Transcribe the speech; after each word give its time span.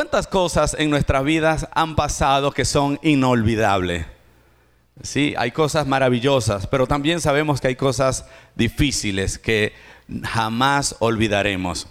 ¿Cuántas 0.00 0.26
cosas 0.26 0.74
en 0.78 0.88
nuestras 0.88 1.22
vidas 1.24 1.68
han 1.74 1.94
pasado 1.94 2.52
que 2.52 2.64
son 2.64 2.98
inolvidables? 3.02 4.06
Sí, 5.02 5.34
hay 5.36 5.50
cosas 5.50 5.86
maravillosas, 5.86 6.66
pero 6.66 6.86
también 6.86 7.20
sabemos 7.20 7.60
que 7.60 7.68
hay 7.68 7.76
cosas 7.76 8.24
difíciles 8.54 9.38
que 9.38 9.74
jamás 10.24 10.96
olvidaremos. 11.00 11.86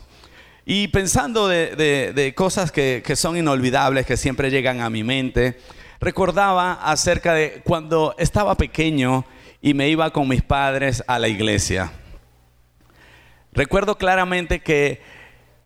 Y 0.65 0.87
pensando 0.87 1.47
de, 1.47 2.33
cosas 2.35 2.71
que, 2.71 3.03
que 3.05 3.15
son 3.15 3.37
inolvidables, 3.37 4.07
que 4.07 4.17
siempre 4.17 4.49
llegan 4.49 4.81
a 4.81 4.89
mi 4.89 5.03
mente, 5.03 5.59
recordaba 5.99 6.79
acerca 6.81 7.35
de 7.35 7.61
cuando 7.63 8.15
estaba 8.17 8.55
pequeño 8.55 9.23
y 9.61 9.75
me 9.75 9.87
iba 9.87 10.09
con 10.09 10.27
mis 10.27 10.41
padres 10.41 11.03
a 11.05 11.19
la 11.19 11.27
iglesia. 11.27 11.91
Recuerdo 13.51 13.99
claramente 13.99 14.61
que 14.61 15.18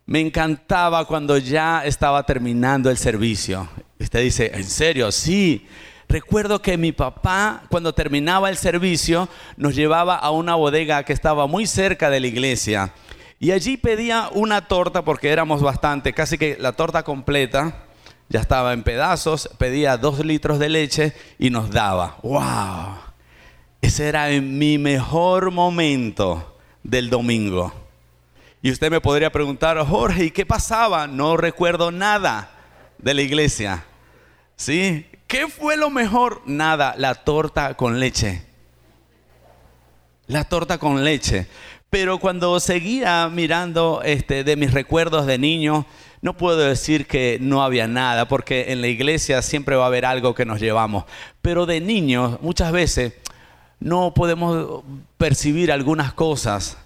me 0.06 0.20
encantaba 0.20 1.06
cuando 1.06 1.38
ya 1.38 1.84
estaba 1.84 2.24
terminando 2.24 2.90
el 2.90 2.98
servicio. 2.98 3.68
Usted 3.98 4.22
dice, 4.22 4.50
¿en 4.54 4.64
serio? 4.64 5.10
Sí. 5.10 5.66
Recuerdo 6.08 6.60
que 6.60 6.76
mi 6.76 6.92
papá, 6.92 7.62
cuando 7.70 7.94
terminaba 7.94 8.50
el 8.50 8.58
servicio, 8.58 9.28
nos 9.56 9.74
llevaba 9.74 10.16
a 10.16 10.30
una 10.30 10.54
bodega 10.54 11.02
que 11.04 11.14
estaba 11.14 11.46
muy 11.46 11.66
cerca 11.66 12.10
de 12.10 12.20
la 12.20 12.26
iglesia. 12.26 12.92
Y 13.40 13.52
allí 13.52 13.76
pedía 13.78 14.28
una 14.32 14.68
torta, 14.68 15.02
porque 15.02 15.30
éramos 15.30 15.62
bastante, 15.62 16.12
casi 16.12 16.36
que 16.36 16.56
la 16.60 16.72
torta 16.72 17.02
completa, 17.02 17.84
ya 18.28 18.40
estaba 18.40 18.72
en 18.74 18.82
pedazos, 18.82 19.48
pedía 19.58 19.96
dos 19.96 20.24
litros 20.24 20.58
de 20.58 20.68
leche 20.68 21.14
y 21.38 21.50
nos 21.50 21.70
daba. 21.70 22.18
¡Wow! 22.22 22.96
Ese 23.80 24.08
era 24.08 24.28
mi 24.28 24.78
mejor 24.78 25.50
momento 25.50 26.56
del 26.82 27.10
domingo. 27.10 27.83
Y 28.64 28.70
usted 28.70 28.90
me 28.90 29.02
podría 29.02 29.30
preguntar, 29.30 29.76
Jorge, 29.86 30.24
¿y 30.24 30.30
qué 30.30 30.46
pasaba? 30.46 31.06
No 31.06 31.36
recuerdo 31.36 31.90
nada 31.90 32.48
de 32.96 33.12
la 33.12 33.20
iglesia. 33.20 33.84
¿Sí? 34.56 35.04
¿Qué 35.26 35.48
fue 35.48 35.76
lo 35.76 35.90
mejor? 35.90 36.40
Nada, 36.46 36.94
la 36.96 37.14
torta 37.14 37.74
con 37.74 38.00
leche. 38.00 38.42
La 40.28 40.44
torta 40.44 40.78
con 40.78 41.04
leche. 41.04 41.46
Pero 41.90 42.18
cuando 42.18 42.58
seguía 42.58 43.28
mirando 43.28 44.00
este, 44.02 44.44
de 44.44 44.56
mis 44.56 44.72
recuerdos 44.72 45.26
de 45.26 45.36
niño, 45.36 45.84
no 46.22 46.34
puedo 46.34 46.56
decir 46.56 47.06
que 47.06 47.36
no 47.42 47.62
había 47.62 47.86
nada, 47.86 48.28
porque 48.28 48.72
en 48.72 48.80
la 48.80 48.88
iglesia 48.88 49.42
siempre 49.42 49.76
va 49.76 49.84
a 49.84 49.88
haber 49.88 50.06
algo 50.06 50.34
que 50.34 50.46
nos 50.46 50.58
llevamos. 50.58 51.04
Pero 51.42 51.66
de 51.66 51.82
niños, 51.82 52.40
muchas 52.40 52.72
veces 52.72 53.12
no 53.78 54.14
podemos 54.14 54.82
percibir 55.18 55.70
algunas 55.70 56.14
cosas 56.14 56.78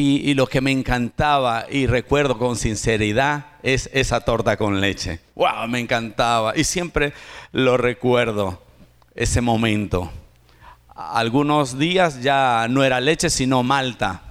y, 0.00 0.34
lo 0.34 0.46
que 0.46 0.60
me 0.60 0.70
encantaba 0.70 1.66
y 1.68 1.88
recuerdo 1.88 2.38
con 2.38 2.54
sinceridad 2.54 3.46
es 3.64 3.90
esa 3.92 4.20
torta 4.20 4.56
con 4.56 4.80
leche. 4.80 5.18
¡Wow! 5.34 5.66
Me 5.68 5.80
encantaba. 5.80 6.56
Y 6.56 6.62
siempre 6.62 7.12
lo 7.50 7.76
recuerdo, 7.76 8.62
ese 9.16 9.40
momento. 9.40 10.08
Algunos 10.94 11.80
días 11.80 12.22
ya 12.22 12.68
no 12.70 12.84
era 12.84 13.00
leche, 13.00 13.28
sino 13.28 13.64
malta. 13.64 14.22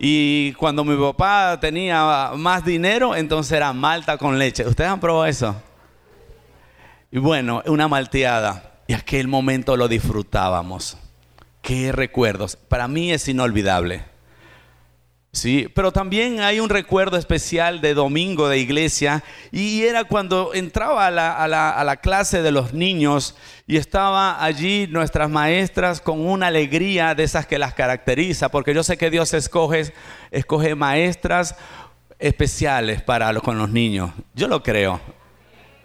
Y 0.00 0.52
cuando 0.54 0.84
mi 0.84 0.96
papá 0.96 1.60
tenía 1.60 2.32
más 2.34 2.64
dinero, 2.64 3.14
entonces 3.14 3.52
era 3.52 3.72
malta 3.72 4.18
con 4.18 4.36
leche. 4.36 4.66
¿Ustedes 4.66 4.90
han 4.90 4.98
probado 4.98 5.26
eso? 5.26 5.62
Y 7.12 7.18
bueno, 7.18 7.62
una 7.66 7.86
malteada. 7.86 8.80
Y 8.88 8.94
aquel 8.94 9.28
momento 9.28 9.76
lo 9.76 9.86
disfrutábamos. 9.86 10.98
Qué 11.60 11.92
recuerdos. 11.92 12.56
Para 12.56 12.88
mí 12.88 13.12
es 13.12 13.28
inolvidable. 13.28 14.10
Sí, 15.34 15.66
pero 15.74 15.92
también 15.92 16.40
hay 16.40 16.60
un 16.60 16.68
recuerdo 16.68 17.16
especial 17.16 17.80
de 17.80 17.94
domingo 17.94 18.50
de 18.50 18.58
iglesia 18.58 19.24
y 19.50 19.82
era 19.84 20.04
cuando 20.04 20.52
entraba 20.52 21.06
a 21.06 21.48
la, 21.48 21.96
clase 22.02 22.42
de 22.42 22.52
los 22.52 22.74
niños 22.74 23.34
y 23.66 23.78
estaba 23.78 24.44
allí 24.44 24.86
nuestras 24.88 25.30
maestras 25.30 26.02
con 26.02 26.20
una 26.20 26.48
alegría 26.48 27.14
de 27.14 27.24
esas 27.24 27.46
que 27.46 27.58
las 27.58 27.72
caracteriza, 27.72 28.50
porque 28.50 28.74
yo 28.74 28.82
sé 28.82 28.98
que 28.98 29.08
Dios 29.08 29.32
escoge, 29.32 29.94
escoge 30.30 30.74
maestras 30.74 31.56
especiales 32.18 33.00
para 33.00 33.32
con 33.40 33.56
los 33.56 33.70
niños, 33.70 34.10
yo 34.34 34.48
lo 34.48 34.62
creo. 34.62 35.00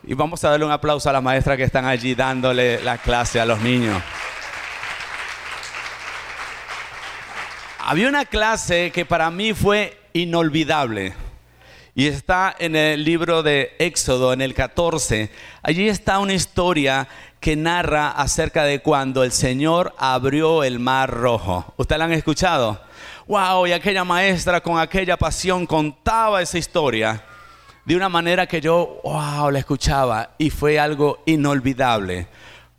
Y 0.04 0.14
vamos 0.14 0.44
a 0.44 0.50
darle 0.50 0.66
un 0.66 0.72
aplauso 0.74 1.10
a 1.10 1.14
las 1.14 1.24
maestras 1.24 1.56
que 1.56 1.64
están 1.64 1.86
allí 1.86 2.16
dándole 2.16 2.84
la 2.84 2.98
clase 2.98 3.40
a 3.40 3.46
los 3.46 3.62
niños. 3.62 4.04
Había 7.90 8.10
una 8.10 8.26
clase 8.26 8.92
que 8.92 9.06
para 9.06 9.32
mí 9.32 9.54
fue 9.54 9.98
inolvidable. 10.12 11.14
Y 11.96 12.08
está 12.08 12.54
en 12.60 12.76
el 12.76 13.06
libro 13.06 13.44
de 13.44 13.78
Éxodo, 13.80 14.34
en 14.34 14.42
el 14.42 14.54
14. 14.54 15.32
Allí 15.64 15.88
está 15.88 16.20
una 16.20 16.34
historia 16.34 17.08
que 17.40 17.56
narra 17.56 18.10
acerca 18.10 18.66
de 18.66 18.82
cuando 18.82 19.24
el 19.24 19.32
Señor 19.32 19.96
abrió 19.98 20.66
el 20.66 20.80
mar 20.80 21.12
rojo. 21.12 21.74
¿Ustedes 21.78 22.00
la 22.00 22.04
han 22.04 22.12
escuchado? 22.12 22.78
¡Wow! 23.26 23.68
Y 23.68 23.72
aquella 23.72 24.04
maestra 24.04 24.60
con 24.60 24.78
aquella 24.78 25.16
pasión 25.16 25.66
contaba 25.66 26.42
esa 26.42 26.58
historia 26.58 27.24
de 27.86 27.96
una 27.96 28.10
manera 28.10 28.48
que 28.48 28.60
yo, 28.60 29.00
wow, 29.06 29.50
la 29.50 29.60
escuchaba. 29.60 30.32
Y 30.38 30.50
fue 30.50 30.78
algo 30.78 31.20
inolvidable. 31.26 32.28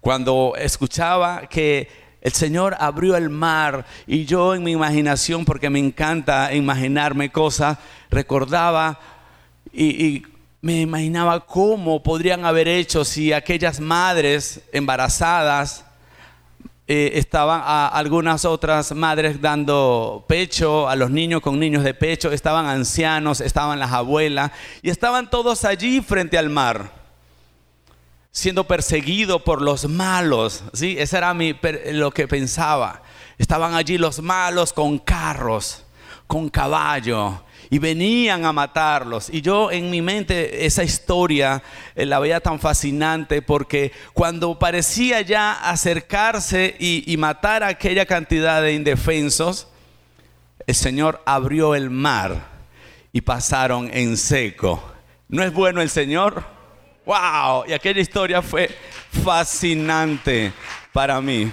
Cuando 0.02 0.52
escuchaba 0.58 1.46
que 1.46 2.07
el 2.28 2.34
Señor 2.34 2.76
abrió 2.78 3.16
el 3.16 3.30
mar 3.30 3.86
y 4.06 4.26
yo 4.26 4.54
en 4.54 4.62
mi 4.62 4.72
imaginación, 4.72 5.46
porque 5.46 5.70
me 5.70 5.78
encanta 5.78 6.54
imaginarme 6.54 7.32
cosas, 7.32 7.78
recordaba 8.10 9.00
y, 9.72 10.22
me 10.60 10.80
imaginaba 10.80 11.46
cómo 11.46 12.02
podrían 12.02 12.44
haber 12.44 12.66
hecho 12.66 13.04
si 13.04 13.32
aquellas 13.32 13.78
madres 13.78 14.60
embarazadas 14.72 15.84
eh, 16.88 17.12
estaban 17.14 17.62
a 17.64 17.86
algunas 17.86 18.44
otras 18.44 18.92
madres 18.92 19.40
dando 19.40 20.24
pecho 20.26 20.88
a 20.88 20.96
los 20.96 21.10
niños 21.10 21.42
con 21.42 21.60
niños 21.60 21.84
de 21.84 21.94
pecho, 21.94 22.32
estaban 22.32 22.66
ancianos, 22.66 23.40
estaban 23.40 23.78
las 23.78 23.92
abuelas 23.92 24.50
y 24.82 24.90
estaban 24.90 25.30
todos 25.30 25.64
allí 25.64 26.00
frente 26.00 26.36
al 26.36 26.50
mar 26.50 26.97
siendo 28.30 28.64
perseguido 28.64 29.44
por 29.44 29.62
los 29.62 29.88
malos. 29.88 30.64
¿sí? 30.72 30.96
Eso 30.98 31.16
era 31.16 31.34
mi, 31.34 31.56
lo 31.92 32.10
que 32.10 32.28
pensaba. 32.28 33.02
Estaban 33.38 33.74
allí 33.74 33.98
los 33.98 34.20
malos 34.20 34.72
con 34.72 34.98
carros, 34.98 35.84
con 36.26 36.48
caballo, 36.48 37.42
y 37.70 37.78
venían 37.78 38.44
a 38.44 38.52
matarlos. 38.52 39.28
Y 39.30 39.42
yo 39.42 39.70
en 39.70 39.90
mi 39.90 40.02
mente 40.02 40.66
esa 40.66 40.82
historia 40.82 41.62
eh, 41.94 42.06
la 42.06 42.18
veía 42.18 42.40
tan 42.40 42.58
fascinante 42.58 43.42
porque 43.42 43.92
cuando 44.12 44.58
parecía 44.58 45.20
ya 45.20 45.52
acercarse 45.52 46.76
y, 46.78 47.04
y 47.10 47.16
matar 47.16 47.62
a 47.62 47.68
aquella 47.68 48.06
cantidad 48.06 48.62
de 48.62 48.72
indefensos, 48.72 49.68
el 50.66 50.74
Señor 50.74 51.22
abrió 51.26 51.74
el 51.74 51.90
mar 51.90 52.46
y 53.12 53.20
pasaron 53.20 53.90
en 53.92 54.16
seco. 54.16 54.82
¿No 55.28 55.42
es 55.42 55.52
bueno 55.52 55.80
el 55.80 55.90
Señor? 55.90 56.57
¡Wow! 57.08 57.64
Y 57.66 57.72
aquella 57.72 58.02
historia 58.02 58.42
fue 58.42 58.68
fascinante 59.24 60.52
para 60.92 61.22
mí. 61.22 61.50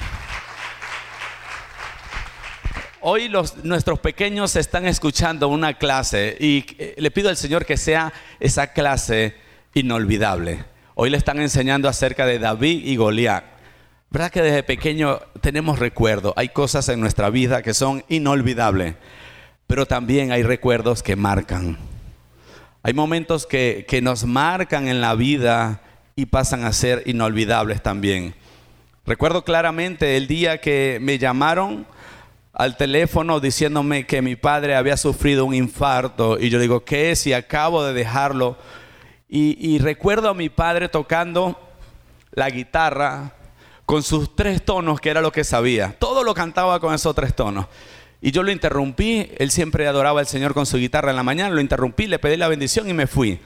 Hoy 2.99 3.29
los, 3.29 3.63
nuestros 3.63 3.99
pequeños 3.99 4.57
están 4.57 4.85
escuchando 4.85 5.47
una 5.47 5.75
clase 5.75 6.35
y 6.41 6.65
eh, 6.77 6.95
le 6.97 7.09
pido 7.09 7.29
al 7.29 7.37
Señor 7.37 7.65
que 7.65 7.77
sea 7.77 8.11
esa 8.41 8.73
clase 8.73 9.35
inolvidable. 9.73 10.65
Hoy 10.93 11.09
le 11.09 11.15
están 11.15 11.39
enseñando 11.39 11.87
acerca 11.87 12.25
de 12.25 12.37
David 12.37 12.85
y 12.85 12.97
Goliat. 12.97 13.45
¿Verdad 14.09 14.31
que 14.31 14.41
desde 14.41 14.61
pequeño 14.61 15.21
tenemos 15.39 15.79
recuerdos? 15.79 16.33
Hay 16.35 16.49
cosas 16.49 16.89
en 16.89 16.99
nuestra 16.99 17.29
vida 17.29 17.61
que 17.61 17.73
son 17.73 18.03
inolvidables, 18.09 18.95
pero 19.67 19.85
también 19.85 20.33
hay 20.33 20.43
recuerdos 20.43 21.01
que 21.01 21.15
marcan. 21.15 21.94
Hay 22.85 22.93
momentos 22.93 23.47
que, 23.47 23.99
nos 24.03 24.25
marcan 24.25 24.87
en 24.87 25.01
la 25.01 25.15
vida 25.15 25.81
y 26.15 26.27
pasan 26.27 26.65
a 26.65 26.71
ser 26.71 27.01
inolvidables 27.07 27.81
también. 27.81 28.35
Recuerdo 29.07 29.43
claramente 29.43 30.17
el 30.17 30.27
día 30.27 30.61
que 30.61 30.99
me 31.01 31.17
llamaron 31.17 31.87
al 32.53 32.77
teléfono 32.77 33.39
diciéndome 33.39 34.05
que 34.05 34.21
mi 34.21 34.35
padre 34.35 34.75
había 34.75 34.97
sufrido 34.97 35.45
un 35.45 35.55
infarto 35.55 36.39
y 36.39 36.51
yo 36.51 36.59
digo, 36.59 36.85
¿qué 36.85 37.09
es? 37.09 37.25
Y 37.25 37.33
acabo 37.33 37.83
de 37.83 37.95
dejarlo. 37.95 38.55
Y, 39.27 39.57
y, 39.59 39.79
recuerdo 39.79 40.29
a 40.29 40.35
mi 40.35 40.49
padre 40.49 40.87
tocando 40.87 41.59
la 42.33 42.51
guitarra 42.51 43.33
con 43.87 44.03
sus 44.03 44.35
tres 44.35 44.63
tonos, 44.63 45.01
que 45.01 45.09
era 45.09 45.21
lo 45.21 45.31
que 45.31 45.43
sabía. 45.43 45.95
Todo 45.97 46.23
lo 46.23 46.35
cantaba 46.35 46.79
con 46.79 46.93
esos 46.93 47.15
tres 47.15 47.33
tonos. 47.33 47.65
Y 48.21 48.31
yo 48.31 48.43
lo 48.43 48.51
interrumpí, 48.51 49.29
él 49.37 49.51
siempre 49.51 49.87
adoraba 49.87 50.19
al 50.19 50.27
Señor 50.27 50.53
con 50.53 50.65
su 50.65 50.77
guitarra 50.77 51.11
en 51.11 51.15
la 51.15 51.23
mañana, 51.23 51.53
lo 51.53 51.61
interrumpí, 51.61 52.07
le 52.07 52.19
pedí 52.19 52.37
la 52.37 52.47
bendición 52.47 52.89
y 52.89 52.93
me 52.93 53.07
fui. 53.07 53.39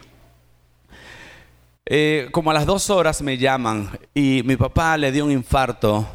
Eh, 1.86 2.30
como 2.32 2.52
a 2.52 2.54
las 2.54 2.66
dos 2.66 2.90
horas 2.90 3.22
me 3.22 3.38
llaman 3.38 3.90
y 4.14 4.44
mi 4.46 4.56
papá 4.56 4.96
le 4.96 5.12
dio 5.12 5.26
un 5.26 5.32
infarto 5.32 6.08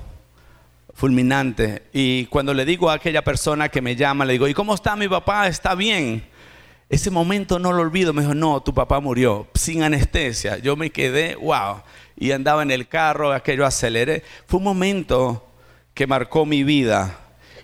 fulminante. 0.94 1.82
Y 1.92 2.26
cuando 2.26 2.54
le 2.54 2.64
digo 2.64 2.90
a 2.90 2.94
aquella 2.94 3.22
persona 3.22 3.68
que 3.68 3.82
me 3.82 3.96
llama, 3.96 4.24
le 4.24 4.34
digo, 4.34 4.46
¿y 4.46 4.54
cómo 4.54 4.74
está 4.74 4.94
mi 4.96 5.08
papá? 5.08 5.48
¿Está 5.48 5.74
bien? 5.74 6.24
ese 6.88 7.10
momento 7.10 7.58
no 7.58 7.72
lo 7.72 7.82
olvido. 7.82 8.12
Me 8.12 8.22
dijo, 8.22 8.34
no, 8.34 8.62
tu 8.62 8.72
papá 8.74 9.00
murió 9.00 9.48
sin 9.54 9.82
anestesia. 9.82 10.58
Yo 10.58 10.76
me 10.76 10.90
quedé, 10.90 11.34
wow. 11.36 11.82
Y 12.16 12.30
andaba 12.30 12.62
en 12.62 12.70
el 12.70 12.88
carro, 12.88 13.32
aquello 13.32 13.66
aceleré. 13.66 14.22
Fue 14.46 14.58
un 14.58 14.64
momento 14.64 15.46
que 15.92 16.06
marcó 16.06 16.46
mi 16.46 16.62
vida. 16.62 17.18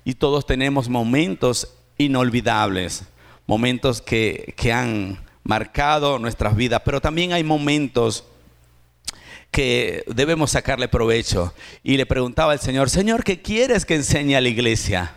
Y 0.05 0.15
todos 0.15 0.47
tenemos 0.47 0.89
momentos 0.89 1.75
inolvidables, 1.99 3.05
momentos 3.47 4.01
que, 4.01 4.55
que 4.57 4.73
han 4.73 5.19
marcado 5.45 6.19
nuestras 6.19 6.57
vidas, 6.57 6.83
pero 6.85 7.01
también 7.01 7.33
hay 7.33 7.45
momentos 7.45 8.25
que 9.51 10.05
debemos 10.07 10.53
sacarle 10.53 10.89
provecho. 10.89 11.55
Y 11.83 11.97
le 11.97 12.07
preguntaba 12.07 12.53
al 12.53 12.61
Señor, 12.61 12.91
Señor, 12.91 13.25
¿qué 13.25 13.43
quieres 13.43 13.85
que 13.85 13.97
enseñe 13.97 14.35
a 14.37 14.41
la 14.41 14.49
iglesia? 14.49 15.15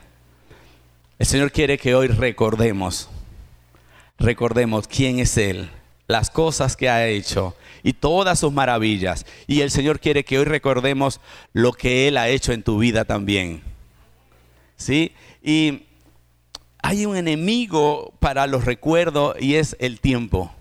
El 1.19 1.25
Señor 1.27 1.51
quiere 1.51 1.77
que 1.77 1.95
hoy 1.95 2.07
recordemos, 2.07 3.09
recordemos 4.17 4.87
quién 4.87 5.19
es 5.19 5.37
Él, 5.37 5.69
las 6.07 6.29
cosas 6.29 6.75
que 6.75 6.89
ha 6.89 7.07
hecho 7.07 7.55
y 7.83 7.93
todas 7.93 8.39
sus 8.39 8.51
maravillas. 8.51 9.25
Y 9.47 9.61
el 9.61 9.71
Señor 9.71 9.99
quiere 9.99 10.25
que 10.25 10.39
hoy 10.39 10.45
recordemos 10.45 11.21
lo 11.53 11.73
que 11.73 12.07
Él 12.07 12.17
ha 12.17 12.29
hecho 12.29 12.51
en 12.51 12.63
tu 12.63 12.79
vida 12.79 13.05
también. 13.05 13.61
¿Sí? 14.83 15.13
Y 15.41 15.83
hay 16.81 17.05
un 17.05 17.15
enemigo 17.15 18.13
para 18.19 18.47
los 18.47 18.65
recuerdos 18.65 19.37
y 19.39 19.55
es 19.55 19.77
el 19.79 20.01
tiempo. 20.01 20.51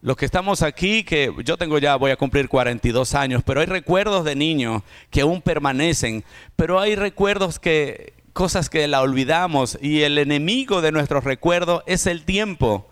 Los 0.00 0.16
que 0.16 0.24
estamos 0.24 0.62
aquí, 0.62 1.04
que 1.04 1.30
yo 1.44 1.58
tengo 1.58 1.76
ya, 1.76 1.96
voy 1.96 2.10
a 2.10 2.16
cumplir 2.16 2.48
42 2.48 3.14
años, 3.14 3.42
pero 3.44 3.60
hay 3.60 3.66
recuerdos 3.66 4.24
de 4.24 4.34
niños 4.34 4.82
que 5.10 5.20
aún 5.20 5.42
permanecen, 5.42 6.24
pero 6.56 6.80
hay 6.80 6.96
recuerdos 6.96 7.58
que, 7.58 8.14
cosas 8.32 8.70
que 8.70 8.88
la 8.88 9.02
olvidamos 9.02 9.78
y 9.82 10.00
el 10.00 10.16
enemigo 10.16 10.80
de 10.80 10.92
nuestros 10.92 11.24
recuerdos 11.24 11.82
es 11.86 12.06
el 12.06 12.24
tiempo. 12.24 12.88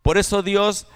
Por 0.00 0.16
eso 0.16 0.42
Dios 0.42 0.86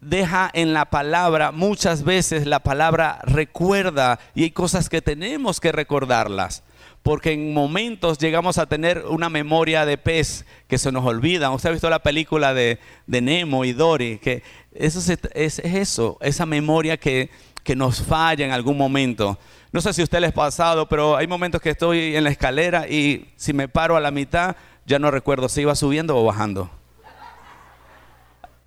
deja 0.00 0.50
en 0.54 0.72
la 0.72 0.86
palabra, 0.86 1.52
muchas 1.52 2.04
veces 2.04 2.46
la 2.46 2.60
palabra 2.60 3.20
recuerda 3.24 4.18
y 4.34 4.44
hay 4.44 4.50
cosas 4.50 4.88
que 4.88 5.02
tenemos 5.02 5.60
que 5.60 5.72
recordarlas 5.72 6.62
porque 7.02 7.32
en 7.32 7.54
momentos 7.54 8.18
llegamos 8.18 8.58
a 8.58 8.66
tener 8.66 9.04
una 9.06 9.30
memoria 9.30 9.86
de 9.86 9.96
pez 9.96 10.44
que 10.68 10.78
se 10.78 10.92
nos 10.92 11.04
olvida. 11.04 11.50
Usted 11.50 11.70
ha 11.70 11.72
visto 11.72 11.88
la 11.88 12.02
película 12.02 12.52
de, 12.52 12.78
Nemo 13.06 13.64
y 13.64 13.72
Dory, 13.72 14.18
que 14.18 14.42
eso 14.72 15.00
es, 15.34 15.58
eso, 15.60 16.18
esa 16.20 16.46
memoria 16.46 16.98
que, 16.98 17.30
que 17.64 17.74
nos 17.74 18.02
falla 18.02 18.44
en 18.44 18.52
algún 18.52 18.76
momento. 18.76 19.38
No 19.72 19.80
sé 19.80 19.92
si 19.92 20.02
a 20.02 20.04
usted 20.04 20.20
le 20.20 20.26
ha 20.28 20.32
pasado, 20.32 20.88
pero 20.88 21.16
hay 21.16 21.26
momentos 21.26 21.60
que 21.60 21.70
estoy 21.70 22.16
en 22.16 22.24
la 22.24 22.30
escalera 22.30 22.86
y 22.86 23.28
si 23.36 23.52
me 23.52 23.68
paro 23.68 23.96
a 23.96 24.00
la 24.00 24.10
mitad, 24.10 24.56
ya 24.84 24.98
no 24.98 25.10
recuerdo 25.10 25.48
si 25.48 25.62
iba 25.62 25.74
subiendo 25.74 26.16
o 26.18 26.24
bajando. 26.24 26.70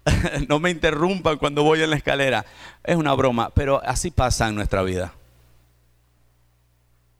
no 0.49 0.59
me 0.59 0.71
interrumpan 0.71 1.37
cuando 1.37 1.63
voy 1.63 1.83
en 1.83 1.91
la 1.91 1.97
escalera. 1.97 2.45
Es 2.83 2.95
una 2.95 3.13
broma, 3.13 3.51
pero 3.51 3.81
así 3.85 4.09
pasa 4.09 4.47
en 4.47 4.55
nuestra 4.55 4.81
vida 4.81 5.13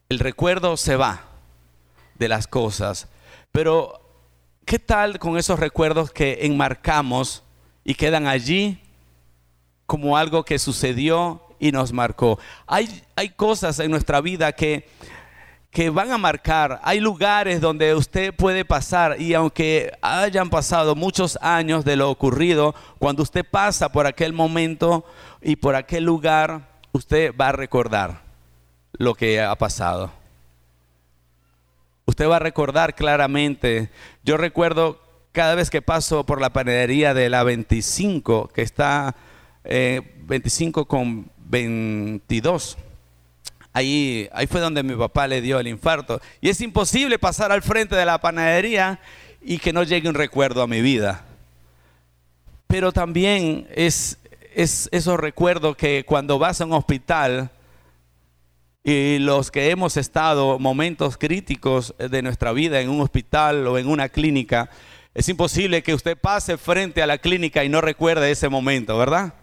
el 0.09 0.19
recuerdo 0.19 0.77
se 0.77 0.95
va 0.95 1.23
de 2.15 2.27
las 2.27 2.47
cosas, 2.47 3.07
pero 3.51 4.01
¿qué 4.65 4.79
tal 4.79 5.19
con 5.19 5.38
esos 5.38 5.59
recuerdos 5.59 6.11
que 6.11 6.45
enmarcamos 6.45 7.44
y 7.83 7.95
quedan 7.95 8.27
allí 8.27 8.79
como 9.85 10.17
algo 10.17 10.44
que 10.44 10.59
sucedió 10.59 11.41
y 11.59 11.71
nos 11.71 11.91
marcó? 11.94 12.39
Hay, 12.67 13.03
hay 13.15 13.29
cosas 13.29 13.79
en 13.79 13.91
nuestra 13.91 14.21
vida 14.21 14.51
que, 14.51 14.88
que 15.71 15.89
van 15.89 16.11
a 16.11 16.17
marcar, 16.17 16.79
hay 16.83 17.00
lugares 17.00 17.59
donde 17.61 17.95
usted 17.95 18.33
puede 18.33 18.65
pasar 18.65 19.19
y 19.19 19.33
aunque 19.33 19.91
hayan 20.01 20.50
pasado 20.50 20.95
muchos 20.95 21.38
años 21.41 21.85
de 21.85 21.95
lo 21.95 22.09
ocurrido, 22.09 22.75
cuando 23.00 23.23
usted 23.23 23.45
pasa 23.50 23.91
por 23.91 24.05
aquel 24.05 24.33
momento 24.33 25.05
y 25.41 25.55
por 25.55 25.75
aquel 25.75 26.03
lugar, 26.03 26.79
usted 26.91 27.33
va 27.35 27.50
a 27.50 27.53
recordar 27.53 28.23
lo 28.94 29.16
que 29.16 29.42
ha 29.42 29.56
pasado. 29.56 30.12
Usted 32.06 32.28
va 32.28 32.38
a 32.38 32.40
recordar 32.40 32.95
claramente, 32.95 33.90
yo 34.24 34.38
recuerdo 34.38 35.01
cada 35.31 35.56
vez 35.56 35.69
que 35.69 35.81
paso 35.81 36.25
por 36.25 36.40
la 36.40 36.54
panadería 36.54 37.13
de 37.13 37.30
la 37.30 37.44
25, 37.44 38.50
que 38.50 38.62
está 38.62 39.16
25 39.63 40.81
eh, 40.81 40.86
con 40.86 41.31
22. 41.45 42.78
Ahí, 43.72 44.30
ahí 44.34 44.45
fue 44.45 44.62
donde 44.62 44.84
mi 44.84 44.96
papá 44.96 45.28
le 45.28 45.42
dio 45.42 45.60
el 45.60 45.68
infarto. 45.68 46.22
Y 46.42 46.50
es 46.50 46.62
imposible 46.62 47.18
pasar 47.18 47.51
al 47.51 47.63
frente 47.63 47.96
de 47.96 48.06
la 48.06 48.19
panadería 48.19 49.00
y 49.42 49.57
que 49.57 49.74
no 49.74 49.84
llegue 49.84 50.07
un 50.07 50.16
recuerdo 50.16 50.62
a 50.62 50.68
mi 50.68 50.81
vida. 50.81 51.25
Pero 52.68 52.92
también 52.92 53.68
es, 53.74 54.19
es 54.54 54.89
esos 54.92 55.19
recuerdos 55.19 55.75
que 55.75 56.04
cuando 56.06 56.38
vas 56.38 56.62
a 56.62 56.66
un 56.66 56.74
hospital, 56.74 57.50
y 58.83 59.18
los 59.19 59.50
que 59.50 59.69
hemos 59.69 59.95
estado 59.95 60.59
momentos 60.59 61.18
críticos 61.18 61.95
de 61.97 62.21
nuestra 62.21 62.51
vida 62.51 62.81
en 62.81 62.89
un 62.89 63.00
hospital 63.00 63.65
o 63.68 63.77
en 63.77 63.88
una 63.88 64.09
clínica, 64.09 64.69
es 65.13 65.30
imposible 65.30 65.83
que 65.83 65.94
usted 65.94 66.18
pase 66.18 66.57
frente 66.57 67.01
a 67.01 67.07
la 67.07 67.18
clínica 67.18 67.63
y 67.63 67.69
no 67.69 67.80
recuerde 67.80 68.31
ese 68.31 68.50
momento, 68.50 68.97
¿verdad? 68.97 69.35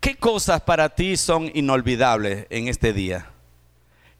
¿Qué 0.00 0.16
cosas 0.16 0.60
para 0.60 0.90
ti 0.90 1.16
son 1.16 1.50
inolvidables 1.54 2.46
en 2.50 2.68
este 2.68 2.92
día? 2.92 3.30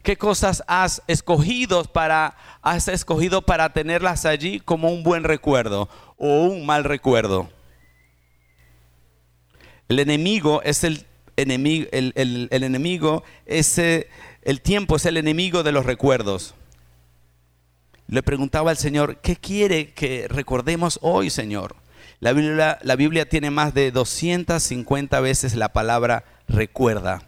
¿Qué 0.01 0.17
cosas 0.17 0.63
has 0.67 1.03
escogido 1.07 1.83
para 1.83 2.37
has 2.61 2.87
escogido 2.87 3.41
para 3.41 3.73
tenerlas 3.73 4.25
allí 4.25 4.59
como 4.59 4.89
un 4.89 5.03
buen 5.03 5.23
recuerdo 5.25 5.89
o 6.17 6.43
un 6.45 6.65
mal 6.65 6.85
recuerdo? 6.85 7.49
El 9.89 9.99
enemigo 9.99 10.61
es 10.63 10.83
el 10.83 11.06
enemigo, 11.37 11.87
el, 11.91 12.13
enemigo, 12.51 13.23
ese, 13.45 14.09
el 14.41 14.61
tiempo 14.61 14.97
es 14.97 15.05
el 15.05 15.17
enemigo 15.17 15.63
de 15.63 15.71
los 15.71 15.85
recuerdos. 15.85 16.55
Le 18.07 18.23
preguntaba 18.23 18.71
al 18.71 18.77
Señor, 18.77 19.17
¿qué 19.17 19.35
quiere 19.35 19.93
que 19.93 20.27
recordemos 20.27 20.99
hoy, 21.01 21.29
Señor? 21.29 21.75
La 22.19 22.33
Biblia, 22.33 22.79
la 22.81 22.95
Biblia 22.95 23.29
tiene 23.29 23.51
más 23.51 23.73
de 23.73 23.91
250 23.91 25.19
veces 25.19 25.55
la 25.55 25.71
palabra 25.71 26.25
recuerda. 26.47 27.21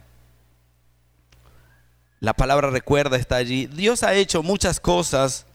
La 2.18 2.34
palabra 2.34 2.70
recuerda 2.70 3.16
está 3.16 3.36
allí. 3.36 3.66
Dios 3.66 4.02
ha 4.02 4.14
hecho 4.14 4.42
muchas 4.42 4.80
cosas 4.80 5.46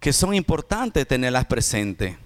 que 0.00 0.12
son 0.12 0.34
importantes 0.34 1.06
tenerlas 1.06 1.46
presentes. 1.46 2.16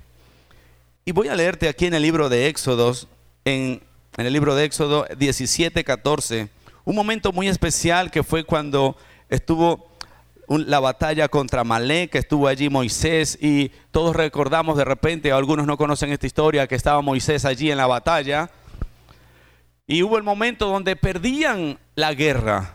Y 1.04 1.12
voy 1.12 1.28
a 1.28 1.36
leerte 1.36 1.68
aquí 1.68 1.86
en 1.86 1.94
el 1.94 2.02
libro 2.02 2.28
de 2.28 2.48
Éxodos, 2.48 3.08
en 3.44 3.82
en 4.18 4.26
el 4.26 4.32
libro 4.32 4.56
de 4.56 4.64
Éxodo 4.64 5.06
17, 5.16 5.84
14, 5.84 6.48
un 6.84 6.96
momento 6.96 7.32
muy 7.32 7.46
especial 7.46 8.10
que 8.10 8.24
fue 8.24 8.42
cuando 8.42 8.96
estuvo 9.28 9.92
la 10.48 10.80
batalla 10.80 11.28
contra 11.28 11.62
Malé, 11.62 12.10
que 12.10 12.18
estuvo 12.18 12.48
allí 12.48 12.68
Moisés 12.68 13.38
y 13.40 13.70
todos 13.92 14.16
recordamos 14.16 14.76
de 14.76 14.84
repente, 14.84 15.30
algunos 15.30 15.68
no 15.68 15.76
conocen 15.76 16.10
esta 16.10 16.26
historia, 16.26 16.66
que 16.66 16.74
estaba 16.74 17.00
Moisés 17.00 17.44
allí 17.44 17.70
en 17.70 17.78
la 17.78 17.86
batalla. 17.86 18.50
Y 19.86 20.02
hubo 20.02 20.16
el 20.16 20.24
momento 20.24 20.66
donde 20.66 20.96
perdían 20.96 21.78
la 21.94 22.12
guerra. 22.12 22.74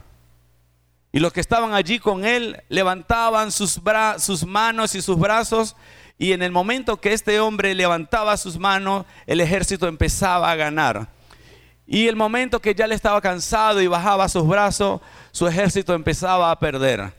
Y 1.12 1.20
los 1.20 1.34
que 1.34 1.42
estaban 1.42 1.74
allí 1.74 2.00
con 2.00 2.24
él 2.24 2.64
levantaban 2.70 3.52
sus, 3.52 3.82
sus 4.18 4.46
manos 4.46 4.96
y 4.96 5.02
sus 5.02 5.20
brazos. 5.20 5.76
Y 6.18 6.32
en 6.32 6.42
el 6.42 6.54
momento 6.54 7.02
que 7.02 7.12
este 7.12 7.42
hombre 7.42 7.76
levantaba 7.76 8.38
sus 8.38 8.58
manos, 8.58 9.06
el 9.28 9.42
ejército 9.42 9.90
empezaba 9.90 10.50
a 10.50 10.56
ganar. 10.56 11.10
Y 11.86 12.08
el 12.08 12.16
momento 12.16 12.62
que 12.62 12.74
ya 12.74 12.88
le 12.88 12.96
estaba 12.96 13.20
cansado 13.22 13.82
y 13.82 13.88
bajaba 13.88 14.30
sus 14.30 14.48
brazos, 14.48 15.02
su 15.32 15.48
ejército 15.48 15.94
empezaba 15.94 16.50
a 16.50 16.60
perder. 16.60 17.14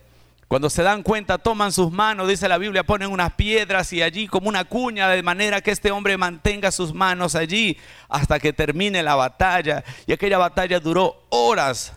Cuando 0.49 0.71
se 0.71 0.83
dan 0.83 1.02
cuenta, 1.02 1.38
toman 1.38 1.73
sus 1.73 1.90
manos, 1.90 2.28
dice 2.28 2.49
la 2.49 2.59
Biblia, 2.59 2.85
ponen 2.85 3.11
unas 3.11 3.33
piedras 3.33 3.92
y 3.92 4.02
allí 4.02 4.28
como 4.28 4.49
una 4.49 4.64
cuña, 4.64 5.09
de 5.09 5.23
manera 5.23 5.61
que 5.61 5.71
este 5.71 5.90
hombre 5.90 6.16
mantenga 6.16 6.71
sus 6.71 6.94
manos 6.94 7.35
allí 7.35 7.76
hasta 8.09 8.38
que 8.38 8.52
termine 8.52 9.02
la 9.02 9.16
batalla. 9.16 9.85
Y 10.06 10.12
aquella 10.12 10.38
batalla 10.38 10.80
duró 10.80 11.23
horas. 11.30 11.92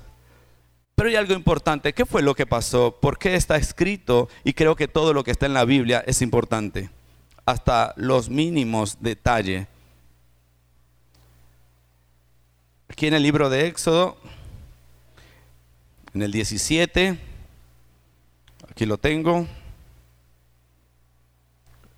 Pero 0.95 1.09
hay 1.09 1.15
algo 1.15 1.35
importante, 1.35 1.93
¿qué 1.93 2.05
fue 2.05 2.23
lo 2.23 2.33
que 2.33 2.47
pasó? 2.47 2.97
¿Por 2.99 3.19
qué 3.19 3.35
está 3.35 3.57
escrito? 3.57 4.29
Y 4.43 4.53
creo 4.53 4.75
que 4.75 4.87
todo 4.87 5.13
lo 5.13 5.23
que 5.23 5.29
está 5.29 5.45
en 5.45 5.53
la 5.53 5.63
Biblia 5.63 6.03
es 6.07 6.23
importante, 6.23 6.89
hasta 7.45 7.93
los 7.97 8.29
mínimos 8.29 8.97
detalles. 8.99 9.67
Aquí 12.89 13.05
en 13.05 13.13
el 13.13 13.21
libro 13.21 13.49
de 13.49 13.67
Éxodo, 13.67 14.17
en 16.13 16.21
el 16.23 16.31
17, 16.31 17.19
aquí 18.69 18.85
lo 18.85 18.97
tengo, 18.97 19.45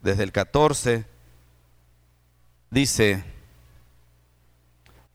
desde 0.01 0.23
el 0.23 0.31
14, 0.31 1.05
dice, 2.71 3.23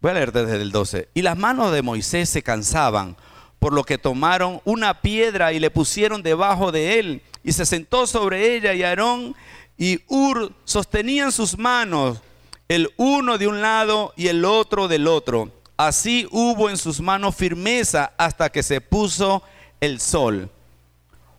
voy 0.00 0.12
a 0.12 0.14
leer 0.14 0.32
desde 0.32 0.62
el 0.62 0.70
12, 0.70 1.08
y 1.12 1.22
las 1.22 1.36
manos 1.36 1.72
de 1.72 1.82
Moisés 1.82 2.28
se 2.28 2.42
cansaban, 2.42 3.16
por 3.58 3.72
lo 3.72 3.82
que 3.84 3.98
tomaron 3.98 4.62
una 4.64 5.00
piedra 5.02 5.52
y 5.52 5.58
le 5.58 5.70
pusieron 5.70 6.22
debajo 6.22 6.70
de 6.70 7.00
él, 7.00 7.22
y 7.42 7.52
se 7.52 7.66
sentó 7.66 8.06
sobre 8.06 8.54
ella, 8.54 8.74
y 8.74 8.84
Aarón 8.84 9.34
y 9.76 10.00
Ur 10.06 10.54
sostenían 10.64 11.32
sus 11.32 11.58
manos, 11.58 12.22
el 12.68 12.92
uno 12.96 13.38
de 13.38 13.48
un 13.48 13.60
lado 13.60 14.14
y 14.16 14.28
el 14.28 14.44
otro 14.44 14.86
del 14.86 15.08
otro. 15.08 15.63
Así 15.76 16.28
hubo 16.30 16.70
en 16.70 16.76
sus 16.76 17.00
manos 17.00 17.34
firmeza 17.34 18.12
hasta 18.16 18.50
que 18.50 18.62
se 18.62 18.80
puso 18.80 19.42
el 19.80 20.00
sol. 20.00 20.50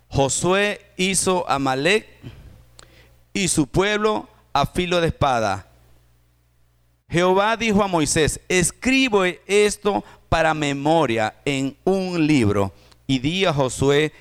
Josué 0.09 0.81
hizo 0.97 1.49
a 1.49 1.59
Malek 1.59 2.07
y 3.33 3.47
su 3.47 3.67
pueblo 3.67 4.27
a 4.53 4.65
filo 4.65 5.01
de 5.01 5.07
espada. 5.07 5.67
Jehová 7.09 7.55
dijo 7.55 7.83
a 7.83 7.87
Moisés, 7.87 8.39
escribo 8.49 9.23
esto 9.45 10.03
para 10.29 10.53
memoria 10.53 11.35
en 11.45 11.77
un 11.83 12.25
libro 12.25 12.73
y 13.07 13.19
di 13.19 13.45
a 13.45 13.53
Josué 13.53 14.11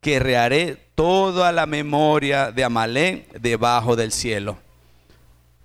que 0.00 0.18
rearé 0.18 0.76
toda 0.94 1.52
la 1.52 1.66
memoria 1.66 2.50
de 2.50 2.64
Amalek 2.64 3.32
debajo 3.40 3.96
del 3.96 4.12
cielo. 4.12 4.58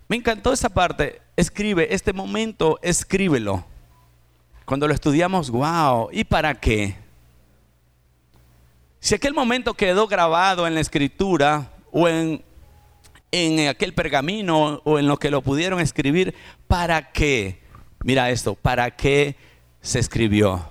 Me 0.08 0.16
encantó 0.18 0.54
esa 0.54 0.70
parte. 0.70 1.23
Escribe, 1.36 1.94
este 1.94 2.14
momento, 2.14 2.80
escríbelo. 2.84 3.66
Cuando 4.66 4.88
lo 4.88 4.94
estudiamos, 4.94 5.50
wow, 5.50 6.10
¿y 6.12 6.24
para 6.24 6.54
qué? 6.54 6.96
Si 9.00 9.16
aquel 9.16 9.34
momento 9.34 9.74
quedó 9.74 10.08
grabado 10.08 10.68
en 10.68 10.76
la 10.76 10.80
escritura 10.80 11.74
o 11.92 12.08
en, 12.08 12.44
en 13.32 13.68
aquel 13.68 13.94
pergamino 13.94 14.82
o 14.86 15.00
en 15.00 15.08
lo 15.08 15.18
que 15.18 15.32
lo 15.32 15.42
pudieron 15.42 15.80
escribir, 15.80 16.36
¿para 16.68 17.12
qué? 17.12 17.62
Mira 18.04 18.30
esto, 18.30 18.56
¿para 18.56 18.92
qué 18.92 19.36
se 19.82 20.00
escribió? 20.00 20.70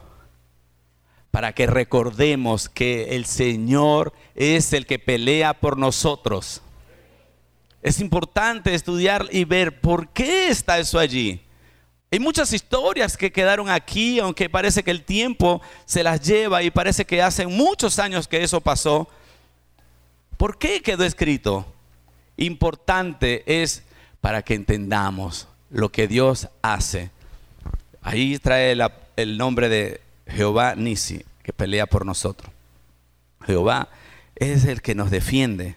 Para 1.30 1.54
que 1.54 1.66
recordemos 1.66 2.68
que 2.68 3.16
el 3.16 3.26
Señor 3.26 4.12
es 4.34 4.72
el 4.72 4.86
que 4.86 4.98
pelea 4.98 5.54
por 5.54 5.76
nosotros. 5.76 6.62
Es 7.82 8.00
importante 8.00 8.74
estudiar 8.74 9.28
y 9.32 9.44
ver 9.44 9.80
por 9.80 10.08
qué 10.08 10.48
está 10.48 10.78
eso 10.78 10.98
allí. 10.98 11.42
Hay 12.12 12.20
muchas 12.20 12.52
historias 12.52 13.16
que 13.16 13.32
quedaron 13.32 13.68
aquí, 13.68 14.20
aunque 14.20 14.48
parece 14.48 14.82
que 14.82 14.90
el 14.90 15.02
tiempo 15.02 15.60
se 15.84 16.02
las 16.02 16.20
lleva 16.20 16.62
y 16.62 16.70
parece 16.70 17.04
que 17.04 17.22
hace 17.22 17.46
muchos 17.46 17.98
años 17.98 18.28
que 18.28 18.42
eso 18.42 18.60
pasó. 18.60 19.08
¿Por 20.36 20.58
qué 20.58 20.82
quedó 20.82 21.04
escrito? 21.04 21.66
Importante 22.36 23.42
es 23.62 23.82
para 24.20 24.42
que 24.42 24.54
entendamos 24.54 25.48
lo 25.70 25.90
que 25.90 26.06
Dios 26.06 26.48
hace. 26.60 27.10
Ahí 28.02 28.38
trae 28.38 28.76
el 29.16 29.38
nombre 29.38 29.68
de 29.68 30.00
Jehová 30.26 30.74
Nisi, 30.74 31.24
que 31.42 31.52
pelea 31.52 31.86
por 31.86 32.06
nosotros. 32.06 32.52
Jehová 33.46 33.88
es 34.36 34.66
el 34.66 34.82
que 34.82 34.94
nos 34.94 35.10
defiende. 35.10 35.76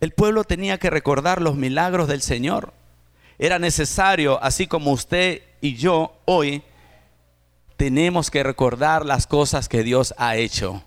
El 0.00 0.12
pueblo 0.12 0.44
tenía 0.44 0.78
que 0.78 0.90
recordar 0.90 1.40
los 1.40 1.56
milagros 1.56 2.08
del 2.08 2.22
Señor. 2.22 2.72
Era 3.38 3.58
necesario, 3.58 4.42
así 4.42 4.66
como 4.66 4.92
usted 4.92 5.42
y 5.60 5.74
yo 5.74 6.18
hoy, 6.24 6.62
tenemos 7.76 8.30
que 8.30 8.42
recordar 8.42 9.04
las 9.04 9.26
cosas 9.26 9.68
que 9.68 9.82
Dios 9.82 10.14
ha 10.18 10.36
hecho. 10.36 10.82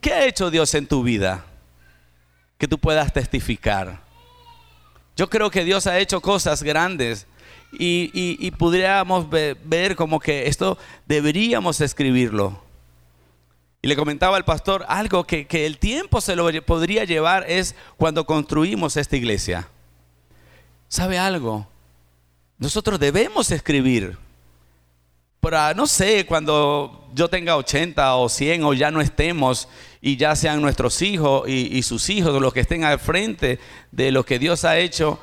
¿Qué 0.00 0.12
ha 0.12 0.26
hecho 0.26 0.50
Dios 0.50 0.74
en 0.74 0.86
tu 0.86 1.02
vida? 1.02 1.44
Que 2.58 2.68
tú 2.68 2.78
puedas 2.78 3.12
testificar. 3.12 4.02
Yo 5.16 5.28
creo 5.28 5.50
que 5.50 5.64
Dios 5.64 5.86
ha 5.86 5.98
hecho 5.98 6.20
cosas 6.20 6.62
grandes 6.62 7.26
y, 7.72 8.10
y, 8.14 8.50
podríamos 8.50 9.28
ver 9.30 9.96
como 9.96 10.20
que 10.20 10.46
esto 10.46 10.78
deberíamos 11.06 11.80
escribirlo. 11.80 12.62
Y 13.84 13.88
le 13.88 13.96
comentaba 13.96 14.36
al 14.36 14.44
pastor 14.44 14.84
algo 14.86 15.24
que, 15.24 15.48
el 15.50 15.78
tiempo 15.78 16.20
se 16.20 16.36
lo 16.36 16.48
podría 16.62 17.04
llevar 17.04 17.44
es 17.48 17.74
cuando 17.96 18.24
construimos 18.24 18.96
esta 18.96 19.16
iglesia. 19.16 19.68
¿Sabe 20.86 21.18
algo? 21.18 21.66
Nosotros 22.58 23.00
debemos 23.00 23.50
escribir. 23.50 24.16
Para, 25.40 25.74
no 25.74 25.88
sé, 25.88 26.24
cuando 26.26 27.08
yo 27.12 27.28
tenga 27.28 27.56
80 27.56 28.14
o 28.14 28.28
100 28.28 28.62
o 28.62 28.72
ya 28.72 28.92
no 28.92 29.00
estemos 29.00 29.68
y 30.00 30.16
ya 30.16 30.36
sean 30.36 30.62
nuestros 30.62 31.02
hijos 31.02 31.48
y, 31.48 31.76
y 31.76 31.82
sus 31.82 32.08
hijos 32.08 32.40
los 32.40 32.52
que 32.52 32.60
estén 32.60 32.84
al 32.84 33.00
frente 33.00 33.58
de 33.90 34.12
lo 34.12 34.24
que 34.24 34.38
Dios 34.38 34.64
ha 34.64 34.78
hecho, 34.78 35.18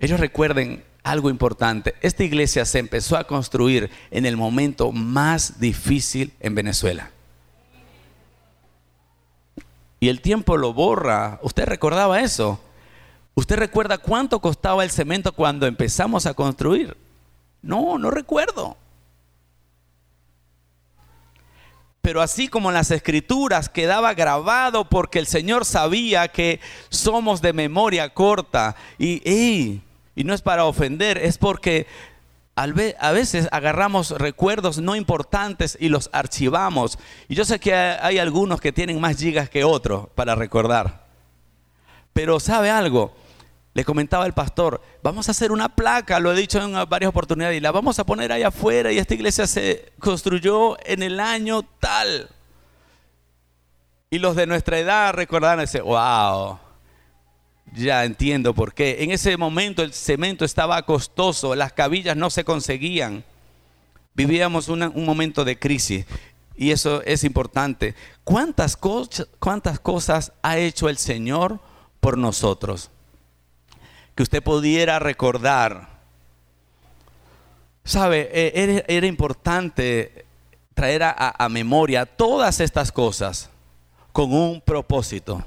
ellos 0.00 0.18
recuerden 0.18 0.82
algo 1.04 1.30
importante. 1.30 1.94
Esta 2.00 2.24
iglesia 2.24 2.64
se 2.64 2.80
empezó 2.80 3.16
a 3.16 3.28
construir 3.28 3.90
en 4.10 4.26
el 4.26 4.36
momento 4.36 4.90
más 4.90 5.60
difícil 5.60 6.32
en 6.40 6.56
Venezuela 6.56 7.12
y 10.04 10.10
el 10.10 10.20
tiempo 10.20 10.58
lo 10.58 10.74
borra. 10.74 11.38
¿Usted 11.40 11.64
recordaba 11.64 12.20
eso? 12.20 12.60
¿Usted 13.32 13.56
recuerda 13.56 13.96
cuánto 13.96 14.38
costaba 14.38 14.84
el 14.84 14.90
cemento 14.90 15.32
cuando 15.32 15.66
empezamos 15.66 16.26
a 16.26 16.34
construir? 16.34 16.94
No, 17.62 17.96
no 17.96 18.10
recuerdo. 18.10 18.76
Pero 22.02 22.20
así 22.20 22.48
como 22.48 22.68
en 22.68 22.74
las 22.74 22.90
escrituras 22.90 23.70
quedaba 23.70 24.12
grabado 24.12 24.90
porque 24.90 25.18
el 25.18 25.26
Señor 25.26 25.64
sabía 25.64 26.28
que 26.28 26.60
somos 26.90 27.40
de 27.40 27.54
memoria 27.54 28.12
corta 28.12 28.76
y, 28.98 29.26
y 29.26 30.22
no 30.22 30.34
es 30.34 30.42
para 30.42 30.66
ofender, 30.66 31.16
es 31.16 31.38
porque 31.38 31.86
a 32.56 33.12
veces 33.12 33.48
agarramos 33.50 34.10
recuerdos 34.10 34.78
no 34.78 34.94
importantes 34.94 35.76
y 35.80 35.88
los 35.88 36.08
archivamos. 36.12 36.98
Y 37.28 37.34
yo 37.34 37.44
sé 37.44 37.58
que 37.58 37.74
hay 37.74 38.18
algunos 38.18 38.60
que 38.60 38.72
tienen 38.72 39.00
más 39.00 39.16
gigas 39.16 39.50
que 39.50 39.64
otros 39.64 40.08
para 40.14 40.34
recordar. 40.34 41.04
Pero 42.12 42.38
¿sabe 42.38 42.70
algo? 42.70 43.12
Le 43.74 43.84
comentaba 43.84 44.24
el 44.24 44.34
pastor, 44.34 44.80
vamos 45.02 45.26
a 45.26 45.32
hacer 45.32 45.50
una 45.50 45.68
placa, 45.68 46.20
lo 46.20 46.32
he 46.32 46.36
dicho 46.36 46.62
en 46.62 46.74
varias 46.88 47.08
oportunidades, 47.08 47.56
y 47.56 47.60
la 47.60 47.72
vamos 47.72 47.98
a 47.98 48.06
poner 48.06 48.30
ahí 48.30 48.44
afuera 48.44 48.92
y 48.92 48.98
esta 48.98 49.14
iglesia 49.14 49.48
se 49.48 49.92
construyó 49.98 50.76
en 50.86 51.02
el 51.02 51.18
año 51.18 51.62
tal. 51.80 52.28
Y 54.10 54.20
los 54.20 54.36
de 54.36 54.46
nuestra 54.46 54.78
edad 54.78 55.12
recordarán 55.12 55.58
ese, 55.58 55.80
wow, 55.80 56.60
ya 57.74 58.04
entiendo 58.04 58.54
por 58.54 58.72
qué. 58.72 59.02
En 59.02 59.10
ese 59.10 59.36
momento 59.36 59.82
el 59.82 59.92
cemento 59.92 60.44
estaba 60.44 60.80
costoso, 60.82 61.54
las 61.54 61.72
cabillas 61.72 62.16
no 62.16 62.30
se 62.30 62.44
conseguían. 62.44 63.24
Vivíamos 64.14 64.68
un 64.68 65.04
momento 65.04 65.44
de 65.44 65.58
crisis 65.58 66.06
y 66.56 66.70
eso 66.70 67.02
es 67.02 67.24
importante. 67.24 67.94
¿Cuántas, 68.22 68.76
¿Cuántas 68.76 69.80
cosas 69.80 70.32
ha 70.42 70.56
hecho 70.56 70.88
el 70.88 70.98
Señor 70.98 71.58
por 72.00 72.16
nosotros? 72.16 72.90
Que 74.14 74.22
usted 74.22 74.42
pudiera 74.42 75.00
recordar. 75.00 75.88
Sabe, 77.82 78.30
e, 78.32 78.84
era, 78.86 79.06
importante 79.06 80.24
traer 80.74 81.02
a 81.02 81.48
memoria 81.50 82.06
todas 82.06 82.60
estas 82.60 82.92
cosas 82.92 83.50
con 84.12 84.32
un 84.32 84.60
propósito 84.60 85.44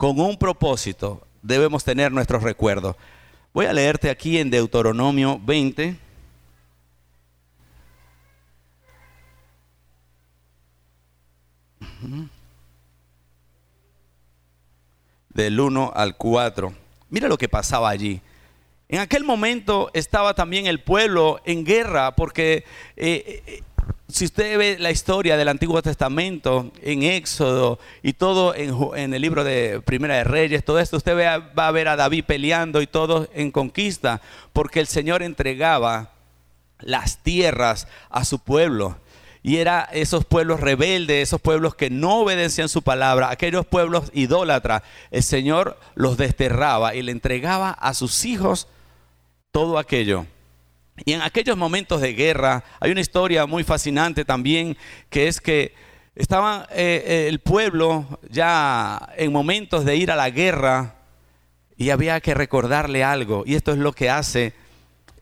con 0.00 0.18
un 0.18 0.38
propósito 0.38 1.20
debemos 1.42 1.84
tener 1.84 2.10
nuestros 2.10 2.42
recuerdos. 2.42 2.96
Voy 3.52 3.66
a 3.66 3.72
leerte 3.74 4.08
aquí 4.08 4.38
en 4.38 4.48
Deuteronomio 4.48 5.38
20. 5.44 5.94
Del 15.28 15.60
1 15.60 15.92
al 15.94 16.16
4. 16.16 16.72
Mira 17.10 17.28
lo 17.28 17.36
que 17.36 17.50
pasaba 17.50 17.90
allí. 17.90 18.22
En 18.88 19.00
aquel 19.00 19.22
momento 19.22 19.90
estaba 19.92 20.32
también 20.32 20.66
el 20.66 20.80
pueblo 20.80 21.42
en 21.44 21.62
guerra 21.62 22.16
porque 22.16 22.64
eh, 22.96 23.42
eh, 23.46 23.62
si 24.12 24.24
usted 24.24 24.58
ve 24.58 24.76
la 24.78 24.90
historia 24.90 25.36
del 25.36 25.48
Antiguo 25.48 25.82
Testamento 25.82 26.72
en 26.82 27.02
Éxodo 27.02 27.78
y 28.02 28.12
todo 28.12 28.54
en, 28.54 29.14
el 29.14 29.22
libro 29.22 29.44
de 29.44 29.80
Primera 29.80 30.16
de 30.16 30.24
Reyes, 30.24 30.64
todo 30.64 30.78
esto, 30.78 30.96
usted 30.96 31.16
va 31.16 31.66
a 31.66 31.70
ver 31.70 31.88
a 31.88 31.96
David 31.96 32.24
peleando 32.26 32.82
y 32.82 32.86
todo 32.86 33.28
en 33.34 33.50
conquista, 33.50 34.20
porque 34.52 34.80
el 34.80 34.86
Señor 34.86 35.22
entregaba 35.22 36.12
las 36.80 37.22
tierras 37.22 37.88
a 38.08 38.24
su 38.24 38.38
pueblo. 38.38 38.96
Y 39.42 39.56
era 39.56 39.88
esos 39.92 40.24
pueblos 40.24 40.60
rebeldes, 40.60 41.28
esos 41.28 41.40
pueblos 41.40 41.74
que 41.74 41.88
no 41.88 42.20
obedecían 42.20 42.68
su 42.68 42.82
palabra, 42.82 43.30
aquellos 43.30 43.64
pueblos 43.64 44.10
idólatras, 44.12 44.82
el 45.10 45.22
Señor 45.22 45.78
los 45.94 46.18
desterraba 46.18 46.94
y 46.94 47.02
le 47.02 47.12
entregaba 47.12 47.70
a 47.70 47.94
sus 47.94 48.24
hijos 48.24 48.68
todo 49.50 49.78
aquello. 49.78 50.26
Y 51.04 51.12
en 51.12 51.22
aquellos 51.22 51.56
momentos 51.56 52.00
de 52.00 52.12
guerra, 52.12 52.64
hay 52.78 52.90
una 52.90 53.00
historia 53.00 53.46
muy 53.46 53.64
fascinante 53.64 54.24
también, 54.24 54.76
que 55.08 55.28
es 55.28 55.40
que 55.40 55.74
estaba 56.14 56.66
eh, 56.70 57.02
eh, 57.06 57.28
el 57.28 57.38
pueblo 57.38 58.20
ya 58.28 59.08
en 59.16 59.32
momentos 59.32 59.84
de 59.84 59.96
ir 59.96 60.10
a 60.10 60.16
la 60.16 60.30
guerra 60.30 60.96
y 61.76 61.90
había 61.90 62.20
que 62.20 62.34
recordarle 62.34 63.02
algo. 63.02 63.44
Y 63.46 63.54
esto 63.54 63.72
es 63.72 63.78
lo 63.78 63.92
que 63.92 64.10
hace, 64.10 64.52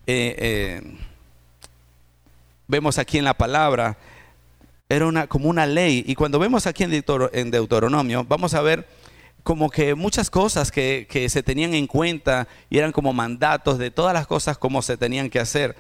eh, 0.07 0.83
vemos 2.67 2.99
aquí 2.99 3.19
en 3.19 3.25
la 3.25 3.35
palabra, 3.35 3.97
era 4.89 5.07
una, 5.07 5.27
como 5.29 5.49
una 5.49 5.67
ley. 5.67 6.03
Y 6.07 6.15
cuando 6.17 6.39
vemos 6.39 6.67
aquí 6.67 6.83
en, 6.83 7.05
en 7.33 7.51
Deuteronomio, 7.51 8.25
vamos 8.25 8.55
a 8.55 8.63
ver 8.63 8.89
como 9.49 9.71
que 9.71 9.95
muchas 9.95 10.29
cosas 10.29 10.71
que, 10.71 11.07
que, 11.09 11.27
se 11.31 11.43
tenían 11.43 11.73
en 11.73 11.87
cuenta 11.87 12.47
y 12.69 12.77
eran 12.77 12.93
como 12.93 13.15
mandatos 13.15 13.79
de 13.79 13.91
todas 13.91 14.13
las 14.13 14.27
cosas 14.27 14.59
como 14.59 14.83
se 14.83 14.99
tenían 14.99 15.31
que 15.31 15.41
hacer. 15.41 15.75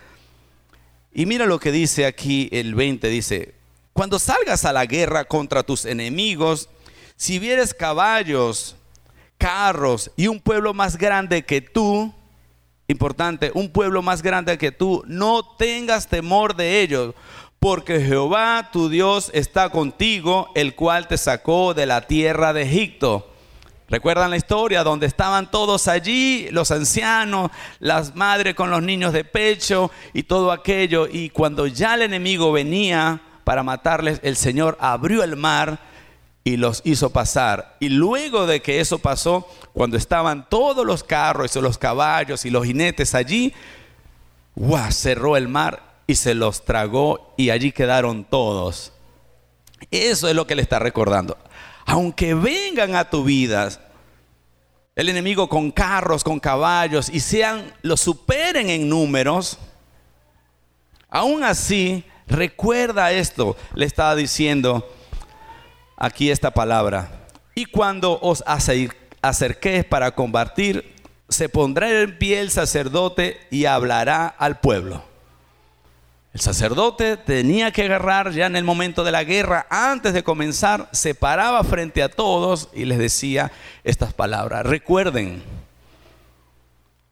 Y 1.12 1.26
mira 1.26 1.44
lo 1.44 1.60
que 1.60 1.70
dice 1.70 2.06
aquí 2.06 2.48
el 2.50 2.74
20, 2.74 3.10
dice, 3.10 3.54
cuando 3.92 4.18
salgas 4.18 4.64
a 4.64 4.72
la 4.72 4.86
guerra 4.86 5.26
contra 5.26 5.64
tus 5.64 5.84
enemigos, 5.84 6.70
si 7.14 7.38
vieres 7.38 7.74
caballos, 7.74 8.74
carros 9.36 10.12
y 10.16 10.28
un 10.28 10.40
pueblo 10.40 10.72
más 10.72 10.96
grande 10.96 11.42
que 11.42 11.60
tú, 11.60 12.14
importante, 12.86 13.50
un 13.52 13.70
pueblo 13.70 14.00
más 14.00 14.22
grande 14.22 14.56
que 14.56 14.72
tú, 14.72 15.04
no 15.06 15.42
tengas 15.58 16.08
temor 16.08 16.56
de 16.56 16.80
ellos, 16.80 17.14
porque 17.60 18.00
Jehová 18.00 18.70
tu 18.72 18.88
Dios 18.88 19.30
está 19.34 19.68
contigo, 19.68 20.48
el 20.54 20.74
cual 20.74 21.06
te 21.06 21.18
sacó 21.18 21.74
de 21.74 21.84
la 21.84 22.06
tierra 22.06 22.54
de 22.54 22.62
Egipto. 22.62 23.34
¿Recuerdan 23.88 24.28
la 24.28 24.36
historia 24.36 24.84
donde 24.84 25.06
estaban 25.06 25.50
todos 25.50 25.88
allí, 25.88 26.48
los 26.50 26.70
ancianos, 26.70 27.50
las 27.80 28.14
madres 28.14 28.54
con 28.54 28.70
los 28.70 28.82
niños 28.82 29.14
de 29.14 29.24
pecho 29.24 29.90
y 30.12 30.24
todo 30.24 30.52
aquello? 30.52 31.08
Y 31.10 31.30
cuando 31.30 31.66
ya 31.66 31.94
el 31.94 32.02
enemigo 32.02 32.52
venía 32.52 33.22
para 33.44 33.62
matarles, 33.62 34.20
el 34.22 34.36
Señor 34.36 34.76
abrió 34.78 35.24
el 35.24 35.36
mar 35.36 35.78
y 36.44 36.58
los 36.58 36.82
hizo 36.84 37.08
pasar. 37.10 37.76
Y 37.80 37.88
luego 37.88 38.46
de 38.46 38.60
que 38.60 38.80
eso 38.80 38.98
pasó, 38.98 39.48
cuando 39.72 39.96
estaban 39.96 40.50
todos 40.50 40.84
los 40.84 41.02
carros 41.02 41.56
y 41.56 41.60
los 41.62 41.78
caballos 41.78 42.44
y 42.44 42.50
los 42.50 42.66
jinetes 42.66 43.14
allí, 43.14 43.54
¡guau! 44.54 44.92
cerró 44.92 45.38
el 45.38 45.48
mar 45.48 45.82
y 46.06 46.16
se 46.16 46.34
los 46.34 46.66
tragó 46.66 47.32
y 47.38 47.48
allí 47.48 47.72
quedaron 47.72 48.24
todos. 48.24 48.92
Eso 49.90 50.28
es 50.28 50.34
lo 50.34 50.46
que 50.46 50.56
le 50.56 50.62
está 50.62 50.78
recordando. 50.78 51.38
Aunque 51.88 52.34
vengan 52.34 52.94
a 52.94 53.10
tu 53.10 53.24
vida 53.24 53.70
el 54.94 55.08
enemigo 55.08 55.48
con 55.48 55.72
carros, 55.72 56.22
con 56.22 56.38
caballos 56.38 57.08
y 57.08 57.20
sean, 57.20 57.72
lo 57.82 57.96
superen 57.96 58.70
en 58.70 58.88
números, 58.88 59.58
aún 61.10 61.42
así 61.42 62.04
Recuerda 62.28 63.10
esto, 63.10 63.56
le 63.74 63.86
estaba 63.86 64.14
diciendo 64.14 64.86
aquí 65.96 66.30
esta 66.30 66.50
palabra. 66.50 67.26
Y 67.54 67.64
cuando 67.64 68.20
os 68.20 68.44
acerquéis 68.46 69.84
para 69.84 70.14
combatir, 70.14 70.94
se 71.28 71.48
pondrá 71.48 72.02
en 72.02 72.18
pie 72.18 72.40
el 72.40 72.50
sacerdote 72.50 73.40
y 73.50 73.64
hablará 73.64 74.26
al 74.26 74.60
pueblo. 74.60 75.07
El 76.38 76.42
sacerdote 76.42 77.16
tenía 77.16 77.72
que 77.72 77.82
agarrar 77.82 78.30
ya 78.30 78.46
en 78.46 78.54
el 78.54 78.62
momento 78.62 79.02
de 79.02 79.10
la 79.10 79.24
guerra, 79.24 79.66
antes 79.70 80.14
de 80.14 80.22
comenzar, 80.22 80.88
se 80.92 81.12
paraba 81.12 81.64
frente 81.64 82.00
a 82.00 82.08
todos 82.08 82.68
y 82.72 82.84
les 82.84 82.98
decía 82.98 83.50
estas 83.82 84.12
palabras. 84.12 84.64
Recuerden, 84.64 85.42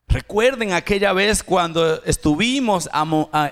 Recuerden 0.06 0.74
aquella 0.74 1.12
vez 1.12 1.42
cuando 1.42 2.04
estuvimos 2.04 2.88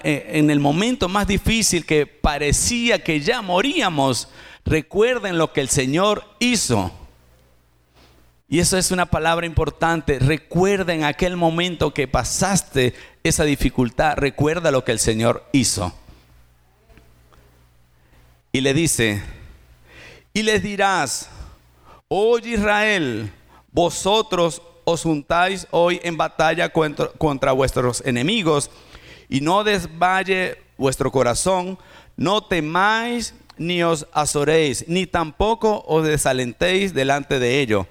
e, 0.04 0.26
en 0.34 0.50
el 0.50 0.60
momento 0.60 1.08
más 1.08 1.26
difícil 1.26 1.84
que 1.84 2.06
parecía 2.06 3.02
que 3.02 3.18
ya 3.18 3.42
moríamos. 3.42 4.28
Recuerden 4.64 5.38
lo 5.38 5.52
que 5.52 5.60
el 5.60 5.68
Señor 5.68 6.22
hizo. 6.38 6.92
Y 8.46 8.60
eso 8.60 8.78
es 8.78 8.92
una 8.92 9.06
palabra 9.06 9.44
importante. 9.44 10.20
Recuerden 10.20 11.02
aquel 11.02 11.36
momento 11.36 11.92
que 11.92 12.06
pasaste 12.06 12.94
esa 13.24 13.44
dificultad. 13.44 14.16
Recuerda 14.16 14.70
lo 14.70 14.84
que 14.84 14.92
el 14.92 14.98
Señor 14.98 15.44
hizo. 15.52 15.92
Y 18.52 18.60
le 18.60 18.74
dice, 18.74 19.22
y 20.32 20.42
les 20.42 20.62
dirás, 20.62 21.28
oye 22.06 22.50
Israel, 22.50 23.32
vosotros 23.72 24.62
os 24.84 25.02
juntáis 25.02 25.66
hoy 25.70 26.00
en 26.04 26.16
batalla 26.16 26.68
contra, 26.68 27.52
vuestros 27.52 28.02
enemigos 28.06 28.70
y 29.28 29.40
no 29.40 29.64
desvalle 29.64 30.58
vuestro 30.76 31.10
corazón, 31.10 31.78
no 32.16 32.44
temáis 32.44 33.34
ni 33.56 33.82
os 33.82 34.06
azoréis, 34.12 34.84
ni 34.86 35.06
tampoco 35.06 35.82
os 35.88 36.04
desalentéis 36.04 36.92
delante 36.92 37.38
de 37.38 37.60
ello, 37.60 37.86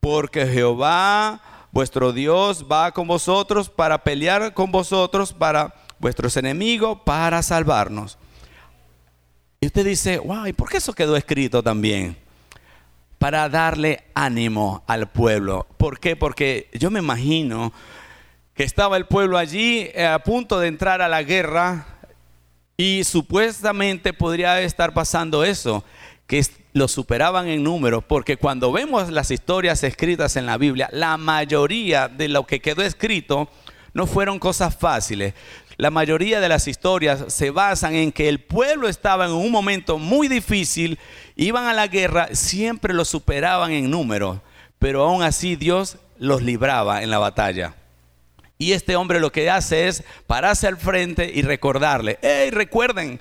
porque 0.00 0.46
Jehová 0.46 1.42
vuestro 1.72 2.12
Dios 2.12 2.66
va 2.70 2.92
con 2.92 3.06
vosotros 3.06 3.68
para 3.68 4.02
pelear 4.04 4.54
con 4.54 4.70
vosotros, 4.72 5.32
para 5.32 5.74
vuestros 5.98 6.36
enemigos, 6.36 6.98
para 7.04 7.42
salvarnos. 7.42 8.18
Y 9.60 9.66
usted 9.66 9.84
dice, 9.84 10.18
wow, 10.18 10.46
¿y 10.46 10.52
por 10.52 10.68
qué 10.68 10.76
eso 10.76 10.92
quedó 10.92 11.16
escrito 11.16 11.62
también? 11.62 12.16
para 13.18 13.48
darle 13.48 14.04
ánimo 14.14 14.82
al 14.86 15.08
pueblo. 15.08 15.66
¿Por 15.76 15.98
qué? 15.98 16.16
Porque 16.16 16.68
yo 16.72 16.90
me 16.90 17.00
imagino 17.00 17.72
que 18.54 18.62
estaba 18.64 18.96
el 18.96 19.06
pueblo 19.06 19.38
allí 19.38 19.90
eh, 19.94 20.06
a 20.06 20.20
punto 20.20 20.58
de 20.58 20.68
entrar 20.68 21.02
a 21.02 21.08
la 21.08 21.22
guerra 21.22 21.86
y 22.76 23.02
supuestamente 23.04 24.12
podría 24.12 24.60
estar 24.60 24.94
pasando 24.94 25.44
eso, 25.44 25.84
que 26.28 26.46
lo 26.74 26.86
superaban 26.86 27.48
en 27.48 27.64
número, 27.64 28.02
porque 28.02 28.36
cuando 28.36 28.70
vemos 28.70 29.10
las 29.10 29.32
historias 29.32 29.82
escritas 29.82 30.36
en 30.36 30.46
la 30.46 30.58
Biblia, 30.58 30.88
la 30.92 31.16
mayoría 31.16 32.06
de 32.06 32.28
lo 32.28 32.46
que 32.46 32.60
quedó 32.60 32.82
escrito 32.82 33.48
no 33.94 34.06
fueron 34.06 34.38
cosas 34.38 34.76
fáciles. 34.76 35.32
La 35.78 35.90
mayoría 35.90 36.40
de 36.40 36.48
las 36.50 36.68
historias 36.68 37.24
se 37.28 37.50
basan 37.50 37.94
en 37.94 38.12
que 38.12 38.28
el 38.28 38.40
pueblo 38.40 38.88
estaba 38.88 39.24
en 39.24 39.32
un 39.32 39.50
momento 39.50 39.96
muy 39.96 40.28
difícil, 40.28 40.98
iban 41.34 41.66
a 41.66 41.72
la 41.72 41.86
guerra, 41.86 42.28
siempre 42.32 42.92
lo 42.92 43.06
superaban 43.06 43.72
en 43.72 43.90
número, 43.90 44.42
pero 44.78 45.04
aún 45.04 45.22
así 45.22 45.56
Dios 45.56 45.96
los 46.18 46.42
libraba 46.42 47.02
en 47.02 47.10
la 47.10 47.18
batalla. 47.18 47.74
Y 48.58 48.72
este 48.72 48.96
hombre 48.96 49.18
lo 49.18 49.32
que 49.32 49.48
hace 49.48 49.88
es 49.88 50.04
pararse 50.26 50.66
al 50.66 50.76
frente 50.76 51.30
y 51.32 51.40
recordarle, 51.40 52.18
hey, 52.20 52.50
recuerden, 52.50 53.18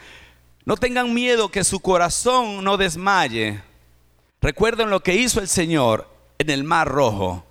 no 0.67 0.75
tengan 0.75 1.13
miedo 1.13 1.47
que 1.47 1.63
su 1.63 1.79
corazón 1.79 2.61
no 2.61 2.75
desmaye. 2.75 3.61
Recuerden 4.41 4.89
lo 4.89 4.99
que 4.99 5.15
hizo 5.15 5.39
el 5.39 5.47
Señor 5.47 6.09
en 6.37 6.49
el 6.49 6.65
Mar 6.65 6.89
Rojo. 6.89 7.45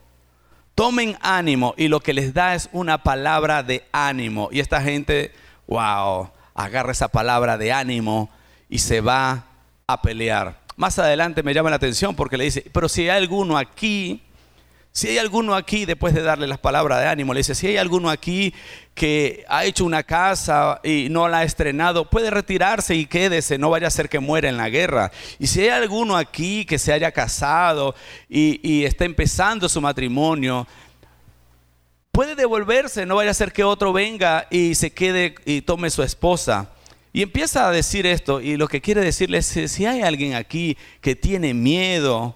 Tomen 0.74 1.16
ánimo 1.22 1.72
y 1.78 1.88
lo 1.88 2.00
que 2.00 2.12
les 2.12 2.34
da 2.34 2.54
es 2.54 2.68
una 2.72 3.02
palabra 3.02 3.62
de 3.62 3.82
ánimo. 3.90 4.50
Y 4.52 4.60
esta 4.60 4.82
gente, 4.82 5.32
wow, 5.66 6.28
agarra 6.54 6.92
esa 6.92 7.08
palabra 7.08 7.56
de 7.56 7.72
ánimo 7.72 8.28
y 8.68 8.80
se 8.80 9.00
va 9.00 9.46
a 9.86 10.02
pelear. 10.02 10.60
Más 10.76 10.98
adelante 10.98 11.42
me 11.42 11.54
llama 11.54 11.70
la 11.70 11.76
atención 11.76 12.14
porque 12.14 12.36
le 12.36 12.44
dice, 12.44 12.66
pero 12.70 12.86
si 12.86 13.08
hay 13.08 13.16
alguno 13.16 13.56
aquí 13.56 14.20
si 14.96 15.08
hay 15.08 15.18
alguno 15.18 15.54
aquí, 15.54 15.84
después 15.84 16.14
de 16.14 16.22
darle 16.22 16.46
las 16.46 16.56
palabras 16.56 17.00
de 17.00 17.06
ánimo, 17.06 17.34
le 17.34 17.40
dice, 17.40 17.54
si 17.54 17.66
hay 17.66 17.76
alguno 17.76 18.08
aquí 18.08 18.54
que 18.94 19.44
ha 19.46 19.66
hecho 19.66 19.84
una 19.84 20.02
casa 20.04 20.80
y 20.82 21.08
no 21.10 21.28
la 21.28 21.40
ha 21.40 21.44
estrenado, 21.44 22.08
puede 22.08 22.30
retirarse 22.30 22.94
y 22.94 23.04
quédese, 23.04 23.58
no 23.58 23.68
vaya 23.68 23.88
a 23.88 23.90
ser 23.90 24.08
que 24.08 24.20
muera 24.20 24.48
en 24.48 24.56
la 24.56 24.70
guerra. 24.70 25.12
Y 25.38 25.48
si 25.48 25.60
hay 25.60 25.68
alguno 25.68 26.16
aquí 26.16 26.64
que 26.64 26.78
se 26.78 26.94
haya 26.94 27.12
casado 27.12 27.94
y, 28.26 28.84
está 28.84 29.04
empezando 29.04 29.68
su 29.68 29.82
matrimonio, 29.82 30.66
puede 32.10 32.34
devolverse, 32.34 33.04
no 33.04 33.16
vaya 33.16 33.32
a 33.32 33.34
ser 33.34 33.52
que 33.52 33.64
otro 33.64 33.92
venga 33.92 34.46
y 34.50 34.76
se 34.76 34.92
quede 34.92 35.34
y 35.44 35.60
tome 35.60 35.90
su 35.90 36.02
esposa. 36.02 36.70
Y 37.12 37.20
empieza 37.20 37.68
a 37.68 37.70
decir 37.70 38.06
esto 38.06 38.40
y 38.40 38.56
lo 38.56 38.66
que 38.66 38.80
quiere 38.80 39.02
decirle 39.02 39.36
es, 39.36 39.46
si 39.46 39.84
hay 39.84 40.00
alguien 40.00 40.32
aquí 40.32 40.78
que 41.02 41.14
tiene 41.14 41.52
miedo, 41.52 42.34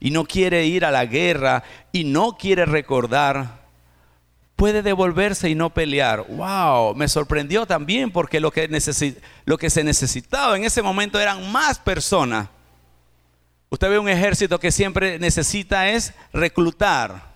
y 0.00 0.10
no 0.10 0.24
quiere 0.24 0.66
ir 0.66 0.84
a 0.84 0.90
la 0.90 1.06
guerra 1.06 1.64
y 1.92 2.04
no 2.04 2.36
quiere 2.36 2.64
recordar, 2.66 3.58
puede 4.58 4.82
devolverse 4.82 5.48
y 5.48 5.54
no 5.54 5.70
pelear. 5.70 6.24
¡Wow! 6.28 6.94
Me 6.96 7.08
sorprendió 7.08 7.64
también 7.64 8.10
porque 8.10 8.40
lo 8.40 8.50
que, 8.50 8.68
se 9.70 9.84
necesitaba 9.84 10.56
en 10.56 10.64
ese 10.64 10.82
momento 10.82 11.20
eran 11.20 11.50
más 11.52 11.78
personas. 11.78 12.48
Usted 13.70 13.90
ve 13.90 13.98
un 13.98 14.08
ejército 14.08 14.58
que 14.58 14.72
siempre 14.72 15.18
necesita 15.18 15.88
es 15.90 16.12
reclutar. 16.32 17.28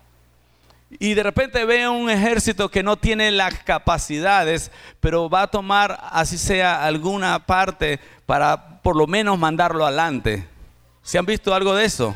Y 0.99 1.13
de 1.13 1.23
repente 1.23 1.63
ve 1.65 1.87
un 1.87 2.09
ejército 2.09 2.69
que 2.69 2.83
no 2.83 2.97
tiene 2.97 3.31
las 3.31 3.59
capacidades, 3.59 4.71
pero 4.99 5.29
va 5.29 5.43
a 5.43 5.47
tomar, 5.47 5.99
así 6.11 6.37
sea, 6.37 6.83
alguna 6.83 7.45
parte 7.45 8.01
para 8.25 8.81
por 8.81 8.95
lo 8.95 9.07
menos 9.07 9.39
mandarlo 9.39 9.85
adelante. 9.85 10.45
¿Se 11.01 11.17
han 11.17 11.25
visto 11.25 11.53
algo 11.53 11.73
de 11.73 11.85
eso? 11.85 12.15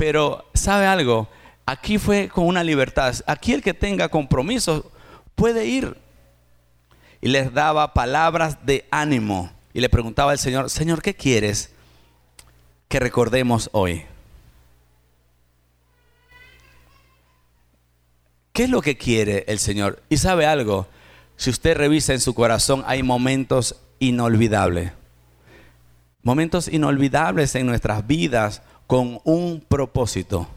Pero, 0.00 0.46
¿sabe 0.54 0.86
algo? 0.86 1.28
Aquí 1.66 1.98
fue 1.98 2.30
con 2.30 2.46
una 2.46 2.64
libertad. 2.64 3.14
Aquí 3.26 3.52
el 3.52 3.60
que 3.60 3.74
tenga 3.74 4.08
compromiso 4.08 4.90
puede 5.34 5.66
ir. 5.66 5.94
Y 7.20 7.28
les 7.28 7.52
daba 7.52 7.92
palabras 7.92 8.64
de 8.64 8.86
ánimo. 8.90 9.52
Y 9.74 9.80
le 9.82 9.90
preguntaba 9.90 10.32
al 10.32 10.38
Señor, 10.38 10.70
Señor, 10.70 11.02
¿qué 11.02 11.12
quieres 11.12 11.74
que 12.88 12.98
recordemos 12.98 13.68
hoy? 13.72 14.06
¿Qué 18.54 18.64
es 18.64 18.70
lo 18.70 18.80
que 18.80 18.96
quiere 18.96 19.44
el 19.48 19.58
Señor? 19.58 20.02
Y 20.08 20.16
sabe 20.16 20.46
algo, 20.46 20.88
si 21.36 21.50
usted 21.50 21.76
revisa 21.76 22.14
en 22.14 22.20
su 22.20 22.32
corazón, 22.32 22.84
hay 22.86 23.02
momentos 23.02 23.76
inolvidables. 23.98 24.92
Momentos 26.22 26.68
inolvidables 26.68 27.54
en 27.54 27.66
nuestras 27.66 28.06
vidas 28.06 28.62
con 28.90 29.20
un 29.22 29.60
propósito. 29.60 30.48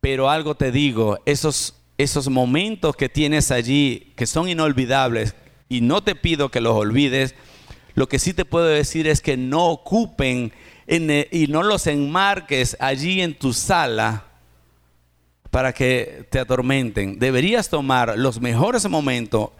Pero 0.00 0.30
algo 0.30 0.54
te 0.54 0.72
digo, 0.72 1.18
esos, 1.26 1.74
esos 1.98 2.30
momentos 2.30 2.96
que 2.96 3.10
tienes 3.10 3.50
allí, 3.50 4.14
que 4.16 4.26
son 4.26 4.48
inolvidables, 4.48 5.34
y 5.68 5.82
no 5.82 6.02
te 6.02 6.14
pido 6.14 6.48
que 6.48 6.62
los 6.62 6.74
olvides, 6.74 7.34
lo 7.92 8.08
que 8.08 8.18
sí 8.18 8.32
te 8.32 8.46
puedo 8.46 8.64
decir 8.64 9.06
es 9.06 9.20
que 9.20 9.36
no 9.36 9.66
ocupen 9.66 10.54
y 10.86 11.46
no 11.48 11.62
los 11.62 11.86
enmarques 11.88 12.74
allí 12.80 13.20
en 13.20 13.34
tu 13.34 13.52
sala 13.52 14.24
para 15.50 15.74
que 15.74 16.26
te 16.30 16.38
atormenten. 16.38 17.18
Deberías 17.18 17.68
tomar 17.68 18.14
los 18.16 18.40
mejores 18.40 18.88
momentos 18.88 19.50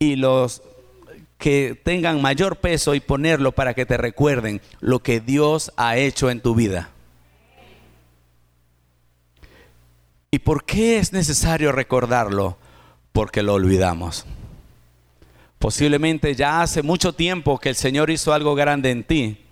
y 0.00 0.16
los 0.16 0.62
que 1.42 1.76
tengan 1.82 2.22
mayor 2.22 2.58
peso 2.58 2.94
y 2.94 3.00
ponerlo 3.00 3.50
para 3.50 3.74
que 3.74 3.84
te 3.84 3.96
recuerden 3.96 4.60
lo 4.78 5.00
que 5.00 5.18
Dios 5.18 5.72
ha 5.76 5.96
hecho 5.96 6.30
en 6.30 6.40
tu 6.40 6.54
vida. 6.54 6.90
¿Y 10.30 10.38
por 10.38 10.64
qué 10.64 10.98
es 10.98 11.12
necesario 11.12 11.72
recordarlo? 11.72 12.58
Porque 13.12 13.42
lo 13.42 13.54
olvidamos. 13.54 14.24
Posiblemente 15.58 16.36
ya 16.36 16.62
hace 16.62 16.80
mucho 16.80 17.12
tiempo 17.12 17.58
que 17.58 17.70
el 17.70 17.76
Señor 17.76 18.10
hizo 18.10 18.32
algo 18.32 18.54
grande 18.54 18.92
en 18.92 19.02
ti. 19.02 19.44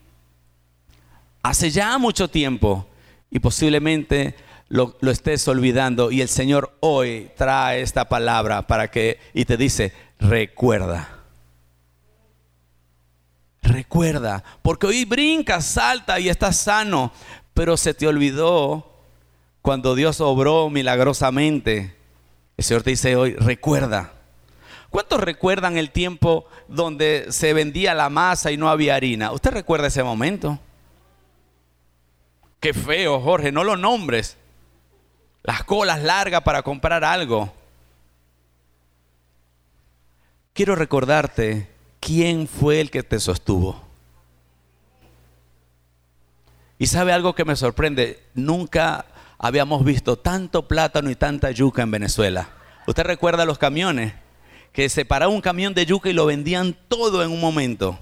Hace 1.42 1.72
ya 1.72 1.98
mucho 1.98 2.28
tiempo. 2.28 2.86
Y 3.32 3.40
posiblemente 3.40 4.36
lo, 4.68 4.96
estés 5.10 5.48
olvidando. 5.48 6.12
Y 6.12 6.20
el 6.20 6.28
Señor 6.28 6.72
hoy 6.78 7.32
trae 7.36 7.80
esta 7.80 8.08
palabra 8.08 8.68
para 8.68 8.92
que, 8.92 9.18
y 9.34 9.44
te 9.44 9.56
dice, 9.56 9.92
recuerda. 10.20 11.19
Recuerda. 13.70 14.42
Porque 14.62 14.86
hoy 14.86 15.04
brincas, 15.04 15.64
salta 15.64 16.18
y 16.18 16.28
estás 16.28 16.56
sano. 16.56 17.12
Pero 17.54 17.76
se 17.76 17.94
te 17.94 18.06
olvidó 18.06 18.90
cuando 19.62 19.94
Dios 19.94 20.20
obró 20.20 20.68
milagrosamente. 20.70 21.96
El 22.56 22.64
Señor 22.64 22.82
te 22.82 22.90
dice 22.90 23.16
hoy, 23.16 23.34
recuerda. 23.34 24.12
¿Cuántos 24.90 25.20
recuerdan 25.20 25.76
el 25.76 25.90
tiempo 25.90 26.46
donde 26.66 27.26
se 27.30 27.52
vendía 27.52 27.94
la 27.94 28.08
masa 28.10 28.50
y 28.50 28.56
no 28.56 28.68
había 28.68 28.96
harina? 28.96 29.30
¿Usted 29.30 29.52
recuerda 29.52 29.86
ese 29.86 30.02
momento? 30.02 30.58
Qué 32.58 32.74
feo, 32.74 33.20
Jorge, 33.20 33.52
no 33.52 33.62
lo 33.62 33.76
nombres. 33.76 34.36
Las 35.44 35.62
colas 35.64 36.02
largas 36.02 36.42
para 36.42 36.62
comprar 36.62 37.04
algo. 37.04 37.52
Quiero 40.52 40.74
recordarte 40.74 41.68
quién 42.00 42.48
fue 42.48 42.80
el 42.80 42.90
que 42.90 43.02
te 43.02 43.20
sostuvo. 43.20 43.80
Y 46.78 46.86
sabe 46.86 47.12
algo 47.12 47.34
que 47.34 47.44
me 47.44 47.56
sorprende, 47.56 48.24
nunca 48.34 49.04
habíamos 49.38 49.84
visto 49.84 50.16
tanto 50.16 50.66
plátano 50.66 51.10
y 51.10 51.14
tanta 51.14 51.50
yuca 51.50 51.82
en 51.82 51.90
Venezuela. 51.90 52.48
¿Usted 52.86 53.04
recuerda 53.04 53.44
los 53.44 53.58
camiones? 53.58 54.14
que 54.72 54.88
se 54.88 55.04
paraba 55.04 55.32
un 55.32 55.40
camión 55.40 55.74
de 55.74 55.86
yuca 55.86 56.08
y 56.08 56.12
lo 56.12 56.26
vendían 56.26 56.76
todo 56.88 57.22
en 57.22 57.30
un 57.30 57.40
momento. 57.40 57.98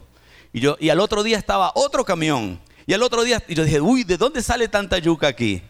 Y, 0.53 0.61
yo, 0.61 0.77
y 0.81 0.91
al 0.91 1.01
otro 1.01 1.23
día 1.23 1.39
estaba 1.39 1.73
otro 1.75 2.05
camión. 2.05 2.61
Y 2.87 2.95
al 2.95 3.03
otro 3.03 3.23
día, 3.23 3.43
yo 3.49 3.65
dije, 3.65 3.81
uy, 3.81 4.05
¿de 4.05 4.17
dónde 4.17 4.43
sale 4.43 4.69
tanta 4.69 4.99
yuca 4.99 5.29
aquí? 5.29 5.63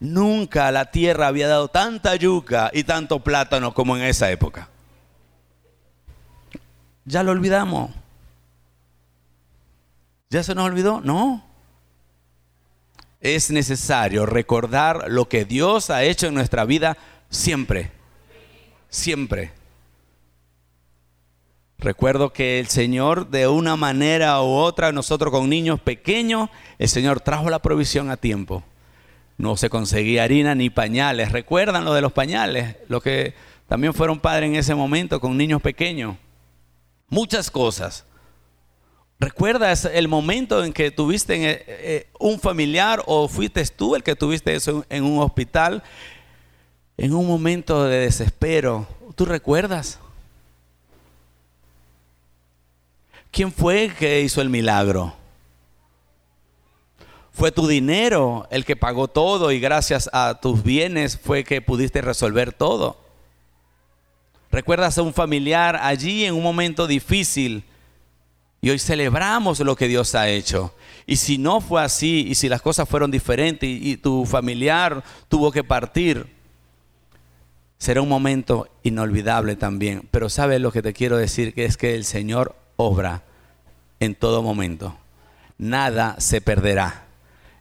Nunca 0.00 0.70
la 0.70 0.90
tierra 0.90 1.26
había 1.26 1.48
dado 1.48 1.68
tanta 1.68 2.14
yuca 2.16 2.70
y 2.72 2.84
tanto 2.84 3.20
plátano 3.20 3.74
como 3.74 3.96
en 3.96 4.04
esa 4.04 4.30
época. 4.30 4.68
Ya 7.08 7.22
lo 7.22 7.32
olvidamos. 7.32 7.90
¿Ya 10.28 10.42
se 10.42 10.54
nos 10.54 10.66
olvidó? 10.66 11.00
No. 11.00 11.42
Es 13.22 13.50
necesario 13.50 14.26
recordar 14.26 15.06
lo 15.08 15.26
que 15.26 15.46
Dios 15.46 15.88
ha 15.88 16.04
hecho 16.04 16.26
en 16.26 16.34
nuestra 16.34 16.66
vida 16.66 16.98
siempre. 17.30 17.90
Siempre. 18.90 19.52
Recuerdo 21.78 22.30
que 22.30 22.60
el 22.60 22.66
Señor 22.66 23.30
de 23.30 23.48
una 23.48 23.76
manera 23.76 24.42
u 24.42 24.48
otra, 24.48 24.92
nosotros 24.92 25.32
con 25.32 25.48
niños 25.48 25.80
pequeños, 25.80 26.50
el 26.78 26.90
Señor 26.90 27.20
trajo 27.20 27.48
la 27.48 27.60
provisión 27.60 28.10
a 28.10 28.18
tiempo. 28.18 28.62
No 29.38 29.56
se 29.56 29.70
conseguía 29.70 30.24
harina 30.24 30.54
ni 30.54 30.68
pañales. 30.68 31.32
¿Recuerdan 31.32 31.86
lo 31.86 31.94
de 31.94 32.02
los 32.02 32.12
pañales? 32.12 32.76
Los 32.86 33.02
que 33.02 33.32
también 33.66 33.94
fueron 33.94 34.20
padres 34.20 34.50
en 34.50 34.56
ese 34.56 34.74
momento 34.74 35.20
con 35.20 35.38
niños 35.38 35.62
pequeños. 35.62 36.16
Muchas 37.08 37.50
cosas. 37.50 38.04
¿Recuerdas 39.20 39.84
el 39.84 40.06
momento 40.06 40.64
en 40.64 40.72
que 40.72 40.90
tuviste 40.92 41.34
eh, 41.34 41.64
eh, 41.66 42.06
un 42.20 42.38
familiar 42.38 43.02
o 43.06 43.26
fuiste 43.26 43.64
tú 43.66 43.96
el 43.96 44.04
que 44.04 44.14
tuviste 44.14 44.54
eso 44.54 44.84
en 44.88 45.04
un 45.04 45.18
hospital? 45.20 45.82
En 46.96 47.14
un 47.14 47.26
momento 47.26 47.84
de 47.84 48.00
desespero. 48.00 48.86
¿Tú 49.16 49.24
recuerdas? 49.24 49.98
¿Quién 53.32 53.52
fue 53.52 53.92
que 53.98 54.20
hizo 54.20 54.40
el 54.40 54.50
milagro? 54.50 55.14
Fue 57.32 57.52
tu 57.52 57.66
dinero 57.66 58.46
el 58.50 58.64
que 58.64 58.76
pagó 58.76 59.08
todo 59.08 59.52
y 59.52 59.60
gracias 59.60 60.08
a 60.12 60.40
tus 60.40 60.62
bienes 60.62 61.18
fue 61.18 61.44
que 61.44 61.60
pudiste 61.60 62.02
resolver 62.02 62.52
todo. 62.52 63.07
¿Recuerdas 64.50 64.96
a 64.96 65.02
un 65.02 65.12
familiar 65.12 65.76
allí 65.76 66.24
en 66.24 66.34
un 66.34 66.42
momento 66.42 66.86
difícil? 66.86 67.64
Y 68.60 68.70
hoy 68.70 68.78
celebramos 68.78 69.60
lo 69.60 69.76
que 69.76 69.88
Dios 69.88 70.14
ha 70.14 70.28
hecho. 70.28 70.74
Y 71.06 71.16
si 71.16 71.38
no 71.38 71.60
fue 71.60 71.82
así, 71.82 72.26
y 72.28 72.34
si 72.34 72.48
las 72.48 72.62
cosas 72.62 72.88
fueron 72.88 73.10
diferentes 73.10 73.68
y, 73.68 73.96
tu 73.96 74.24
familiar 74.24 75.04
tuvo 75.28 75.52
que 75.52 75.62
partir, 75.62 76.26
será 77.78 78.02
un 78.02 78.08
momento 78.08 78.68
inolvidable 78.82 79.54
también. 79.54 80.08
Pero 80.10 80.28
sabes 80.28 80.60
lo 80.60 80.72
que 80.72 80.82
te 80.82 80.92
quiero 80.92 81.16
decir, 81.16 81.54
que 81.54 81.66
es 81.66 81.76
que 81.76 81.94
el 81.94 82.04
Señor 82.04 82.56
obra 82.76 83.22
en 84.00 84.14
todo 84.14 84.42
momento. 84.42 84.96
Nada 85.58 86.16
se 86.18 86.40
perderá 86.40 87.06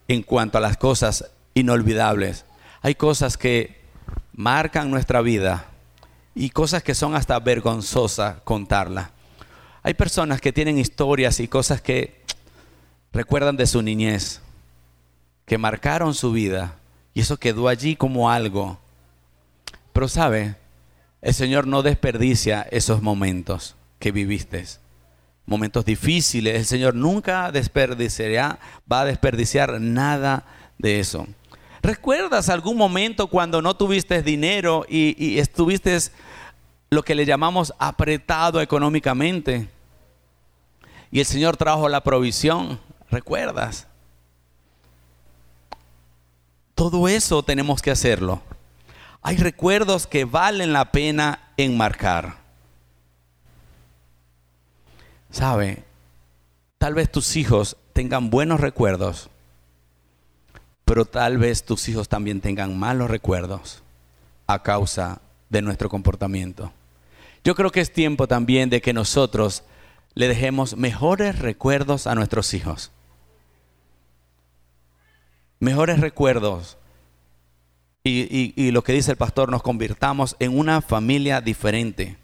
en 0.07 0.23
cuanto 0.23 0.57
a 0.57 0.61
las 0.61 0.77
cosas 0.77 1.31
inolvidables. 1.53 2.45
Hay 2.81 2.95
cosas 2.95 3.37
que 3.37 3.81
marcan 4.33 4.89
nuestra 4.89 5.21
vida 5.21 5.67
y 6.37 6.49
cosas 6.51 6.83
que 6.83 6.95
son 6.95 7.15
hasta 7.15 7.39
vergonzosas 7.39 8.41
contarlas. 8.43 9.09
Hay 9.83 9.93
personas 9.93 10.39
que 10.39 10.53
tienen 10.53 10.77
historias 10.77 11.39
y 11.39 11.47
cosas 11.47 11.81
que 11.81 12.21
recuerdan 13.11 13.57
de 13.57 13.65
su 13.65 13.81
niñez, 13.81 14.41
que 15.45 15.57
marcaron 15.57 16.13
su 16.13 16.31
vida 16.31 16.75
y 17.13 17.21
eso 17.21 17.37
quedó 17.37 17.67
allí 17.67 17.95
como 17.95 18.29
algo. 18.29 18.79
Pero 19.93 20.07
sabe, 20.07 20.55
el 21.21 21.33
Señor 21.33 21.65
no 21.65 21.81
desperdicia 21.81 22.67
esos 22.69 23.01
momentos 23.01 23.75
que 23.99 24.11
viviste 24.11 24.65
momentos 25.47 25.85
difíciles, 25.85 26.55
el 26.55 26.65
Señor 26.65 26.93
nunca 26.93 27.51
desperdiciará, 27.51 28.59
va 28.91 29.01
a 29.01 29.05
desperdiciar 29.05 29.79
nada 29.79 30.45
de 30.77 30.99
eso. 30.99 31.25
¿Recuerdas 31.81 32.49
algún 32.49 32.75
momento 32.75 33.27
cuando 33.27 33.61
no 33.61 33.75
tuviste 33.75 34.21
dinero 34.21 34.85
y, 34.89 35.15
y 35.17 35.39
estuviste 35.39 35.97
lo 36.89 37.03
que 37.03 37.15
le 37.15 37.25
llamamos 37.25 37.73
apretado 37.79 38.61
económicamente? 38.61 39.69
Y 41.11 41.19
el 41.19 41.25
Señor 41.25 41.57
trajo 41.57 41.89
la 41.89 42.03
provisión. 42.03 42.79
¿Recuerdas? 43.09 43.87
Todo 46.75 47.07
eso 47.07 47.41
tenemos 47.43 47.81
que 47.81 47.91
hacerlo. 47.91 48.41
Hay 49.21 49.37
recuerdos 49.37 50.07
que 50.07 50.25
valen 50.25 50.73
la 50.73 50.91
pena 50.91 51.49
enmarcar. 51.57 52.37
¿Sabe? 55.31 55.83
Tal 56.77 56.93
vez 56.93 57.11
tus 57.11 57.35
hijos 57.35 57.77
tengan 57.93 58.29
buenos 58.29 58.59
recuerdos, 58.59 59.29
pero 60.85 61.05
tal 61.05 61.37
vez 61.37 61.65
tus 61.65 61.89
hijos 61.89 62.07
también 62.07 62.41
tengan 62.41 62.77
malos 62.77 63.09
recuerdos 63.09 63.81
a 64.45 64.61
causa 64.61 65.19
de 65.49 65.61
nuestro 65.61 65.89
comportamiento. 65.89 66.71
Yo 67.47 67.55
creo 67.55 67.71
que 67.71 67.79
es 67.79 67.93
tiempo 67.93 68.27
también 68.27 68.69
de 68.69 68.81
que 68.81 68.91
nosotros 68.91 69.63
le 70.15 70.27
dejemos 70.27 70.75
mejores 70.75 71.39
recuerdos 71.39 72.05
a 72.05 72.13
nuestros 72.13 72.53
hijos. 72.53 72.91
Mejores 75.61 76.01
recuerdos. 76.01 76.77
Y, 78.03 78.53
y, 78.61 78.71
lo 78.71 78.83
que 78.83 78.91
dice 78.91 79.11
el 79.11 79.17
pastor, 79.17 79.49
nos 79.49 79.63
convirtamos 79.63 80.35
en 80.39 80.59
una 80.59 80.81
familia 80.81 81.39
diferente 81.39 82.17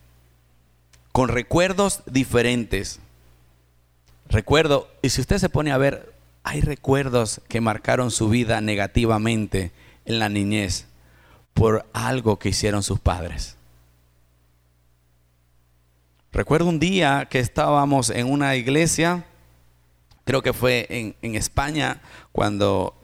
con 1.13 1.29
recuerdos 1.29 2.03
diferentes. 2.05 2.99
Recuerdo, 4.27 4.89
y 5.01 5.07
si 5.07 5.21
usted 5.21 5.37
se 5.37 5.47
pone 5.47 5.71
a 5.71 5.77
ver, 5.77 6.13
hay 6.43 6.59
recuerdos 6.59 7.39
que 7.47 7.61
marcaron 7.61 8.11
su 8.11 8.27
vida 8.27 8.59
negativamente 8.59 9.71
en 10.03 10.19
la 10.19 10.27
niñez 10.27 10.85
por 11.53 11.85
algo 11.93 12.39
que 12.39 12.49
hicieron 12.49 12.83
sus 12.83 12.99
padres. 12.99 13.55
Recuerdo 16.33 16.67
un 16.67 16.79
día 16.79 17.27
que 17.29 17.37
estábamos 17.37 18.09
en 18.09 18.27
una 18.31 18.55
iglesia 18.55 19.23
creo 20.25 20.41
que 20.41 20.51
fue 20.51 20.87
en, 21.21 21.35
España 21.35 22.01
cuando 22.31 22.95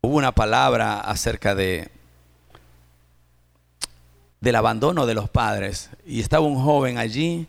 hubo 0.00 0.16
una 0.16 0.32
palabra 0.32 0.98
acerca 0.98 1.54
de 1.54 1.88
del 4.40 4.56
abandono 4.56 5.06
de 5.06 5.14
los 5.14 5.30
padres 5.30 5.90
y 6.04 6.20
estaba 6.20 6.44
un 6.44 6.60
joven 6.60 6.98
allí 6.98 7.46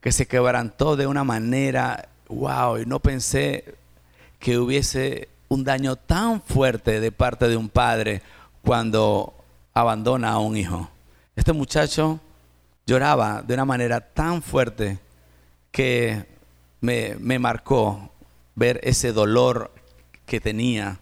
que 0.00 0.10
se 0.10 0.26
quebrantó 0.26 0.96
de 0.96 1.06
una 1.06 1.22
manera, 1.22 2.08
wow, 2.28 2.78
y 2.78 2.86
no 2.86 2.98
pensé 2.98 3.76
que 4.40 4.58
hubiese 4.58 5.28
un 5.48 5.62
daño 5.62 5.94
tan 5.94 6.42
fuerte 6.42 6.98
de 6.98 7.12
parte 7.12 7.46
de 7.46 7.56
un 7.56 7.68
padre 7.68 8.22
cuando 8.62 9.32
abandona 9.74 10.32
a 10.32 10.38
un 10.38 10.56
hijo. 10.56 10.90
Este 11.36 11.52
muchacho 11.52 12.18
lloraba 12.88 13.42
de 13.42 13.52
una 13.52 13.66
manera 13.66 14.00
tan 14.00 14.40
fuerte 14.40 14.98
que 15.70 16.24
me, 16.80 17.16
me 17.20 17.38
marcó 17.38 18.10
ver 18.54 18.80
ese 18.82 19.12
dolor 19.12 19.70
que 20.24 20.40
tenía 20.40 20.98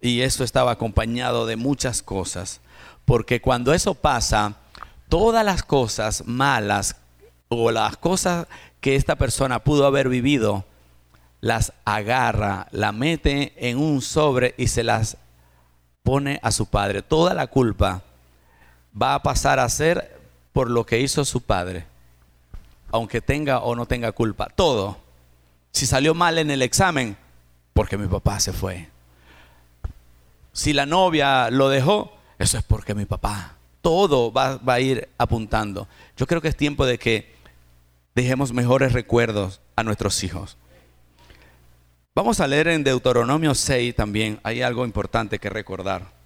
y 0.00 0.22
eso 0.22 0.42
estaba 0.42 0.72
acompañado 0.72 1.44
de 1.44 1.56
muchas 1.56 2.02
cosas. 2.02 2.62
Porque 3.04 3.42
cuando 3.42 3.74
eso 3.74 3.94
pasa, 3.94 4.54
todas 5.10 5.44
las 5.44 5.62
cosas 5.62 6.24
malas 6.26 6.96
o 7.48 7.70
las 7.70 7.98
cosas 7.98 8.46
que 8.80 8.96
esta 8.96 9.16
persona 9.16 9.58
pudo 9.58 9.84
haber 9.84 10.08
vivido, 10.08 10.64
las 11.42 11.74
agarra, 11.84 12.68
la 12.70 12.92
mete 12.92 13.52
en 13.68 13.76
un 13.76 14.00
sobre 14.00 14.54
y 14.56 14.68
se 14.68 14.82
las 14.82 15.18
pone 16.02 16.40
a 16.42 16.52
su 16.52 16.66
padre. 16.66 17.02
Toda 17.02 17.34
la 17.34 17.48
culpa 17.48 18.02
va 19.00 19.14
a 19.14 19.22
pasar 19.22 19.58
a 19.58 19.68
ser 19.68 20.17
por 20.52 20.70
lo 20.70 20.84
que 20.86 21.00
hizo 21.00 21.24
su 21.24 21.40
padre, 21.40 21.86
aunque 22.90 23.20
tenga 23.20 23.60
o 23.60 23.74
no 23.74 23.86
tenga 23.86 24.12
culpa. 24.12 24.48
Todo. 24.54 24.98
Si 25.72 25.86
salió 25.86 26.14
mal 26.14 26.38
en 26.38 26.50
el 26.50 26.62
examen, 26.62 27.16
porque 27.72 27.96
mi 27.96 28.08
papá 28.08 28.40
se 28.40 28.52
fue. 28.52 28.88
Si 30.52 30.72
la 30.72 30.86
novia 30.86 31.50
lo 31.50 31.68
dejó, 31.68 32.12
eso 32.38 32.58
es 32.58 32.64
porque 32.64 32.94
mi 32.94 33.04
papá. 33.04 33.54
Todo 33.82 34.32
va, 34.32 34.60
a 34.66 34.80
ir 34.80 35.08
apuntando. 35.18 35.86
Yo 36.16 36.26
creo 36.26 36.40
que 36.40 36.48
es 36.48 36.56
tiempo 36.56 36.84
de 36.84 36.98
que 36.98 37.32
dejemos 38.14 38.52
mejores 38.52 38.92
recuerdos 38.92 39.60
a 39.76 39.84
nuestros 39.84 40.24
hijos. 40.24 40.56
Vamos 42.14 42.40
a 42.40 42.48
leer 42.48 42.66
en 42.68 42.82
Deuteronomio 42.82 43.54
6 43.54 43.94
también, 43.94 44.40
hay 44.42 44.62
algo 44.62 44.84
importante 44.84 45.38
que 45.38 45.48
recordar. 45.48 46.17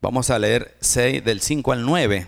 Vamos 0.00 0.30
a 0.30 0.38
leer 0.38 0.76
6 0.80 1.24
del 1.24 1.40
5 1.40 1.72
al 1.72 1.84
9. 1.84 2.26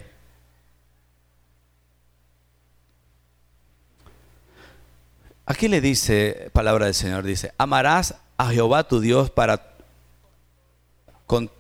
Aquí 5.47 5.69
le 5.69 5.81
dice, 5.81 6.51
palabra 6.53 6.87
del 6.87 6.95
Señor, 6.95 7.25
dice, 7.25 7.55
amarás 7.57 8.17
a 8.37 8.51
Jehová 8.51 8.85
tu 8.85 9.01
Dios 9.01 9.31
para... 9.31 9.75
Con, 11.27 11.51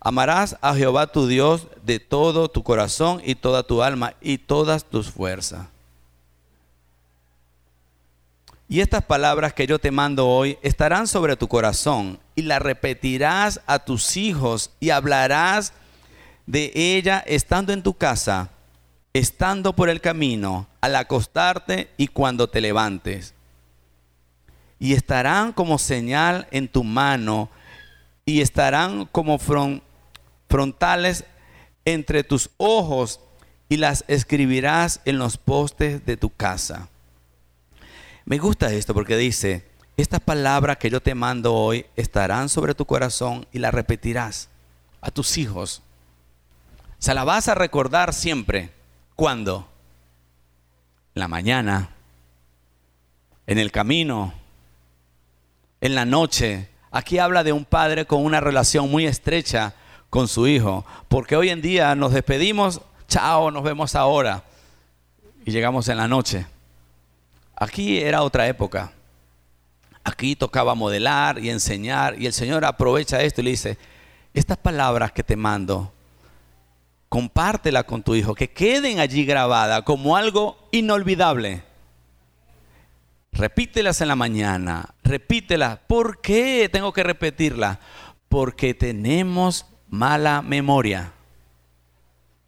amarás 0.00 0.56
a 0.60 0.74
Jehová 0.74 1.06
tu 1.08 1.26
Dios 1.26 1.68
de 1.82 2.00
todo 2.00 2.48
tu 2.48 2.62
corazón 2.62 3.20
y 3.24 3.34
toda 3.34 3.62
tu 3.62 3.82
alma 3.82 4.14
y 4.20 4.38
todas 4.38 4.84
tus 4.84 5.10
fuerzas. 5.10 5.66
Y 8.68 8.80
estas 8.80 9.04
palabras 9.04 9.52
que 9.54 9.66
yo 9.66 9.78
te 9.78 9.92
mando 9.92 10.26
hoy 10.26 10.58
estarán 10.60 11.06
sobre 11.06 11.36
tu 11.36 11.46
corazón 11.46 12.18
y 12.34 12.42
las 12.42 12.60
repetirás 12.60 13.60
a 13.66 13.78
tus 13.78 14.16
hijos 14.16 14.72
y 14.80 14.90
hablarás 14.90 15.72
de 16.46 16.72
ella 16.74 17.22
estando 17.26 17.72
en 17.72 17.84
tu 17.84 17.94
casa, 17.94 18.50
estando 19.12 19.74
por 19.74 19.88
el 19.88 20.00
camino, 20.00 20.66
al 20.80 20.96
acostarte 20.96 21.90
y 21.96 22.08
cuando 22.08 22.48
te 22.48 22.60
levantes. 22.60 23.34
Y 24.80 24.94
estarán 24.94 25.52
como 25.52 25.78
señal 25.78 26.48
en 26.50 26.66
tu 26.66 26.82
mano 26.82 27.48
y 28.24 28.40
estarán 28.40 29.06
como 29.06 29.38
frontales 30.48 31.24
entre 31.84 32.24
tus 32.24 32.50
ojos 32.56 33.20
y 33.68 33.76
las 33.76 34.04
escribirás 34.08 35.00
en 35.04 35.18
los 35.18 35.36
postes 35.36 36.04
de 36.04 36.16
tu 36.16 36.30
casa 36.30 36.88
me 38.26 38.38
gusta 38.38 38.72
esto 38.72 38.92
porque 38.92 39.16
dice, 39.16 39.64
estas 39.96 40.20
palabras 40.20 40.78
que 40.78 40.90
yo 40.90 41.00
te 41.00 41.14
mando 41.14 41.54
hoy 41.54 41.86
estarán 41.94 42.48
sobre 42.48 42.74
tu 42.74 42.84
corazón 42.84 43.46
y 43.52 43.60
las 43.60 43.72
repetirás 43.72 44.48
a 45.00 45.12
tus 45.12 45.38
hijos. 45.38 45.82
Se 46.98 47.14
la 47.14 47.22
vas 47.22 47.48
a 47.48 47.54
recordar 47.54 48.12
siempre. 48.12 48.72
¿Cuándo? 49.14 49.68
En 51.14 51.20
la 51.20 51.28
mañana, 51.28 51.90
en 53.46 53.58
el 53.58 53.70
camino, 53.70 54.34
en 55.80 55.94
la 55.94 56.04
noche. 56.04 56.68
Aquí 56.90 57.20
habla 57.20 57.44
de 57.44 57.52
un 57.52 57.64
padre 57.64 58.06
con 58.06 58.24
una 58.24 58.40
relación 58.40 58.90
muy 58.90 59.06
estrecha 59.06 59.74
con 60.10 60.26
su 60.26 60.48
hijo, 60.48 60.84
porque 61.08 61.36
hoy 61.36 61.50
en 61.50 61.62
día 61.62 61.94
nos 61.94 62.12
despedimos, 62.12 62.80
chao, 63.06 63.52
nos 63.52 63.62
vemos 63.62 63.94
ahora, 63.94 64.42
y 65.44 65.52
llegamos 65.52 65.88
en 65.88 65.98
la 65.98 66.08
noche. 66.08 66.46
Aquí 67.56 67.98
era 67.98 68.22
otra 68.22 68.46
época. 68.46 68.92
Aquí 70.04 70.36
tocaba 70.36 70.74
modelar 70.74 71.42
y 71.42 71.50
enseñar 71.50 72.20
y 72.20 72.26
el 72.26 72.32
Señor 72.32 72.64
aprovecha 72.64 73.22
esto 73.22 73.40
y 73.40 73.44
le 73.44 73.50
dice, 73.50 73.78
estas 74.34 74.58
palabras 74.58 75.10
que 75.10 75.24
te 75.24 75.34
mando, 75.34 75.92
compártela 77.08 77.82
con 77.84 78.02
tu 78.02 78.14
hijo, 78.14 78.34
que 78.34 78.50
queden 78.50 79.00
allí 79.00 79.24
grabadas 79.24 79.82
como 79.82 80.16
algo 80.16 80.68
inolvidable. 80.70 81.64
Repítelas 83.32 84.00
en 84.00 84.08
la 84.08 84.16
mañana, 84.16 84.94
repítelas. 85.02 85.78
¿Por 85.86 86.20
qué 86.20 86.68
tengo 86.70 86.92
que 86.92 87.02
repetirla? 87.02 87.80
Porque 88.28 88.74
tenemos 88.74 89.66
mala 89.88 90.42
memoria. 90.42 91.12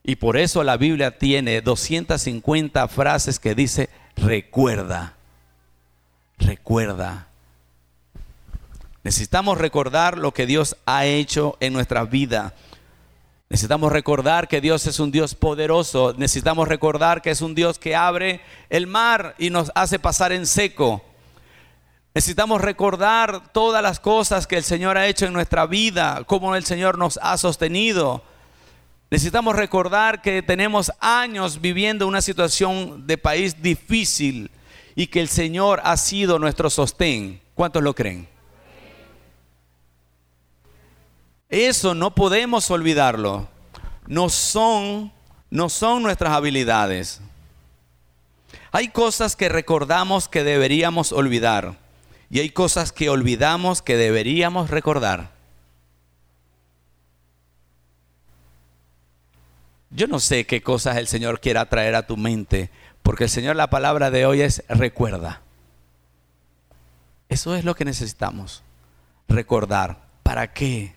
Y 0.02 0.16
por 0.16 0.36
eso 0.36 0.64
la 0.64 0.76
Biblia 0.76 1.18
tiene 1.18 1.60
250 1.60 2.88
frases 2.88 3.38
que 3.38 3.54
dice 3.54 3.90
recuerda, 4.20 5.14
recuerda. 6.38 7.28
Necesitamos 9.02 9.58
recordar 9.58 10.18
lo 10.18 10.34
que 10.34 10.46
Dios 10.46 10.76
ha 10.84 11.06
hecho 11.06 11.56
en 11.60 11.72
nuestra 11.72 12.04
vida. 12.04 12.54
Necesitamos 13.48 13.90
recordar 13.90 14.48
que 14.48 14.60
Dios 14.60 14.86
es 14.86 15.00
un 15.00 15.10
Dios 15.10 15.34
poderoso. 15.34 16.14
Necesitamos 16.18 16.68
recordar 16.68 17.22
que 17.22 17.30
es 17.30 17.40
un 17.40 17.54
Dios 17.54 17.78
que 17.78 17.96
abre 17.96 18.42
el 18.68 18.86
mar 18.86 19.34
y 19.38 19.48
nos 19.48 19.72
hace 19.74 19.98
pasar 19.98 20.32
en 20.32 20.46
seco. 20.46 21.02
Necesitamos 22.14 22.60
recordar 22.60 23.52
todas 23.52 23.82
las 23.82 24.00
cosas 24.00 24.46
que 24.46 24.56
el 24.56 24.64
Señor 24.64 24.98
ha 24.98 25.06
hecho 25.06 25.24
en 25.24 25.32
nuestra 25.32 25.66
vida, 25.66 26.24
cómo 26.26 26.56
el 26.56 26.64
Señor 26.64 26.98
nos 26.98 27.18
ha 27.22 27.38
sostenido. 27.38 28.22
Necesitamos 29.10 29.56
recordar 29.56 30.20
que 30.20 30.42
tenemos 30.42 30.92
años 31.00 31.60
viviendo 31.60 32.06
una 32.06 32.20
situación 32.20 33.06
de 33.06 33.16
país 33.16 33.62
difícil 33.62 34.50
y 34.94 35.06
que 35.06 35.20
el 35.20 35.28
Señor 35.28 35.80
ha 35.82 35.96
sido 35.96 36.38
nuestro 36.38 36.68
sostén. 36.68 37.40
¿Cuántos 37.54 37.82
lo 37.82 37.94
creen? 37.94 38.28
Eso 41.48 41.94
no 41.94 42.14
podemos 42.14 42.70
olvidarlo. 42.70 43.48
No 44.06 44.28
son, 44.28 45.10
no 45.48 45.70
son 45.70 46.02
nuestras 46.02 46.32
habilidades. 46.32 47.22
Hay 48.72 48.88
cosas 48.88 49.36
que 49.36 49.48
recordamos 49.48 50.28
que 50.28 50.44
deberíamos 50.44 51.12
olvidar 51.12 51.78
y 52.30 52.40
hay 52.40 52.50
cosas 52.50 52.92
que 52.92 53.08
olvidamos 53.08 53.80
que 53.80 53.96
deberíamos 53.96 54.68
recordar. 54.68 55.37
Yo 59.90 60.06
no 60.06 60.20
sé 60.20 60.46
qué 60.46 60.62
cosas 60.62 60.96
el 60.96 61.08
Señor 61.08 61.40
quiera 61.40 61.68
traer 61.68 61.94
a 61.94 62.06
tu 62.06 62.16
mente, 62.16 62.70
porque 63.02 63.24
el 63.24 63.30
Señor 63.30 63.56
la 63.56 63.70
palabra 63.70 64.10
de 64.10 64.26
hoy 64.26 64.42
es 64.42 64.62
recuerda. 64.68 65.40
Eso 67.28 67.54
es 67.54 67.64
lo 67.64 67.74
que 67.74 67.84
necesitamos, 67.84 68.62
recordar. 69.28 70.06
¿Para 70.22 70.52
qué? 70.52 70.94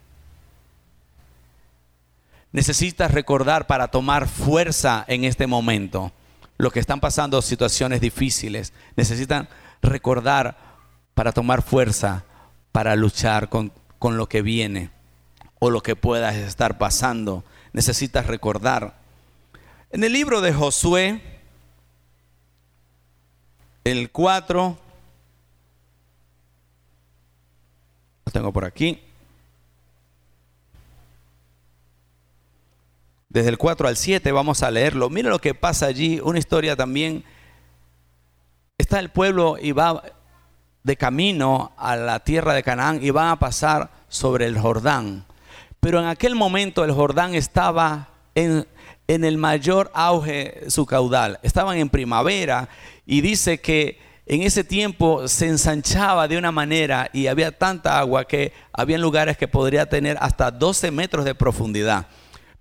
Necesitas 2.52 3.12
recordar 3.12 3.66
para 3.66 3.88
tomar 3.88 4.28
fuerza 4.28 5.06
en 5.08 5.24
este 5.24 5.48
momento. 5.48 6.12
Los 6.58 6.74
que 6.74 6.82
están 6.82 7.00
pasando 7.00 7.42
situaciones 7.42 8.02
difíciles 8.02 8.74
necesitan 8.96 9.48
recordar 9.82 10.58
para 11.14 11.32
tomar 11.32 11.62
fuerza, 11.62 12.26
para 12.72 12.96
luchar 12.96 13.50
con, 13.50 13.72
con 14.00 14.18
lo 14.18 14.28
que 14.28 14.42
viene 14.42 14.90
o 15.60 15.70
lo 15.70 15.82
que 15.82 15.96
puedas 15.96 16.36
estar 16.36 16.78
pasando 16.78 17.44
necesitas 17.74 18.28
recordar. 18.28 19.00
En 19.92 20.04
el 20.04 20.14
libro 20.14 20.42
de 20.42 20.54
Josué, 20.54 21.22
el 23.84 24.12
4, 24.12 24.78
lo 28.26 28.32
tengo 28.32 28.54
por 28.54 28.66
aquí. 28.66 29.02
Desde 33.30 33.50
el 33.50 33.58
4 33.58 33.88
al 33.88 33.96
7 33.96 34.32
vamos 34.32 34.62
a 34.62 34.72
leerlo. 34.72 35.10
Mira 35.10 35.30
lo 35.30 35.40
que 35.40 35.54
pasa 35.54 35.86
allí, 35.86 36.20
una 36.22 36.40
historia 36.40 36.76
también 36.76 37.24
está 38.78 39.00
el 39.00 39.10
pueblo 39.10 39.58
y 39.62 39.72
va 39.72 40.04
de 40.84 40.98
camino 40.98 41.72
a 41.78 41.96
la 41.96 42.20
tierra 42.22 42.54
de 42.54 42.64
Canaán 42.64 43.00
y 43.02 43.10
van 43.12 43.30
a 43.30 43.40
pasar 43.40 43.90
sobre 44.10 44.46
el 44.48 44.60
Jordán. 44.60 45.26
Pero 45.82 46.00
en 46.00 46.06
aquel 46.06 46.36
momento 46.36 46.86
el 46.86 46.92
Jordán 46.92 47.36
estaba 47.36 48.10
en, 48.36 48.66
en 49.08 49.26
el 49.26 49.38
mayor 49.38 49.92
auge 49.94 50.70
su 50.70 50.86
caudal. 50.86 51.40
Estaban 51.44 51.78
en 51.78 51.90
primavera 51.90 52.70
y 53.06 53.20
dice 53.22 53.60
que 53.60 54.00
en 54.28 54.44
ese 54.44 54.64
tiempo 54.64 55.28
se 55.28 55.48
ensanchaba 55.48 56.28
de 56.28 56.38
una 56.38 56.52
manera 56.52 57.10
y 57.12 57.28
había 57.28 57.58
tanta 57.58 58.00
agua 58.00 58.26
que 58.26 58.54
había 58.72 58.98
lugares 58.98 59.38
que 59.38 59.48
podría 59.48 59.90
tener 59.90 60.18
hasta 60.22 60.52
12 60.52 60.92
metros 60.92 61.26
de 61.26 61.36
profundidad. 61.36 62.08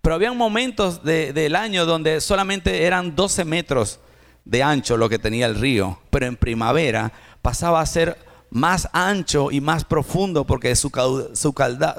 Pero 0.00 0.14
había 0.14 0.32
momentos 0.32 1.04
del 1.04 1.54
año 1.54 1.84
donde 1.84 2.22
solamente 2.22 2.84
eran 2.84 3.14
12 3.14 3.44
metros 3.44 4.00
de 4.46 4.62
ancho 4.62 4.96
lo 4.96 5.10
que 5.10 5.18
tenía 5.18 5.44
el 5.44 5.56
río, 5.56 6.00
pero 6.08 6.24
en 6.24 6.36
primavera 6.36 7.12
pasaba 7.42 7.82
a 7.82 7.86
ser 7.86 8.16
más 8.50 8.88
ancho 8.92 9.50
y 9.50 9.60
más 9.60 9.84
profundo 9.84 10.44
porque 10.44 10.74
su, 10.76 10.90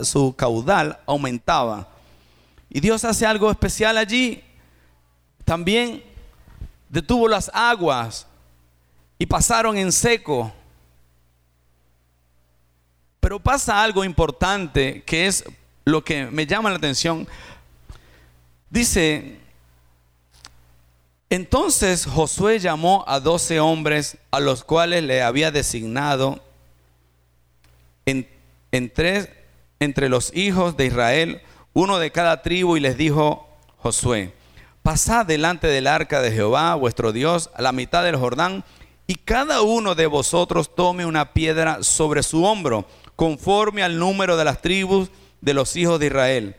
su 0.03 0.35
caudal 0.35 0.99
aumentaba. 1.05 1.87
Y 2.69 2.79
Dios 2.79 3.03
hace 3.03 3.25
algo 3.25 3.51
especial 3.51 3.97
allí. 3.97 4.43
También 5.43 6.03
detuvo 6.89 7.27
las 7.27 7.49
aguas 7.53 8.27
y 9.17 9.25
pasaron 9.25 9.77
en 9.77 9.91
seco. 9.91 10.53
Pero 13.19 13.39
pasa 13.39 13.83
algo 13.83 14.03
importante 14.03 15.03
que 15.03 15.27
es 15.27 15.43
lo 15.85 16.03
que 16.03 16.25
me 16.27 16.45
llama 16.45 16.69
la 16.69 16.77
atención. 16.77 17.27
Dice, 18.69 19.40
entonces 21.31 22.05
Josué 22.05 22.59
llamó 22.59 23.03
a 23.07 23.19
doce 23.19 23.59
hombres 23.59 24.17
a 24.29 24.39
los 24.39 24.63
cuales 24.63 25.03
le 25.03 25.23
había 25.23 25.49
designado 25.49 26.39
en, 28.05 28.27
entre 28.71 30.09
los 30.09 30.35
hijos 30.35 30.77
de 30.77 30.85
Israel, 30.85 31.41
uno 31.73 31.97
de 31.97 32.11
cada 32.11 32.43
tribu, 32.43 32.77
y 32.77 32.81
les 32.81 32.97
dijo 32.97 33.47
Josué, 33.77 34.33
pasad 34.83 35.25
delante 35.25 35.67
del 35.67 35.87
arca 35.87 36.21
de 36.21 36.31
Jehová, 36.31 36.75
vuestro 36.75 37.11
Dios, 37.11 37.49
a 37.55 37.61
la 37.61 37.71
mitad 37.71 38.03
del 38.03 38.17
Jordán, 38.17 38.63
y 39.07 39.15
cada 39.15 39.61
uno 39.61 39.95
de 39.95 40.05
vosotros 40.05 40.75
tome 40.75 41.05
una 41.05 41.33
piedra 41.33 41.81
sobre 41.81 42.21
su 42.21 42.43
hombro, 42.43 42.85
conforme 43.15 43.81
al 43.81 43.97
número 43.97 44.37
de 44.37 44.45
las 44.45 44.61
tribus 44.61 45.09
de 45.41 45.53
los 45.53 45.75
hijos 45.75 45.99
de 45.99 46.07
Israel 46.07 46.55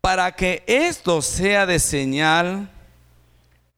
para 0.00 0.32
que 0.32 0.62
esto 0.66 1.20
sea 1.22 1.66
de 1.66 1.78
señal 1.78 2.70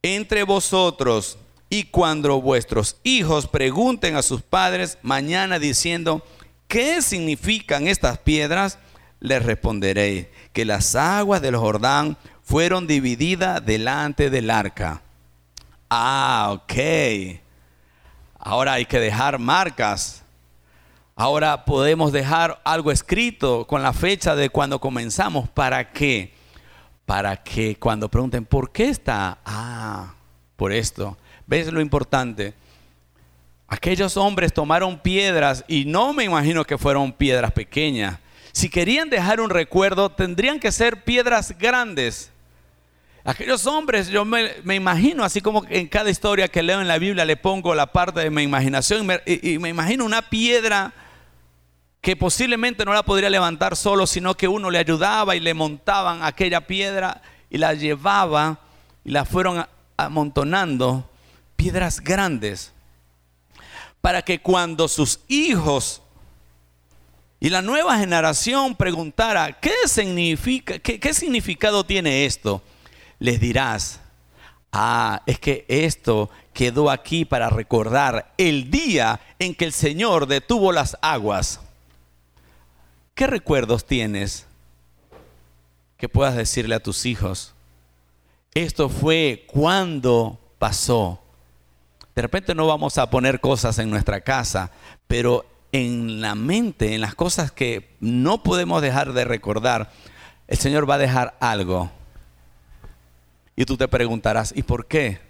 entre 0.03 0.43
vosotros 0.45 1.39
y 1.69 1.85
cuando 1.85 2.41
vuestros 2.41 2.97
hijos 3.03 3.47
pregunten 3.47 4.17
a 4.17 4.23
sus 4.23 4.43
padres 4.43 4.99
mañana 5.03 5.59
diciendo, 5.59 6.25
¿qué 6.69 7.03
significan 7.03 7.87
estas 7.87 8.19
piedras? 8.19 8.79
Les 9.21 9.43
responderé 9.45 10.33
que 10.53 10.65
las 10.65 10.95
aguas 10.95 11.43
del 11.43 11.57
Jordán 11.57 12.17
fueron 12.43 12.87
divididas 12.87 13.65
delante 13.65 14.31
del 14.31 14.51
arca. 14.51 15.03
Ah, 15.89 16.51
ok. 16.53 17.41
Ahora 18.39 18.75
hay 18.75 18.87
que 18.87 18.99
dejar 18.99 19.39
marcas 19.39 20.21
Ahora 21.21 21.67
podemos 21.67 22.13
dejar 22.13 22.63
algo 22.65 22.91
escrito 22.91 23.67
con 23.67 23.83
la 23.83 23.93
fecha 23.93 24.35
de 24.35 24.49
cuando 24.49 24.81
comenzamos. 24.81 25.51
¿Para 25.51 25.93
qué? 25.93 26.33
Para 27.11 27.37
que 27.37 27.75
cuando 27.75 28.09
pregunten, 28.09 28.45
¿por 28.45 28.71
qué 28.71 28.89
está? 28.89 29.39
Ah, 29.45 30.15
por 30.55 30.73
esto. 30.73 31.19
¿Ves 31.45 31.67
lo 31.73 31.81
importante? 31.81 32.55
Aquellos 33.67 34.17
hombres 34.17 34.53
tomaron 34.53 34.97
piedras 34.97 35.65
y 35.67 35.87
no 35.87 36.13
me 36.13 36.23
imagino 36.23 36.65
que 36.65 36.79
fueron 36.79 37.13
piedras 37.13 37.51
pequeñas. 37.51 38.21
Si 38.53 38.69
querían 38.69 39.11
dejar 39.11 39.41
un 39.41 39.51
recuerdo, 39.51 40.11
tendrían 40.11 40.61
que 40.61 40.71
ser 40.71 41.03
piedras 41.03 41.59
grandes. 41.59 42.31
Aquellos 43.25 43.67
hombres, 43.67 44.07
yo 44.07 44.25
me, 44.25 44.63
imagino, 44.73 45.25
así 45.25 45.41
como 45.41 45.65
en 45.69 45.89
cada 45.89 46.11
historia 46.11 46.47
que 46.47 46.63
leo 46.63 46.81
en 46.81 46.87
la 46.87 46.99
Biblia 46.99 47.25
le 47.25 47.37
pongo 47.37 47.75
la 47.75 47.91
parte 47.91 48.21
de 48.21 48.31
mi 48.31 48.43
imaginación 48.43 49.09
y 49.27 49.59
me 49.59 49.69
imagino 49.69 50.05
una 50.05 50.23
piedra 50.23 50.93
que 52.01 52.17
posiblemente 52.17 52.85
no 52.85 52.95
la 52.95 53.03
podría 53.03 53.29
levantar 53.29 53.77
solo, 53.77 54.07
sino 54.07 54.37
que 54.37 54.49
uno 54.49 54.71
le 54.71 54.79
ayudaba 54.79 55.37
y 55.37 55.41
le 55.41 55.53
montaban 55.53 56.23
aquella 56.23 56.67
piedra 56.67 57.21
y 57.51 57.59
la 57.59 57.75
llevaba 57.75 58.61
y 59.05 59.11
la 59.11 59.25
fueron 59.25 59.67
amontonando, 59.97 61.11
piedras 61.57 62.01
grandes, 62.01 62.73
para 64.01 64.23
que 64.23 64.41
cuando 64.41 64.89
sus 64.89 65.21
hijos 65.29 66.01
y 67.39 67.51
la 67.51 67.61
nueva 67.61 67.99
generación 67.99 68.77
preguntara, 68.77 69.61
¿qué 69.61 69.75
significa, 69.87 70.79
qué, 70.79 70.99
qué 70.99 71.13
significado 71.13 71.85
tiene 71.85 72.25
esto? 72.25 72.63
Les 73.19 73.41
dirás, 73.41 74.01
ah, 74.73 75.23
es 75.27 75.39
que 75.39 75.67
esto 75.69 76.31
quedó 76.55 76.91
aquí 76.91 77.27
para 77.27 77.51
recordar 77.51 78.33
el 78.39 78.71
día 78.71 79.21
en 79.39 79.55
que 79.55 79.67
el 79.67 79.73
Señor 79.73 80.27
detuvo 80.27 80.73
las 80.73 80.97
aguas 81.03 81.61
¿Qué 83.21 83.27
recuerdos 83.27 83.85
tienes 83.85 84.47
que 85.99 86.09
puedas 86.09 86.35
decirle 86.37 86.75
a 86.75 86.83
tus 86.83 87.05
hijos? 87.05 87.53
Esto 88.55 88.89
fue 88.89 89.45
cuando 89.47 90.41
pasó. 90.59 91.23
De 92.15 92.23
repente 92.23 92.55
no 92.55 92.67
vamos 92.67 92.97
a 92.97 93.11
poner 93.11 93.39
cosas 93.41 93.79
en 93.79 93.91
nuestra 93.91 94.23
casa, 94.23 94.71
pero 95.07 95.45
en 95.71 96.23
la 96.23 96.35
mente, 96.35 96.95
en 96.95 97.03
las 97.03 97.15
cosas 97.15 97.53
que 97.53 97.95
no 98.01 98.43
podemos 98.43 98.81
dejar 98.81 99.13
de 99.13 99.27
recordar, 99.27 99.93
el 100.49 100.57
Señor 100.57 100.89
va 100.89 100.95
a 100.95 100.99
dejar 100.99 101.37
algo. 101.41 101.91
Y 103.55 103.67
tú 103.67 103.77
te 103.77 103.87
preguntarás, 103.87 104.51
¿y 104.57 104.63
por 104.63 104.87
qué? 104.87 105.21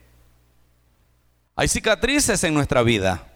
Hay 1.56 1.66
cicatrices 1.66 2.44
en 2.44 2.54
nuestra 2.54 2.84
vida 2.84 3.26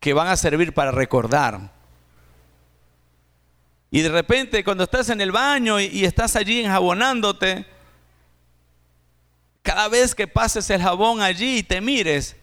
que 0.00 0.14
van 0.14 0.28
a 0.28 0.36
servir 0.38 0.72
para 0.72 0.92
recordar 0.92 1.74
y 3.94 4.02
de 4.02 4.08
repente 4.08 4.64
cuando 4.64 4.82
estás 4.82 5.08
en 5.10 5.20
el 5.20 5.30
baño 5.30 5.78
y, 5.78 6.04
estás 6.04 6.34
allí 6.34 6.64
enjabonándote, 6.64 7.64
cada 9.62 9.86
vez 9.86 10.16
que 10.16 10.26
pases 10.26 10.68
el 10.70 10.82
jabón 10.82 11.22
allí 11.22 11.58
y 11.58 11.62
te 11.62 11.80
mires, 11.80 12.34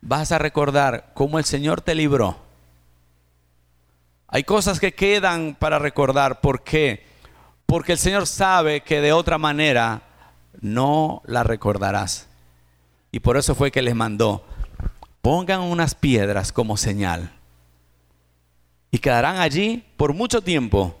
vas 0.00 0.30
a 0.30 0.38
recordar 0.38 1.10
cómo 1.12 1.40
el 1.40 1.44
Señor 1.44 1.80
te 1.80 1.96
libró. 1.96 2.38
Hay 4.28 4.44
cosas 4.44 4.78
que 4.78 4.94
quedan 4.94 5.56
para 5.58 5.80
recordar. 5.80 6.40
¿Por 6.40 6.62
qué? 6.62 7.04
Porque 7.66 7.90
el 7.90 7.98
Señor 7.98 8.28
sabe 8.28 8.82
que 8.82 9.00
de 9.00 9.12
otra 9.12 9.38
manera 9.38 10.02
no 10.60 11.20
la 11.24 11.42
recordarás. 11.42 12.28
Y 13.10 13.18
por 13.18 13.36
eso 13.36 13.56
fue 13.56 13.72
que 13.72 13.82
les 13.82 13.96
mandó, 13.96 14.46
pongan 15.20 15.62
unas 15.62 15.96
piedras 15.96 16.52
como 16.52 16.76
señal 16.76 17.41
y 18.92 18.98
quedarán 18.98 19.38
allí 19.38 19.82
por 19.96 20.12
mucho 20.12 20.42
tiempo 20.42 20.94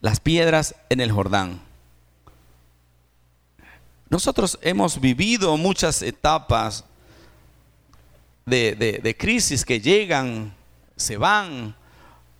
las 0.00 0.18
piedras 0.18 0.74
en 0.88 1.00
el 1.00 1.12
Jordán. 1.12 1.60
Nosotros 4.08 4.58
hemos 4.62 4.98
vivido 4.98 5.56
muchas 5.58 6.02
etapas 6.02 6.84
de, 8.46 9.16
crisis 9.16 9.64
que 9.64 9.78
llegan, 9.78 10.54
se 10.96 11.18
van, 11.18 11.76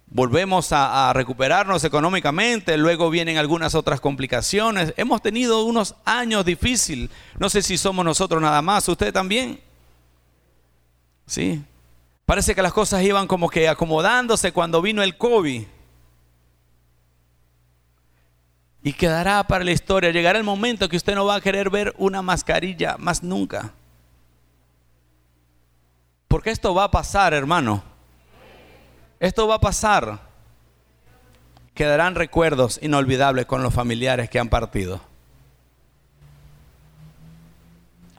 volvemos 0.07 0.73
a, 0.73 1.11
a, 1.11 1.13
recuperarnos 1.13 1.85
económicamente, 1.85 2.79
luego 2.79 3.11
vienen 3.11 3.37
algunas 3.37 3.75
otras 3.75 4.01
complicaciones. 4.01 4.95
Hemos 4.97 5.21
tenido 5.21 5.65
unos 5.65 5.95
años 6.07 6.47
difíciles. 6.47 7.11
No 7.39 7.51
sé 7.51 7.61
si 7.61 7.77
somos 7.77 8.07
nosotros 8.07 8.41
nada 8.41 8.63
más, 8.63 8.89
usted 8.89 9.13
también. 9.13 9.61
Sí, 11.27 11.63
Parece 12.31 12.55
que 12.55 12.63
las 12.63 12.73
cosas 12.73 13.03
iban 13.03 13.27
como 13.27 13.49
que 13.49 13.69
acomodándose 13.69 14.53
cuando 14.53 14.81
vino 14.81 15.03
el 15.03 15.17
COVID. 15.17 15.65
Y 18.85 18.93
quedará 18.93 19.43
para 19.43 19.65
la 19.65 19.73
historia. 19.73 20.13
Llegará 20.13 20.39
el 20.39 20.45
momento 20.45 20.89
que 20.89 20.97
usted 20.97 21.17
no 21.17 21.27
va 21.27 21.35
a 21.35 21.41
querer 21.41 21.71
ver 21.71 21.93
una 21.99 22.23
mascarilla 22.23 22.95
más 22.99 23.25
nunca. 23.25 23.73
Porque 26.29 26.51
esto 26.51 26.73
va 26.73 26.85
a 26.85 26.91
pasar, 26.93 27.35
hermano. 27.35 27.83
Esto 29.19 29.49
va 29.49 29.57
a 29.57 29.61
pasar. 29.61 30.21
Quedarán 31.75 32.15
recuerdos 32.15 32.79
inolvidables 32.81 33.47
con 33.47 33.65
los 33.65 33.75
familiares 33.75 34.31
que 34.31 34.39
han 34.39 34.49
partido. 34.49 35.01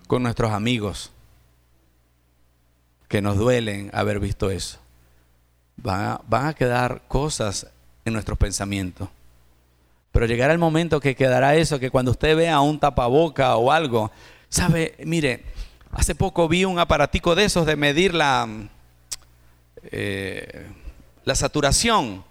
Con 0.05 0.22
nuestros 0.22 0.51
amigos 0.51 1.11
que 3.12 3.22
nos 3.22 3.38
duelen 3.38 3.91
haber 3.93 4.20
visto 4.20 4.49
eso. 4.49 4.80
Van 5.78 6.20
a, 6.32 6.53
quedar 6.53 7.03
cosas 7.07 7.68
en 8.05 8.14
nuestros 8.14 8.38
pensamientos. 8.38 9.09
Pero 10.12 10.26
llegará 10.26 10.53
el 10.53 10.59
momento 10.59 10.99
que 10.99 11.16
quedará 11.16 11.55
eso, 11.55 11.80
que 11.80 11.91
cuando 11.91 12.12
usted 12.12 12.36
vea 12.36 12.59
un 12.62 12.80
tapaboca 12.80 13.55
o 13.55 13.72
algo, 13.72 14.12
sabe, 14.49 14.95
mire, 15.05 15.43
Hace 15.93 16.16
poco 16.16 16.47
vi 16.47 16.64
un 16.64 16.80
aparatico 16.80 17.36
de 17.36 17.43
esos 17.43 17.66
de 17.66 17.76
medir 17.76 18.14
la, 18.14 18.47
eh, 19.91 20.68
la 21.26 21.36
saturación. 21.36 22.24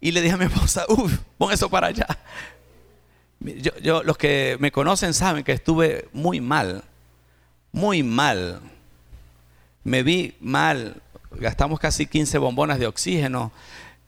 Y 0.00 0.12
le 0.12 0.20
dije 0.20 0.34
a 0.34 0.36
mi 0.36 0.44
esposa, 0.44 0.84
uff, 0.88 1.18
pon 1.38 1.52
eso 1.52 1.70
para 1.70 1.88
allá. 1.88 2.06
Yo, 3.40 4.02
los 4.02 4.18
que 4.18 4.56
me 4.60 4.70
conocen 4.70 5.14
saben 5.14 5.44
que 5.44 5.52
estuve 5.52 6.08
muy 6.12 6.40
mal, 6.40 6.84
muy 7.72 8.02
mal. 8.02 8.60
Me 9.86 10.02
vi 10.02 10.34
mal. 10.40 11.00
Gastamos 11.30 11.78
casi 11.78 12.08
15 12.08 12.38
bombonas 12.38 12.80
de 12.80 12.88
oxígeno. 12.88 13.52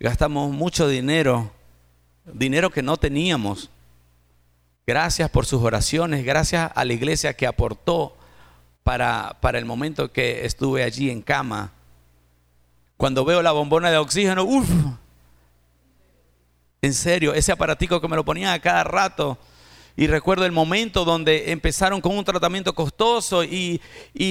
Gastamos 0.01 0.51
mucho 0.51 0.89
dinero, 0.89 1.53
dinero 2.25 2.71
que 2.71 2.83
no 2.83 2.97
teníamos. 2.97 3.71
Gracias 4.89 5.31
por 5.31 5.47
sus 5.47 5.63
oraciones, 5.63 6.25
gracias 6.25 6.73
a 6.75 6.85
la 6.85 6.93
iglesia 6.93 7.35
que 7.35 7.47
aportó 7.47 8.17
para, 8.83 9.37
para 9.41 9.57
el 9.59 9.67
momento 9.67 10.11
que 10.11 10.45
estuve 10.45 10.83
allí 10.83 11.11
en 11.11 11.23
cama. 11.23 11.71
Cuando 12.97 13.25
veo 13.25 13.41
la 13.41 13.53
bombona 13.53 13.89
de 13.93 13.99
oxígeno, 13.99 14.43
uff, 14.43 14.69
en 16.83 16.93
serio, 16.93 17.35
ese 17.35 17.53
aparatico 17.53 18.01
que 18.01 18.09
me 18.09 18.17
lo 18.17 18.25
ponían 18.25 18.53
a 18.53 18.59
cada 18.59 18.83
rato. 18.83 19.39
Y 19.99 20.07
recuerdo 20.07 20.47
el 20.47 20.53
momento 20.53 21.05
donde 21.05 21.51
empezaron 21.51 22.01
con 22.01 22.17
un 22.17 22.25
tratamiento 22.25 22.73
costoso 22.73 23.43
y, 23.43 23.81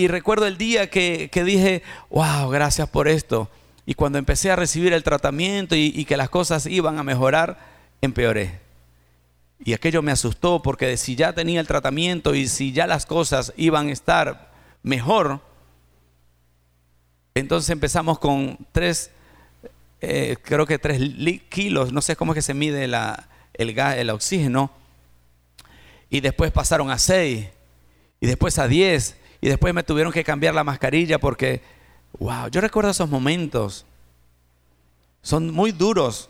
recuerdo 0.07 0.47
el 0.47 0.57
día 0.57 0.89
que, 0.89 1.29
dije, 1.45 1.83
wow, 2.09 2.49
gracias 2.49 2.87
por 2.87 3.09
esto. 3.09 3.49
Y 3.85 3.93
cuando 3.93 4.17
empecé 4.17 4.49
a 4.49 4.55
recibir 4.55 4.93
el 4.93 5.03
tratamiento 5.03 5.75
y, 5.75 5.91
y, 5.93 6.05
que 6.05 6.15
las 6.15 6.29
cosas 6.29 6.67
iban 6.67 6.97
a 6.99 7.03
mejorar, 7.03 7.59
empeoré. 7.99 8.61
Y 9.59 9.73
aquello 9.73 10.01
me 10.01 10.13
asustó 10.13 10.61
porque 10.61 10.95
si 10.95 11.17
ya 11.17 11.33
tenía 11.33 11.59
el 11.59 11.67
tratamiento 11.67 12.33
y 12.33 12.47
si 12.47 12.71
ya 12.71 12.87
las 12.87 13.05
cosas 13.05 13.51
iban 13.57 13.89
a 13.89 13.91
estar 13.91 14.53
mejor, 14.83 15.41
entonces 17.35 17.71
empezamos 17.71 18.19
con 18.19 18.57
tres 18.71 19.11
eh, 19.99 20.37
creo 20.43 20.65
que 20.65 20.79
3 20.79 21.01
kilos, 21.49 21.91
no 21.91 22.01
sé 22.01 22.15
cómo 22.15 22.31
es 22.31 22.35
que 22.35 22.41
se 22.41 22.53
mide 22.53 22.85
el, 22.85 23.73
gas, 23.73 23.97
el 23.97 24.09
oxígeno, 24.11 24.71
y 26.09 26.21
después 26.21 26.51
pasaron 26.51 26.89
a 26.91 26.97
6, 26.97 27.47
y 28.19 28.27
después 28.27 28.59
a 28.59 28.67
10, 28.67 29.17
y 29.41 29.47
después 29.49 29.73
me 29.73 29.83
tuvieron 29.83 30.11
que 30.11 30.23
cambiar 30.23 30.55
la 30.55 30.63
mascarilla 30.63 31.19
porque, 31.19 31.61
wow, 32.19 32.47
yo 32.49 32.61
recuerdo 32.61 32.91
esos 32.91 33.09
momentos, 33.09 33.85
son 35.21 35.51
muy 35.51 35.71
duros, 35.71 36.29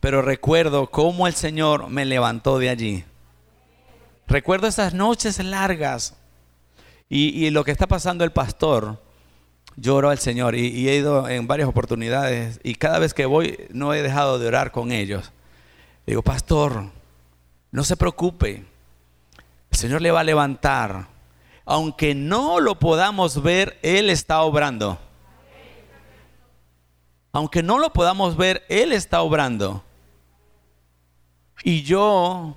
pero 0.00 0.22
recuerdo 0.22 0.90
cómo 0.90 1.26
el 1.26 1.34
Señor 1.34 1.88
me 1.88 2.04
levantó 2.04 2.58
de 2.58 2.68
allí. 2.68 3.04
Recuerdo 4.26 4.66
esas 4.66 4.94
noches 4.94 5.38
largas 5.42 6.14
y, 7.08 7.46
y 7.46 7.50
lo 7.50 7.64
que 7.64 7.70
está 7.70 7.86
pasando 7.86 8.24
el 8.24 8.32
pastor 8.32 8.98
yo 9.76 10.08
al 10.08 10.18
Señor 10.18 10.54
y, 10.54 10.88
he 10.88 10.96
ido 10.96 11.28
en 11.28 11.46
varias 11.46 11.68
oportunidades 11.68 12.60
y 12.62 12.74
cada 12.76 12.98
vez 12.98 13.14
que 13.14 13.26
voy 13.26 13.58
no 13.70 13.92
he 13.94 14.02
dejado 14.02 14.38
de 14.38 14.46
orar 14.46 14.70
con 14.70 14.92
ellos. 14.92 15.32
Digo, 16.06 16.22
pastor, 16.22 16.90
no 17.74 17.82
se 17.82 17.96
preocupe, 17.96 18.64
el 19.68 19.76
Señor 19.76 20.00
le 20.00 20.12
va 20.12 20.20
a 20.20 20.24
levantar. 20.24 21.08
Aunque 21.64 22.14
no 22.14 22.60
lo 22.60 22.78
podamos 22.78 23.42
ver, 23.42 23.80
Él 23.82 24.10
está 24.10 24.42
obrando. 24.42 24.96
Aunque 27.32 27.64
no 27.64 27.80
lo 27.80 27.92
podamos 27.92 28.36
ver, 28.36 28.62
Él 28.68 28.92
está 28.92 29.22
obrando. 29.22 29.82
Y 31.64 31.82
yo 31.82 32.56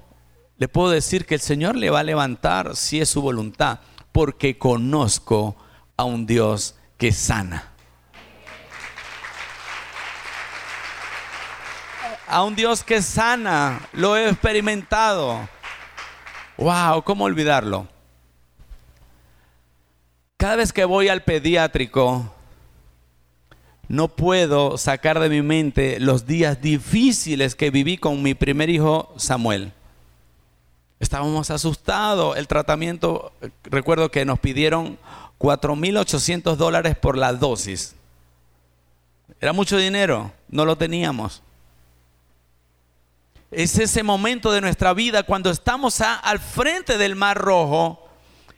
le 0.58 0.68
puedo 0.68 0.92
decir 0.92 1.26
que 1.26 1.34
el 1.34 1.42
Señor 1.42 1.76
le 1.78 1.90
va 1.90 2.02
a 2.02 2.04
levantar 2.04 2.76
si 2.76 3.02
es 3.02 3.10
su 3.10 3.20
voluntad, 3.24 3.80
porque 4.12 4.60
conozco 4.60 5.56
a 5.96 6.04
un 6.04 6.28
Dios 6.28 6.76
que 7.00 7.12
sana. 7.12 7.72
A 12.28 12.44
un 12.44 12.56
Dios 12.56 12.84
que 12.84 13.02
sana, 13.02 13.88
lo 13.94 14.18
he 14.18 14.30
experimentado. 14.30 15.48
Wow, 16.58 17.04
¿cómo 17.04 17.24
olvidarlo? 17.24 17.88
Cada 20.36 20.58
vez 20.58 20.74
que 20.74 20.84
voy 20.84 21.08
al 21.08 21.24
pediátrico, 21.24 22.34
no 23.88 24.10
puedo 24.10 24.78
sacar 24.78 25.20
de 25.20 25.30
mi 25.30 25.42
mente 25.42 26.02
los 26.02 26.28
días 26.28 26.62
difíciles 26.62 27.56
que 27.56 27.72
viví 27.72 27.98
con 27.98 28.22
mi 28.22 28.34
primer 28.34 28.70
hijo 28.70 29.14
Samuel. 29.16 29.72
Estábamos 31.00 31.50
asustados. 31.50 32.36
El 32.38 32.48
tratamiento, 32.48 33.32
recuerdo 33.64 34.12
que 34.12 34.26
nos 34.26 34.40
pidieron 34.40 34.98
4.800 35.40 36.56
dólares 36.56 36.98
por 36.98 37.18
la 37.18 37.32
dosis. 37.32 37.96
Era 39.40 39.54
mucho 39.54 39.78
dinero, 39.78 40.34
no 40.50 40.66
lo 40.66 40.76
teníamos. 40.76 41.42
Es 43.52 43.78
ese 43.80 44.04
momento 44.04 44.52
de 44.52 44.62
nuestra 44.62 44.94
vida 44.94 45.24
cuando 45.24 45.50
estamos 45.50 46.02
al 46.02 46.40
frente 46.40 46.98
del 46.98 47.16
mar 47.16 47.38
rojo 47.38 48.10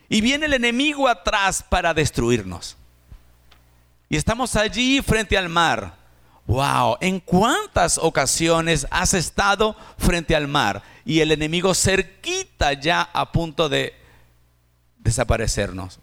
y 0.09 0.21
viene 0.21 0.47
el 0.47 0.53
enemigo 0.53 1.07
atrás 1.07 1.63
para 1.67 1.93
destruirnos. 1.93 2.75
Y 4.09 4.17
estamos 4.17 4.55
allí 4.55 5.01
frente 5.01 5.37
al 5.37 5.49
mar. 5.49 5.95
Wow, 6.47 6.97
¿en 6.99 7.19
cuántas 7.19 7.99
ocasiones 7.99 8.87
has 8.89 9.13
estado 9.13 9.75
frente 9.99 10.35
al 10.35 10.47
mar 10.47 10.81
y 11.05 11.19
el 11.19 11.31
enemigo 11.31 11.75
cerquita 11.75 12.73
ya 12.73 13.03
a 13.13 13.31
punto 13.31 13.69
de 13.69 13.93
desaparecernos? 14.97 15.99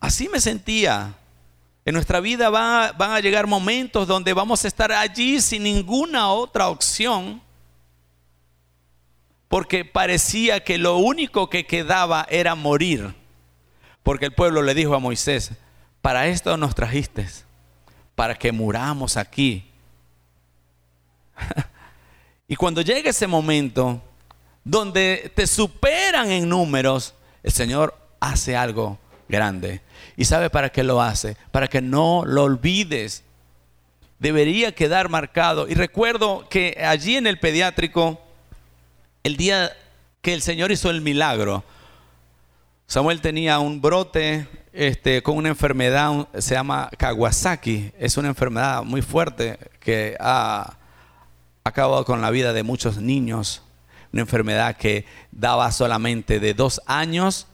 Así 0.00 0.30
me 0.30 0.40
sentía. 0.40 1.14
En 1.86 1.94
nuestra 1.94 2.18
vida 2.18 2.50
van 2.50 3.12
a 3.12 3.20
llegar 3.20 3.46
momentos 3.46 4.08
donde 4.08 4.32
vamos 4.32 4.64
a 4.64 4.68
estar 4.68 4.90
allí 4.90 5.40
sin 5.40 5.62
ninguna 5.62 6.32
otra 6.32 6.68
opción, 6.68 7.40
porque 9.46 9.84
parecía 9.84 10.64
que 10.64 10.78
lo 10.78 10.96
único 10.96 11.48
que 11.48 11.64
quedaba 11.64 12.26
era 12.28 12.56
morir, 12.56 13.14
porque 14.02 14.24
el 14.24 14.34
pueblo 14.34 14.62
le 14.62 14.74
dijo 14.74 14.96
a 14.96 14.98
Moisés, 14.98 15.52
para 16.02 16.26
esto 16.26 16.56
nos 16.56 16.74
trajiste, 16.74 17.28
para 18.16 18.34
que 18.34 18.50
muramos 18.50 19.16
aquí. 19.16 19.70
y 22.48 22.56
cuando 22.56 22.82
llega 22.82 23.10
ese 23.10 23.28
momento 23.28 24.02
donde 24.64 25.30
te 25.36 25.46
superan 25.46 26.32
en 26.32 26.48
números, 26.48 27.14
el 27.44 27.52
Señor 27.52 27.96
hace 28.18 28.56
algo 28.56 28.98
grande. 29.28 29.80
¿Y 30.16 30.24
sabe 30.24 30.50
para 30.50 30.70
qué 30.70 30.82
lo 30.82 31.00
hace? 31.00 31.36
Para 31.50 31.68
que 31.68 31.80
no 31.80 32.24
lo 32.24 32.44
olvides. 32.44 33.24
Debería 34.18 34.72
quedar 34.72 35.08
marcado. 35.08 35.68
Y 35.68 35.74
recuerdo 35.74 36.48
que 36.48 36.82
allí 36.86 37.16
en 37.16 37.26
el 37.26 37.38
pediátrico, 37.38 38.20
el 39.22 39.36
día 39.36 39.72
que 40.22 40.32
el 40.32 40.42
Señor 40.42 40.72
hizo 40.72 40.90
el 40.90 41.02
milagro, 41.02 41.64
Samuel 42.86 43.20
tenía 43.20 43.58
un 43.58 43.80
brote 43.80 44.46
este, 44.72 45.22
con 45.22 45.36
una 45.36 45.48
enfermedad, 45.48 46.28
se 46.38 46.54
llama 46.54 46.88
Kawasaki. 46.96 47.92
Es 47.98 48.16
una 48.16 48.28
enfermedad 48.28 48.84
muy 48.84 49.02
fuerte 49.02 49.58
que 49.80 50.16
ha 50.20 50.76
acabado 51.64 52.04
con 52.04 52.20
la 52.20 52.30
vida 52.30 52.52
de 52.52 52.62
muchos 52.62 52.98
niños. 52.98 53.62
Una 54.12 54.22
enfermedad 54.22 54.76
que 54.76 55.04
daba 55.32 55.72
solamente 55.72 56.40
de 56.40 56.54
dos 56.54 56.80
años 56.86 57.48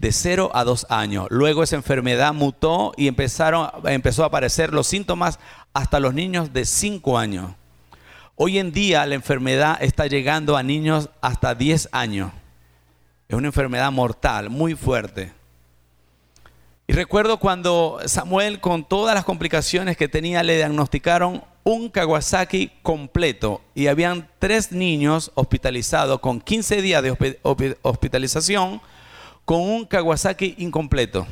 de 0.00 0.12
0 0.12 0.50
a 0.54 0.64
2 0.64 0.86
años. 0.88 1.26
Luego 1.28 1.62
esa 1.62 1.76
enfermedad 1.76 2.32
mutó 2.32 2.92
y 2.96 3.06
empezaron, 3.06 3.68
empezó 3.84 4.22
a 4.22 4.28
aparecer 4.28 4.72
los 4.72 4.86
síntomas 4.86 5.38
hasta 5.74 6.00
los 6.00 6.14
niños 6.14 6.54
de 6.54 6.64
5 6.64 7.18
años. 7.18 7.52
Hoy 8.34 8.58
en 8.58 8.72
día 8.72 9.04
la 9.04 9.14
enfermedad 9.14 9.76
está 9.82 10.06
llegando 10.06 10.56
a 10.56 10.62
niños 10.62 11.10
hasta 11.20 11.54
10 11.54 11.90
años. 11.92 12.32
Es 13.28 13.36
una 13.36 13.48
enfermedad 13.48 13.92
mortal, 13.92 14.48
muy 14.48 14.74
fuerte. 14.74 15.34
Y 16.86 16.94
recuerdo 16.94 17.38
cuando 17.38 18.00
Samuel, 18.06 18.58
con 18.58 18.84
todas 18.84 19.14
las 19.14 19.26
complicaciones 19.26 19.98
que 19.98 20.08
tenía, 20.08 20.42
le 20.42 20.56
diagnosticaron 20.56 21.44
un 21.62 21.90
Kawasaki 21.90 22.72
completo 22.82 23.60
y 23.74 23.88
habían 23.88 24.30
tres 24.38 24.72
niños 24.72 25.30
hospitalizados 25.34 26.20
con 26.20 26.40
15 26.40 26.80
días 26.80 27.02
de 27.02 27.38
hospitalización 27.82 28.80
con 29.50 29.62
un 29.62 29.84
Kawasaki 29.84 30.54
incompleto. 30.58 31.26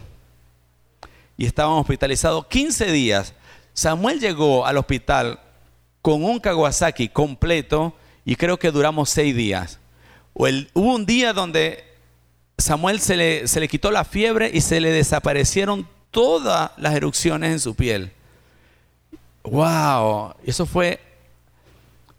Y 1.36 1.46
estaban 1.46 1.74
hospitalizados 1.74 2.48
15 2.48 2.90
días. 2.90 3.32
Samuel 3.74 4.18
llegó 4.18 4.66
al 4.66 4.76
hospital 4.76 5.38
con 6.02 6.24
un 6.24 6.40
Kawasaki 6.40 7.10
completo 7.10 7.94
y 8.24 8.34
creo 8.34 8.58
que 8.58 8.72
duramos 8.72 9.10
6 9.10 9.36
días. 9.36 9.78
O 10.34 10.48
hubo 10.48 10.96
un 10.96 11.06
día 11.06 11.32
donde 11.32 11.84
Samuel 12.56 12.98
se 12.98 13.16
le, 13.16 13.46
se 13.46 13.60
le 13.60 13.68
quitó 13.68 13.92
la 13.92 14.04
fiebre 14.04 14.50
y 14.52 14.62
se 14.62 14.80
le 14.80 14.90
desaparecieron 14.90 15.86
todas 16.10 16.72
las 16.76 16.96
erupciones 16.96 17.52
en 17.52 17.60
su 17.60 17.76
piel. 17.76 18.10
¡Wow! 19.44 20.34
Eso 20.44 20.66
fue 20.66 20.98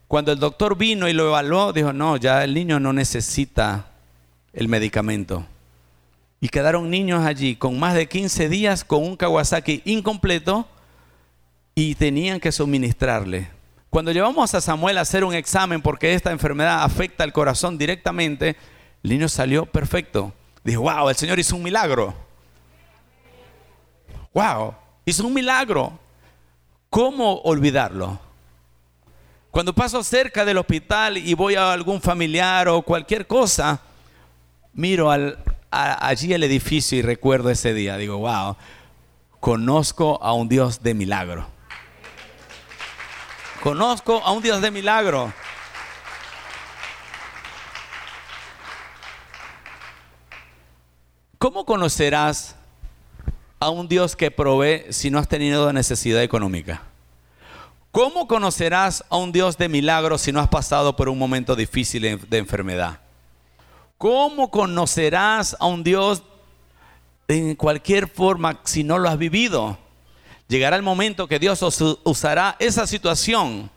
cuando 0.08 0.32
el 0.32 0.40
doctor 0.40 0.78
vino 0.78 1.10
y 1.10 1.14
lo 1.14 1.28
evaluó, 1.28 1.74
dijo, 1.74 1.92
no, 1.92 2.16
ya 2.16 2.46
el 2.46 2.54
niño 2.54 2.80
no 2.80 2.94
necesita 2.94 3.88
el 4.54 4.70
medicamento. 4.70 5.46
Y 6.42 6.50
quedaron 6.50 6.90
niños 6.90 7.26
allí 7.26 7.56
con 7.56 7.80
más 7.80 7.94
de 7.94 8.08
15 8.08 8.50
días 8.50 8.84
con 8.84 9.04
un 9.04 9.18
Kawasaki 9.18 9.82
incompleto 9.86 10.68
y 11.76 11.96
tenían 11.96 12.40
que 12.40 12.52
suministrarle. 12.52 13.50
Cuando 13.90 14.12
llevamos 14.12 14.54
a 14.54 14.62
Samuel 14.62 14.98
a 14.98 15.02
hacer 15.02 15.24
un 15.24 15.34
examen 15.34 15.82
porque 15.82 16.14
esta 16.14 16.32
enfermedad 16.32 16.84
afecta 16.84 17.24
al 17.24 17.34
corazón 17.34 17.78
directamente, 17.78 18.56
el 19.04 19.10
niño 19.10 19.28
salió 19.28 19.66
perfecto. 19.66 20.32
Dijo, 20.64 20.82
wow, 20.84 21.10
el 21.10 21.16
Señor 21.16 21.40
hizo 21.40 21.56
un 21.56 21.64
milagro. 21.64 22.14
Wow, 24.34 24.76
hizo 25.06 25.26
un 25.26 25.34
milagro. 25.34 25.98
¿Cómo 26.90 27.42
olvidarlo? 27.42 28.20
Cuando 29.52 29.74
paso 29.74 30.04
cerca 30.04 30.46
del 30.46 30.58
hospital 30.58 31.18
y 31.18 31.34
voy 31.34 31.56
a 31.56 31.74
algún 31.74 32.00
familiar 32.00 32.68
o 32.68 32.84
cualquier 32.84 33.26
cosa, 33.26 33.82
miro 34.74 35.10
allí 35.72 36.34
el 36.34 36.44
edificio 36.44 36.98
y 36.98 37.02
recuerdo 37.02 37.50
ese 37.50 37.74
día. 37.74 37.98
Digo, 37.98 38.18
wow, 38.18 38.56
conozco 39.40 40.22
a 40.22 40.34
un 40.34 40.50
Dios 40.50 40.82
de 40.84 40.94
milagro. 40.94 41.48
Conozco 43.62 44.22
a 44.24 44.32
un 44.32 44.42
Dios 44.42 44.62
de 44.62 44.72
milagro. 44.72 45.34
¿Cómo 51.38 51.66
conocerás 51.66 52.56
a 53.60 53.70
un 53.70 53.88
Dios 53.88 54.16
que 54.16 54.32
provee 54.32 54.92
si 54.92 55.10
no 55.10 55.20
has 55.20 55.28
tenido 55.28 55.72
necesidad 55.74 56.22
económica? 56.22 56.84
¿Cómo 57.92 58.28
conocerás 58.28 59.04
a 59.10 59.18
un 59.18 59.32
Dios 59.32 59.58
de 59.58 59.68
milagros 59.68 60.22
si 60.22 60.32
no 60.32 60.40
has 60.40 60.50
pasado 60.50 60.96
por 60.96 61.10
un 61.10 61.18
momento 61.18 61.56
difícil 61.56 62.20
de 62.30 62.38
enfermedad? 62.38 63.00
¿Cómo 64.00 64.50
conocerás 64.50 65.58
a 65.60 65.66
un 65.66 65.84
Dios 65.84 66.24
en 67.28 67.54
cualquier 67.56 68.08
forma 68.08 68.62
si 68.64 68.82
no 68.86 68.98
lo 68.98 69.10
has 69.10 69.18
vivido? 69.18 69.78
Llegará 70.48 70.78
el 70.78 70.84
momento 70.84 71.28
que 71.28 71.38
Dios 71.38 71.62
usará 72.06 72.56
esa 72.60 72.88
situación. 72.88 73.70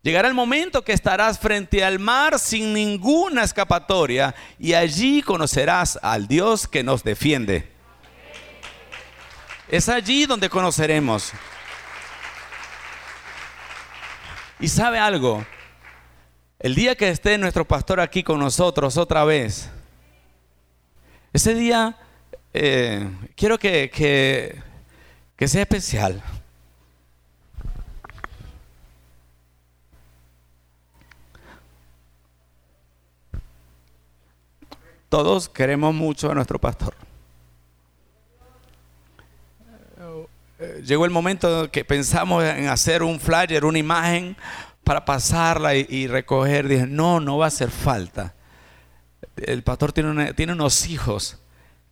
Llegará 0.00 0.28
el 0.28 0.34
momento 0.34 0.84
que 0.84 0.92
estarás 0.92 1.40
frente 1.40 1.84
al 1.84 1.98
mar 1.98 2.38
sin 2.38 2.72
ninguna 2.72 3.42
escapatoria 3.42 4.32
y 4.60 4.74
allí 4.74 5.22
conocerás 5.22 5.98
al 6.02 6.28
Dios 6.28 6.68
que 6.68 6.84
nos 6.84 7.02
defiende. 7.02 7.68
Es 9.66 9.88
allí 9.88 10.24
donde 10.24 10.48
conoceremos. 10.48 11.32
Y 14.60 14.68
sabe 14.68 15.00
algo, 15.00 15.44
el 16.60 16.74
día 16.74 16.96
que 16.96 17.08
esté 17.08 17.38
nuestro 17.38 17.64
pastor 17.66 18.00
aquí 18.00 18.22
con 18.22 18.40
nosotros 18.40 18.96
otra 18.96 19.24
vez, 19.24 19.70
ese 21.32 21.54
día 21.54 21.96
eh, 22.52 23.08
quiero 23.36 23.58
que, 23.58 23.90
que, 23.90 24.60
que 25.36 25.48
sea 25.48 25.62
especial. 25.62 26.22
Todos 35.08 35.48
queremos 35.48 35.94
mucho 35.94 36.30
a 36.30 36.34
nuestro 36.34 36.58
pastor. 36.58 36.94
Llegó 40.84 41.04
el 41.04 41.12
momento 41.12 41.70
que 41.70 41.84
pensamos 41.84 42.42
en 42.42 42.66
hacer 42.66 43.02
un 43.04 43.20
flyer, 43.20 43.64
una 43.64 43.78
imagen 43.78 44.36
para 44.88 45.04
pasarla 45.04 45.74
y, 45.74 46.06
recoger. 46.06 46.66
Dije, 46.66 46.86
no, 46.86 47.20
no 47.20 47.36
va 47.36 47.44
a 47.44 47.48
hacer 47.48 47.70
falta. 47.70 48.32
El 49.36 49.62
pastor 49.62 49.92
tiene, 49.92 50.32
tiene 50.32 50.54
unos 50.54 50.88
hijos 50.88 51.36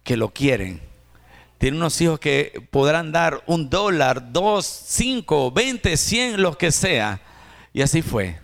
que 0.03 0.16
lo 0.16 0.30
quieren. 0.30 0.80
Tiene 1.59 1.76
unos 1.76 2.01
hijos 2.01 2.18
que 2.18 2.66
podrán 2.70 3.12
dar 3.12 3.42
un 3.44 3.68
dólar, 3.68 4.32
dos, 4.32 4.64
cinco, 4.64 5.51
veinte, 5.51 5.99
cien, 5.99 6.40
lo 6.40 6.57
que 6.57 6.72
sea. 6.72 7.20
Y 7.74 7.82
así 7.82 8.01
fue. 8.01 8.40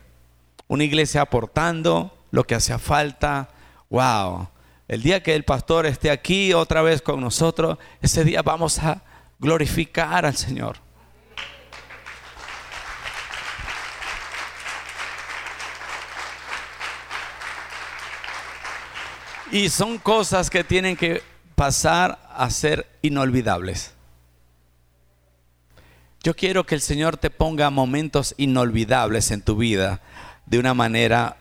Una 0.69 0.85
iglesia 0.85 1.23
aportando 1.23 2.15
lo 2.31 2.45
que 2.45 2.55
hacía 2.55 2.79
falta. 2.79 3.49
Wow. 3.89 4.49
El 4.87 5.03
día 5.03 5.23
que 5.23 5.35
el 5.35 5.45
pastor 5.45 5.87
esté 5.87 6.11
aquí 6.11 6.53
otra 6.53 6.83
vez 6.83 7.01
con 7.01 7.23
nosotros, 7.23 7.79
ese 8.03 8.23
día 8.23 8.43
vamos 8.43 8.79
a 8.81 9.01
glorificar 9.39 10.27
al 10.27 10.37
Señor. 10.37 10.82
Y 19.53 19.69
son 19.69 19.99
cosas 19.99 20.49
que 20.49 20.65
tienen 20.65 20.97
que 20.97 21.23
pasar 21.55 22.19
a 22.35 22.49
ser 22.49 22.89
inolvidables. 23.03 23.93
Yo 26.23 26.35
quiero 26.35 26.65
que 26.65 26.75
el 26.75 26.81
Señor 26.81 27.19
te 27.19 27.29
ponga 27.29 27.69
momentos 27.69 28.35
inolvidables 28.39 29.31
en 29.31 29.43
tu 29.43 29.57
vida 29.57 30.01
de 30.47 30.59
una 30.59 30.73
manera 30.73 31.37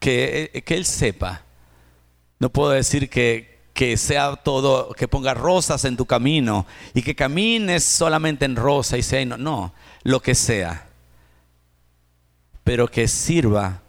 que, 0.00 0.64
que 0.66 0.74
Él 0.74 0.84
sepa. 0.84 1.42
No 2.40 2.50
puedo 2.50 2.70
decir 2.70 3.08
que, 3.08 3.60
que 3.74 3.96
sea 3.96 4.34
todo, 4.34 4.92
que 4.94 5.06
ponga 5.06 5.34
rosas 5.34 5.84
en 5.84 5.96
tu 5.96 6.04
camino 6.04 6.66
y 6.94 7.02
que 7.02 7.14
camines 7.14 7.84
solamente 7.84 8.44
en 8.44 8.56
rosa 8.56 8.98
y 8.98 9.04
sea, 9.04 9.24
no, 9.24 9.36
no, 9.36 9.72
lo 10.02 10.18
que 10.20 10.34
sea, 10.34 10.88
pero 12.64 12.88
que 12.88 13.06
sirva 13.06 13.83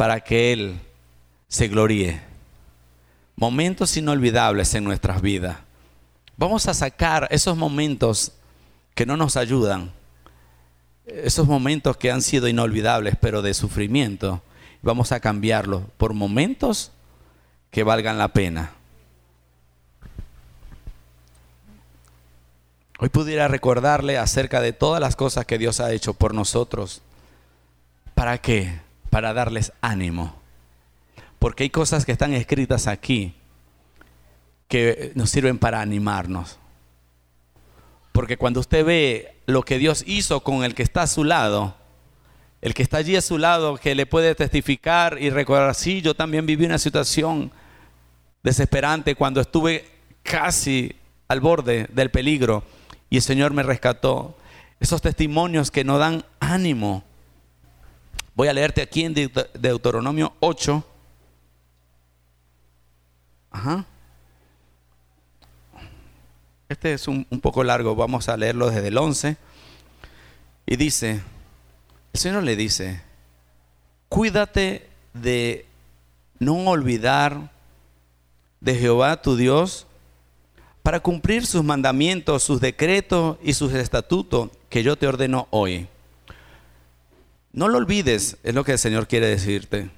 para 0.00 0.20
que 0.20 0.54
Él 0.54 0.80
se 1.46 1.68
gloríe. 1.68 2.22
Momentos 3.36 3.98
inolvidables 3.98 4.72
en 4.72 4.82
nuestras 4.82 5.20
vidas. 5.20 5.58
Vamos 6.38 6.66
a 6.68 6.72
sacar 6.72 7.28
esos 7.30 7.54
momentos 7.54 8.32
que 8.94 9.04
no 9.04 9.18
nos 9.18 9.36
ayudan, 9.36 9.92
esos 11.04 11.46
momentos 11.46 11.98
que 11.98 12.10
han 12.10 12.22
sido 12.22 12.48
inolvidables, 12.48 13.16
pero 13.20 13.42
de 13.42 13.52
sufrimiento. 13.52 14.42
Vamos 14.80 15.12
a 15.12 15.20
cambiarlos 15.20 15.82
por 15.98 16.14
momentos 16.14 16.92
que 17.70 17.82
valgan 17.82 18.16
la 18.16 18.28
pena. 18.28 18.72
Hoy 23.00 23.10
pudiera 23.10 23.48
recordarle 23.48 24.16
acerca 24.16 24.62
de 24.62 24.72
todas 24.72 25.02
las 25.02 25.14
cosas 25.14 25.44
que 25.44 25.58
Dios 25.58 25.78
ha 25.78 25.92
hecho 25.92 26.14
por 26.14 26.32
nosotros. 26.32 27.02
¿Para 28.14 28.38
qué? 28.38 28.80
Para 29.10 29.34
darles 29.34 29.72
ánimo. 29.80 30.40
Porque 31.38 31.64
hay 31.64 31.70
cosas 31.70 32.04
que 32.04 32.12
están 32.12 32.32
escritas 32.32 32.86
aquí 32.86 33.34
que 34.68 35.12
nos 35.14 35.30
sirven 35.30 35.58
para 35.58 35.80
animarnos. 35.80 36.58
Porque 38.12 38.36
cuando 38.36 38.60
usted 38.60 38.84
ve 38.84 39.34
lo 39.46 39.62
que 39.62 39.78
Dios 39.78 40.04
hizo 40.06 40.40
con 40.40 40.64
el 40.64 40.74
que 40.74 40.82
está 40.82 41.02
a 41.02 41.06
su 41.06 41.24
lado, 41.24 41.74
el 42.60 42.74
que 42.74 42.82
está 42.82 42.98
allí 42.98 43.16
a 43.16 43.22
su 43.22 43.38
lado, 43.38 43.76
que 43.78 43.94
le 43.94 44.06
puede 44.06 44.34
testificar 44.34 45.18
y 45.20 45.30
recordar, 45.30 45.74
sí, 45.74 46.02
yo 46.02 46.14
también 46.14 46.46
viví 46.46 46.66
una 46.66 46.78
situación 46.78 47.50
desesperante 48.42 49.14
cuando 49.14 49.40
estuve 49.40 49.88
casi 50.22 50.94
al 51.28 51.40
borde 51.40 51.88
del 51.92 52.10
peligro 52.10 52.64
y 53.08 53.16
el 53.16 53.22
Señor 53.22 53.52
me 53.52 53.62
rescató. 53.62 54.36
Esos 54.78 55.02
testimonios 55.02 55.70
que 55.70 55.84
nos 55.84 55.98
dan 55.98 56.24
ánimo. 56.38 57.04
Voy 58.34 58.48
a 58.48 58.52
leerte 58.52 58.82
aquí 58.82 59.04
en 59.04 59.14
Deuteronomio 59.14 60.34
8. 60.40 60.84
Ajá. 63.50 63.86
Este 66.68 66.92
es 66.92 67.08
un, 67.08 67.26
un, 67.30 67.40
poco 67.40 67.64
largo, 67.64 67.96
vamos 67.96 68.28
a 68.28 68.36
leerlo 68.36 68.70
desde 68.70 68.88
el 68.88 68.96
11. 68.96 69.36
Y 70.66 70.76
dice, 70.76 71.20
el 72.12 72.20
Señor 72.20 72.44
le 72.44 72.54
dice, 72.54 73.02
cuídate 74.08 74.88
de 75.12 75.66
no 76.38 76.56
olvidar 76.68 77.50
de 78.60 78.74
Jehová 78.74 79.20
tu 79.20 79.36
Dios 79.36 79.86
para 80.82 81.00
cumplir 81.00 81.46
sus 81.46 81.62
mandamientos, 81.62 82.42
sus 82.42 82.60
decretos 82.60 83.36
y 83.42 83.54
sus 83.54 83.72
estatutos 83.74 84.50
que 84.68 84.82
yo 84.82 84.96
te 84.96 85.06
ordeno 85.06 85.46
hoy. 85.50 85.88
No 87.52 87.68
lo 87.68 87.78
olvides, 87.78 88.36
es 88.42 88.54
lo 88.54 88.64
que 88.64 88.72
el 88.72 88.78
Señor 88.78 89.08
quiere 89.08 89.26
decirte. 89.26 89.90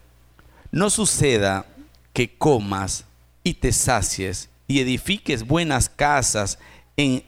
No 0.71 0.89
suceda 0.89 1.67
que 2.13 2.37
comas 2.37 3.05
y 3.45 3.55
te 3.55 3.73
sacies 3.73 4.49
y 4.67 4.81
edifiques 4.81 5.47
buenas 5.47 5.89
casas 5.89 6.59
en 6.97 7.23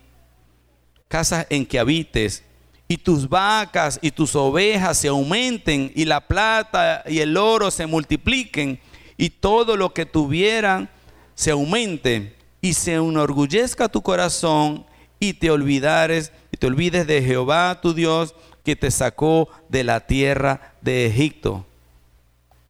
casas 1.08 1.46
en 1.50 1.66
que 1.66 1.78
habites 1.78 2.42
y 2.88 2.96
tus 2.96 3.28
vacas 3.28 3.98
y 4.02 4.10
tus 4.10 4.34
ovejas 4.34 4.98
se 4.98 5.08
aumenten 5.08 5.92
y 5.94 6.04
la 6.04 6.26
plata 6.26 7.02
y 7.06 7.20
el 7.20 7.36
oro 7.36 7.70
se 7.70 7.86
multipliquen 7.86 8.80
y 9.16 9.30
todo 9.30 9.76
lo 9.76 9.92
que 9.92 10.06
tuvieran 10.06 10.88
se 11.34 11.50
aumente 11.50 12.36
y 12.60 12.72
se 12.72 12.94
enorgullezca 12.94 13.88
tu 13.88 14.02
corazón 14.02 14.86
y 15.20 15.34
te 15.34 15.50
olvidares 15.50 16.32
y 16.50 16.56
te 16.56 16.66
olvides 16.66 17.06
de 17.06 17.22
Jehová 17.22 17.80
tu 17.80 17.94
Dios 17.94 18.34
que 18.64 18.74
te 18.74 18.90
sacó 18.90 19.48
de 19.68 19.84
la 19.84 20.06
tierra 20.06 20.74
de 20.80 21.06
Egipto. 21.06 21.66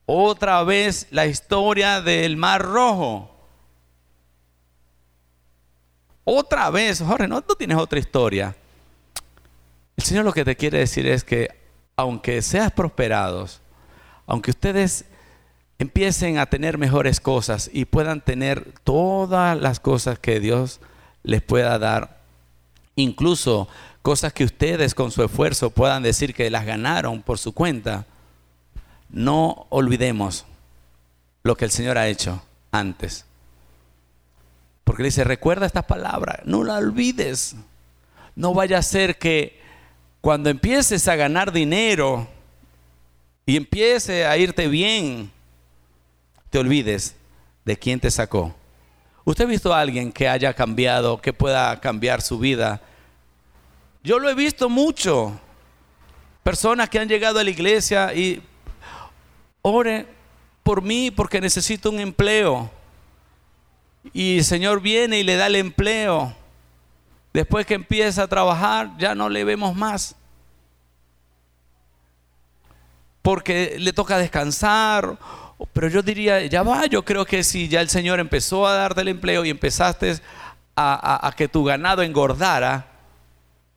Otra 0.06 0.62
vez 0.64 1.06
la 1.10 1.26
historia 1.26 2.00
del 2.00 2.36
Mar 2.36 2.62
Rojo. 2.62 3.30
Otra 6.24 6.70
vez, 6.70 7.00
Jorge, 7.00 7.28
no, 7.28 7.36
no 7.36 7.54
tienes 7.54 7.78
otra 7.78 7.98
historia. 7.98 8.56
El 9.96 10.04
Señor 10.04 10.24
lo 10.24 10.32
que 10.32 10.44
te 10.44 10.56
quiere 10.56 10.78
decir 10.78 11.06
es 11.06 11.22
que 11.22 11.48
aunque 11.96 12.42
seas 12.42 12.72
prosperados, 12.72 13.60
aunque 14.26 14.50
ustedes 14.50 15.04
empiecen 15.78 16.38
a 16.38 16.46
tener 16.46 16.78
mejores 16.78 17.20
cosas 17.20 17.70
y 17.72 17.84
puedan 17.84 18.20
tener 18.20 18.72
todas 18.84 19.56
las 19.60 19.80
cosas 19.80 20.18
que 20.18 20.40
Dios 20.40 20.80
les 21.22 21.42
pueda 21.42 21.78
dar, 21.78 22.23
incluso 22.96 23.68
cosas 24.02 24.32
que 24.32 24.44
ustedes 24.44 24.94
con 24.94 25.10
su 25.10 25.22
esfuerzo 25.22 25.70
puedan 25.70 26.02
decir 26.02 26.34
que 26.34 26.50
las 26.50 26.66
ganaron 26.66 27.22
por 27.22 27.38
su 27.38 27.52
cuenta, 27.52 28.06
no 29.08 29.66
olvidemos 29.70 30.44
lo 31.42 31.56
que 31.56 31.64
el 31.64 31.70
Señor 31.70 31.98
ha 31.98 32.08
hecho 32.08 32.42
antes. 32.72 33.24
Porque 34.84 35.02
le 35.02 35.08
dice, 35.08 35.24
recuerda 35.24 35.66
esta 35.66 35.86
palabra, 35.86 36.42
no 36.44 36.64
la 36.64 36.76
olvides. 36.76 37.56
No 38.36 38.52
vaya 38.52 38.78
a 38.78 38.82
ser 38.82 39.18
que 39.18 39.60
cuando 40.20 40.50
empieces 40.50 41.08
a 41.08 41.16
ganar 41.16 41.52
dinero 41.52 42.28
y 43.46 43.56
empiece 43.56 44.26
a 44.26 44.36
irte 44.36 44.68
bien, 44.68 45.30
te 46.50 46.58
olvides 46.58 47.16
de 47.64 47.76
quién 47.76 48.00
te 48.00 48.10
sacó. 48.10 48.54
¿Usted 49.24 49.44
ha 49.44 49.48
visto 49.48 49.72
a 49.72 49.80
alguien 49.80 50.12
que 50.12 50.28
haya 50.28 50.52
cambiado, 50.52 51.20
que 51.20 51.32
pueda 51.32 51.80
cambiar 51.80 52.20
su 52.20 52.38
vida? 52.38 52.82
Yo 54.02 54.18
lo 54.18 54.28
he 54.28 54.34
visto 54.34 54.68
mucho. 54.68 55.40
Personas 56.42 56.90
que 56.90 56.98
han 56.98 57.08
llegado 57.08 57.38
a 57.38 57.44
la 57.44 57.48
iglesia 57.48 58.12
y 58.12 58.42
ore 59.62 60.06
por 60.62 60.82
mí 60.82 61.10
porque 61.10 61.40
necesito 61.40 61.88
un 61.88 62.00
empleo. 62.00 62.70
Y 64.12 64.38
el 64.38 64.44
Señor 64.44 64.82
viene 64.82 65.20
y 65.20 65.22
le 65.22 65.36
da 65.36 65.46
el 65.46 65.56
empleo. 65.56 66.36
Después 67.32 67.64
que 67.64 67.74
empieza 67.74 68.24
a 68.24 68.28
trabajar, 68.28 68.90
ya 68.98 69.14
no 69.14 69.30
le 69.30 69.42
vemos 69.44 69.74
más. 69.74 70.16
Porque 73.22 73.76
le 73.78 73.94
toca 73.94 74.18
descansar. 74.18 75.16
Pero 75.72 75.88
yo 75.88 76.02
diría, 76.02 76.44
ya 76.46 76.62
va, 76.62 76.86
yo 76.86 77.04
creo 77.04 77.24
que 77.24 77.42
si 77.42 77.68
ya 77.68 77.80
el 77.80 77.88
Señor 77.88 78.20
empezó 78.20 78.66
a 78.66 78.74
darte 78.74 79.00
el 79.00 79.08
empleo 79.08 79.44
y 79.44 79.50
empezaste 79.50 80.18
a, 80.76 81.32
que 81.36 81.48
tu 81.48 81.64
ganado 81.64 82.02
engordara, 82.02 82.86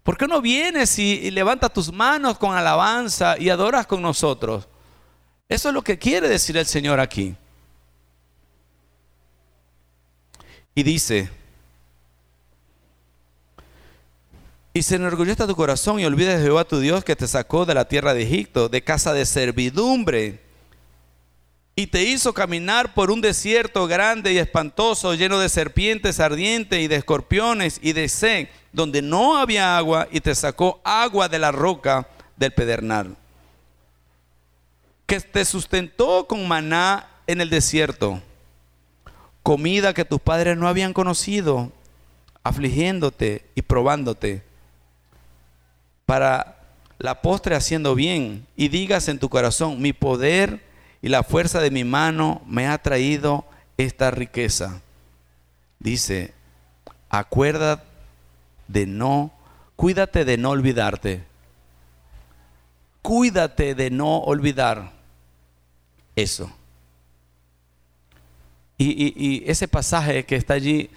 ¿por 0.03 0.17
qué 0.17 0.27
no 0.27 0.41
vienes 0.41 0.97
y, 0.99 1.31
levantas 1.31 1.73
tus 1.73 1.91
manos 1.91 2.37
con 2.37 2.55
alabanza 2.55 3.37
y 3.39 3.49
adoras 3.49 3.87
con 3.87 4.01
nosotros? 4.01 4.67
Eso 5.49 5.69
es 5.69 5.73
lo 5.73 5.81
que 5.81 5.97
quiere 5.97 6.27
decir 6.27 6.57
el 6.57 6.65
Señor 6.65 6.99
aquí. 6.99 7.35
Y 10.75 10.83
dice, 10.83 11.29
y 14.73 14.83
se 14.83 14.95
enorgullezca 14.95 15.47
tu 15.47 15.55
corazón 15.55 15.99
y 15.99 16.05
olvides 16.05 16.37
de 16.37 16.43
Jehová 16.43 16.65
tu 16.65 16.79
Dios 16.79 17.03
que 17.03 17.15
te 17.15 17.27
sacó 17.27 17.65
de 17.65 17.73
la 17.73 17.87
tierra 17.87 18.13
de 18.13 18.21
Egipto, 18.21 18.69
de 18.69 18.83
casa 18.83 19.13
de 19.13 19.25
servidumbre, 19.25 20.46
y 21.79 21.85
te 21.85 22.01
hizo 22.01 22.33
caminar 22.33 22.95
por 22.95 23.11
un 23.11 23.21
desierto 23.21 23.85
grande 23.85 24.33
y 24.33 24.39
espantoso, 24.39 25.13
lleno 25.13 25.37
de 25.37 25.47
serpientes 25.47 26.19
ardientes 26.19 26.79
y 26.79 26.87
de 26.87 26.95
escorpiones 26.95 27.79
y 27.83 27.93
de 27.93 28.09
sed, 28.09 28.47
donde 28.73 29.03
no 29.03 29.37
había 29.37 29.77
agua, 29.77 30.07
y 30.11 30.19
te 30.19 30.33
sacó 30.33 30.81
agua 30.83 31.29
de 31.29 31.37
la 31.37 31.51
roca 31.51 32.09
del 32.35 32.51
pedernal, 32.51 33.15
que 35.05 35.19
te 35.19 35.45
sustentó 35.45 36.25
con 36.25 36.47
maná 36.47 37.11
en 37.27 37.41
el 37.41 37.51
desierto 37.51 38.23
comida 39.43 39.93
que 39.93 40.03
tus 40.03 40.19
padres 40.19 40.57
no 40.57 40.67
habían 40.67 40.93
conocido, 40.93 41.71
afligiéndote 42.43 43.45
y 43.53 43.61
probándote, 43.61 44.41
para 46.07 46.57
la 46.97 47.21
postre 47.21 47.53
haciendo 47.53 47.93
bien, 47.93 48.47
y 48.55 48.69
digas 48.69 49.07
en 49.09 49.19
tu 49.19 49.29
corazón, 49.29 49.79
mi 49.79 49.93
poder 49.93 50.66
y 51.01 51.09
la 51.09 51.23
fuerza 51.23 51.61
de 51.61 51.71
mi 51.71 51.83
mano 51.83 52.41
me 52.47 52.67
ha 52.67 52.77
traído 52.77 53.45
esta 53.77 54.11
riqueza. 54.11 54.81
Dice, 55.79 56.33
acuerda 57.09 57.83
de 58.67 58.85
no, 58.85 59.31
cuídate 59.75 60.25
de 60.25 60.37
no 60.37 60.49
olvidarte. 60.51 61.23
Cuídate 63.01 63.75
de 63.75 63.89
no 63.89 64.17
olvidar 64.19 64.91
eso. 66.15 66.51
Y, 68.79 69.43
ese 69.49 69.67
pasaje 69.67 70.25
que 70.25 70.35
está 70.35 70.53
allí, 70.53 70.89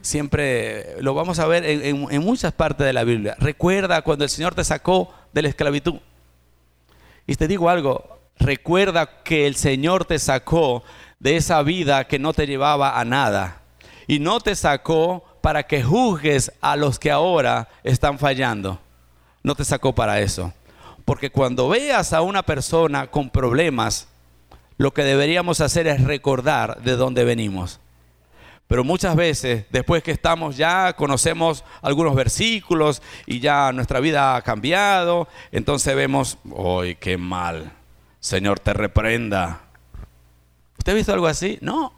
siempre 0.00 1.00
lo 1.02 1.12
vamos 1.12 1.38
a 1.38 1.46
ver 1.46 1.64
en, 1.64 2.20
muchas 2.22 2.52
partes 2.52 2.86
de 2.86 2.92
la 2.92 3.04
Biblia. 3.04 3.36
Recuerda 3.38 4.02
cuando 4.02 4.24
el 4.24 4.30
Señor 4.30 4.54
te 4.54 4.64
sacó 4.64 5.12
de 5.32 5.42
la 5.42 5.48
esclavitud. 5.48 5.96
Y 7.26 7.34
te 7.34 7.48
digo 7.48 7.68
algo, 7.68 8.15
recuerda 8.38 9.22
que 9.22 9.46
el 9.46 9.56
Señor 9.56 10.04
te 10.04 10.18
sacó 10.18 10.82
de 11.18 11.36
esa 11.36 11.62
vida 11.62 12.06
que 12.06 12.18
no 12.18 12.32
te 12.32 12.46
llevaba 12.46 12.98
a 12.98 13.04
nada. 13.04 13.62
Y 14.06 14.18
no 14.18 14.40
te 14.40 14.54
sacó 14.54 15.24
para 15.40 15.64
que 15.64 15.82
juzgues 15.82 16.52
a 16.60 16.76
los 16.76 16.98
que 16.98 17.10
ahora 17.10 17.68
están 17.82 18.18
fallando. 18.18 18.80
No 19.42 19.54
te 19.54 19.64
sacó 19.64 19.94
para 19.94 20.20
eso. 20.20 20.52
Porque 21.04 21.30
cuando 21.30 21.68
veas 21.68 22.12
a 22.12 22.22
una 22.22 22.42
persona 22.42 23.08
con 23.08 23.30
problemas, 23.30 24.08
lo 24.76 24.92
que 24.92 25.04
deberíamos 25.04 25.60
hacer 25.60 25.86
es 25.86 26.02
recordar 26.02 26.82
de 26.82 26.96
dónde 26.96 27.24
venimos. 27.24 27.80
Pero 28.66 28.82
muchas 28.82 29.14
veces, 29.14 29.64
después 29.70 30.02
que 30.02 30.10
estamos 30.10 30.56
ya, 30.56 30.92
conocemos 30.94 31.64
algunos 31.82 32.16
versículos 32.16 33.00
y 33.24 33.38
ya 33.38 33.70
nuestra 33.72 34.00
vida 34.00 34.34
ha 34.34 34.42
cambiado, 34.42 35.28
entonces 35.52 35.94
vemos, 35.94 36.38
¡ay, 36.56 36.96
qué 36.96 37.16
mal! 37.16 37.75
Señor, 38.26 38.58
te 38.58 38.72
reprenda. 38.72 39.60
¿Usted 40.78 40.90
ha 40.90 40.96
visto 40.96 41.12
algo 41.12 41.28
así? 41.28 41.60
No. 41.60 41.92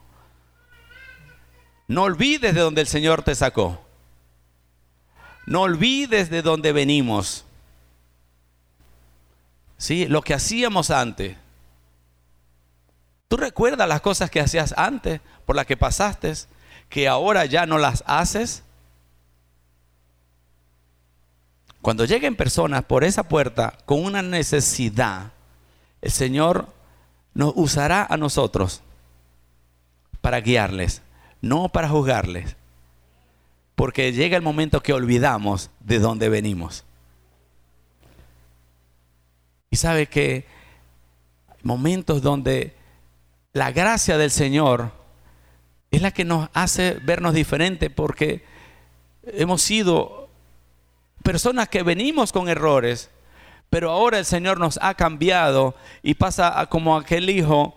No 1.86 2.02
olvides 2.02 2.54
de 2.54 2.60
dónde 2.60 2.82
el 2.82 2.86
Señor 2.86 3.22
te 3.22 3.34
sacó. 3.34 3.82
No 5.46 5.62
olvides 5.62 6.28
de 6.28 6.42
dónde 6.42 6.72
venimos. 6.72 7.46
Sí, 9.78 10.06
lo 10.06 10.20
que 10.20 10.34
hacíamos 10.34 10.90
antes. 10.90 11.34
Tú 13.28 13.38
recuerdas 13.38 13.88
las 13.88 14.02
cosas 14.02 14.30
que 14.30 14.40
hacías 14.40 14.74
antes, 14.76 15.22
por 15.46 15.56
las 15.56 15.64
que 15.64 15.78
pasaste, 15.78 16.34
que 16.90 17.08
ahora 17.08 17.46
ya 17.46 17.64
no 17.64 17.78
las 17.78 18.04
haces. 18.06 18.64
Cuando 21.80 22.04
lleguen 22.04 22.36
personas 22.36 22.84
por 22.84 23.02
esa 23.02 23.22
puerta 23.22 23.78
con 23.86 24.04
una 24.04 24.20
necesidad, 24.20 25.32
el 26.02 26.10
Señor 26.10 26.68
nos 27.34 27.52
usará 27.56 28.06
a 28.08 28.16
nosotros 28.16 28.82
para 30.20 30.40
guiarles, 30.40 31.02
no 31.40 31.68
para 31.68 31.88
juzgarles. 31.88 32.56
Porque 33.74 34.12
llega 34.12 34.36
el 34.36 34.42
momento 34.42 34.82
que 34.82 34.92
olvidamos 34.92 35.70
de 35.80 35.98
dónde 36.00 36.28
venimos. 36.28 36.84
Y 39.70 39.76
sabe 39.76 40.06
que 40.06 40.46
momentos 41.62 42.22
donde 42.22 42.74
la 43.52 43.70
gracia 43.72 44.18
del 44.18 44.30
Señor 44.30 44.92
es 45.90 46.02
la 46.02 46.10
que 46.10 46.24
nos 46.24 46.48
hace 46.54 46.94
vernos 47.02 47.34
diferente 47.34 47.90
porque 47.90 48.44
hemos 49.24 49.62
sido 49.62 50.28
personas 51.22 51.68
que 51.68 51.82
venimos 51.82 52.32
con 52.32 52.48
errores, 52.48 53.10
pero 53.70 53.90
ahora 53.90 54.18
el 54.18 54.24
Señor 54.24 54.58
nos 54.58 54.78
ha 54.82 54.94
cambiado 54.94 55.74
y 56.02 56.14
pasa 56.14 56.66
como 56.70 56.96
aquel 56.96 57.28
hijo 57.30 57.74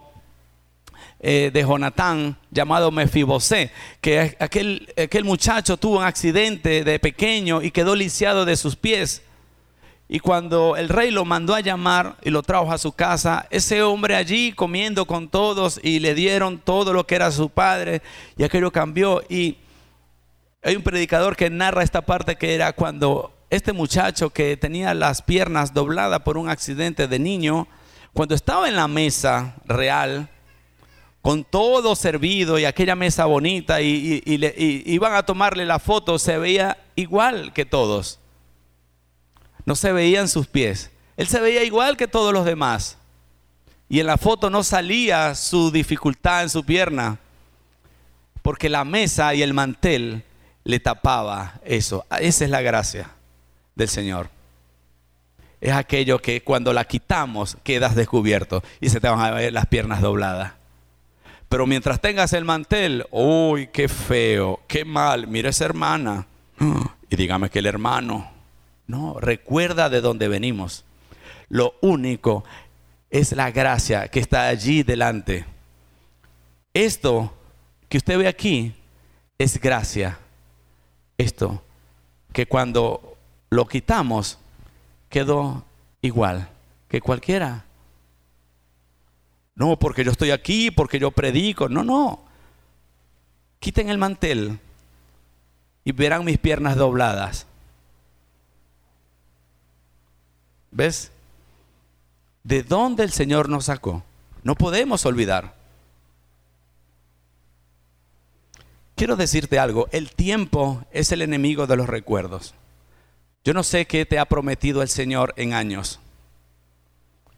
eh, 1.20 1.52
de 1.54 1.62
Jonatán 1.62 2.38
llamado 2.50 2.92
Mefibosé, 2.92 3.72
que 4.02 4.36
aquel, 4.40 4.92
aquel 4.98 5.24
muchacho 5.24 5.78
tuvo 5.78 6.00
un 6.00 6.04
accidente 6.04 6.84
de 6.84 6.98
pequeño 6.98 7.62
y 7.62 7.72
quedó 7.72 7.96
lisiado 7.96 8.46
de 8.46 8.56
sus 8.56 8.76
pies. 8.76 9.22
Y 10.10 10.20
cuando 10.20 10.76
el 10.76 10.90
rey 10.90 11.12
lo 11.12 11.24
mandó 11.24 11.56
a 11.56 11.62
llamar 11.62 12.18
y 12.24 12.32
lo 12.32 12.42
trajo 12.44 12.72
a 12.72 12.78
su 12.78 12.92
casa, 12.92 13.48
ese 13.50 13.82
hombre 13.82 14.16
allí 14.16 14.52
comiendo 14.52 15.06
con 15.06 15.30
todos 15.30 15.80
y 15.84 16.00
le 16.00 16.16
dieron 16.16 16.58
todo 16.58 16.92
lo 16.92 17.06
que 17.06 17.16
era 17.16 17.32
su 17.32 17.50
padre 17.50 18.02
y 18.36 18.44
aquello 18.44 18.72
cambió. 18.72 19.24
Y 19.30 19.58
hay 20.64 20.76
un 20.76 20.84
predicador 20.84 21.36
que 21.36 21.50
narra 21.50 21.84
esta 21.84 22.02
parte 22.02 22.36
que 22.36 22.56
era 22.56 22.74
cuando 22.74 23.32
este 23.52 23.74
muchacho 23.74 24.30
que 24.30 24.56
tenía 24.56 24.94
las 24.94 25.22
piernas 25.22 25.74
dobladas 25.74 26.22
por 26.22 26.38
un 26.38 26.50
accidente 26.50 27.10
de 27.10 27.20
niño, 27.20 27.68
cuando 28.14 28.34
estaba 28.34 28.70
en 28.70 28.78
la 28.78 28.88
mesa 28.88 29.56
real, 29.66 30.30
con 31.22 31.44
todo 31.44 31.98
servido 31.98 32.58
y 32.58 32.66
aquella 32.66 32.96
mesa 32.96 33.26
bonita 33.26 33.82
y, 33.82 34.24
iban 34.26 35.14
a 35.14 35.24
tomarle 35.24 35.66
la 35.66 35.80
foto, 35.80 36.18
se 36.18 36.38
veía 36.38 36.78
igual 36.96 37.54
que 37.54 37.66
todos 37.66 38.20
no 39.66 39.76
se 39.76 39.92
veían 39.92 40.28
sus 40.28 40.48
pies. 40.48 40.90
Él 41.18 41.28
se 41.28 41.40
veía 41.40 41.64
igual 41.64 41.96
que 41.96 42.08
todos 42.08 42.34
los 42.34 42.46
demás. 42.46 42.98
y 43.90 44.00
en 44.00 44.08
la 44.08 44.18
foto 44.18 44.50
no 44.50 44.64
salía 44.64 45.36
su 45.36 45.70
dificultad 45.72 46.44
en 46.44 46.50
su 46.50 46.64
pierna, 46.64 47.20
porque 48.42 48.70
la 48.70 48.86
mesa 48.86 49.36
y 49.36 49.42
el 49.42 49.54
mantel 49.54 50.24
le 50.64 50.80
tapaba 50.80 51.60
eso. 51.66 52.06
Esa 52.18 52.46
es 52.46 52.50
la 52.50 52.62
gracia 52.62 53.12
del 53.82 53.90
Señor. 53.90 54.30
Es 55.60 55.74
aquello 55.74 56.20
que 56.20 56.44
cuando 56.44 56.72
la 56.72 56.86
quitamos 56.86 57.58
quedas 57.64 57.96
descubierto 57.96 58.64
y 58.80 58.90
se 58.90 59.00
te 59.00 59.10
van 59.10 59.20
a 59.20 59.32
ver 59.32 59.54
las 59.54 59.66
piernas 59.68 60.02
dobladas. 60.02 60.54
Pero 61.50 61.68
mientras 61.68 62.00
tengas 62.00 62.32
el 62.34 62.46
mantel, 62.46 63.06
uy, 63.12 63.68
qué 63.74 63.88
feo, 63.88 64.62
qué 64.68 64.86
mal, 64.86 65.28
mira 65.28 65.50
esa 65.50 65.66
hermana. 65.66 66.28
Y 67.10 67.18
dígame 67.18 67.50
que 67.50 67.60
el 67.60 67.66
hermano. 67.66 68.32
No, 68.88 69.20
recuerda 69.20 69.90
de 69.90 70.00
dónde 70.00 70.30
venimos. 70.30 70.86
Lo 71.50 71.74
único 71.82 72.46
es 73.10 73.34
la 73.34 73.52
gracia 73.52 74.08
que 74.08 74.22
está 74.22 74.48
allí 74.48 74.84
delante. 74.84 75.44
Esto 76.74 77.34
que 77.90 77.98
usted 77.98 78.18
ve 78.18 78.30
aquí 78.30 78.74
es 79.38 79.60
gracia. 79.60 80.20
Esto 81.18 81.62
que 82.32 82.46
cuando 82.46 83.12
lo 83.52 83.68
quitamos 83.68 84.40
quedó 85.10 85.64
igual 86.02 86.50
que 86.88 87.02
cualquiera. 87.02 87.66
No, 89.56 89.78
porque 89.78 90.04
yo 90.04 90.12
estoy 90.12 90.32
aquí, 90.32 90.72
porque 90.72 90.98
yo 90.98 91.12
predico. 91.12 91.70
No, 91.70 91.84
no. 91.84 92.24
Quiten 93.60 93.90
el 93.90 93.98
mantel 93.98 94.58
y 95.84 95.92
verán 95.92 96.26
mis 96.26 96.38
piernas 96.38 96.78
dobladas. 96.78 97.46
¿Ves? 100.72 101.12
¿De 102.44 102.64
dónde 102.64 103.04
el 103.04 103.12
Señor 103.12 103.50
nos 103.50 103.66
sacó? 103.66 104.04
No 104.44 104.56
podemos 104.56 105.06
olvidar. 105.06 105.56
Quiero 108.96 109.18
decirte 109.18 109.60
algo, 109.60 109.90
el 109.92 110.12
tiempo 110.12 110.84
es 110.92 111.12
el 111.12 111.22
enemigo 111.22 111.68
de 111.68 111.76
los 111.76 111.88
recuerdos. 111.88 112.56
Yo 113.44 113.54
no 113.54 113.64
sé 113.64 113.86
qué 113.86 114.06
te 114.06 114.20
ha 114.20 114.26
prometido 114.26 114.82
el 114.82 114.90
Señor 114.90 115.34
en 115.36 115.54
años. 115.54 116.00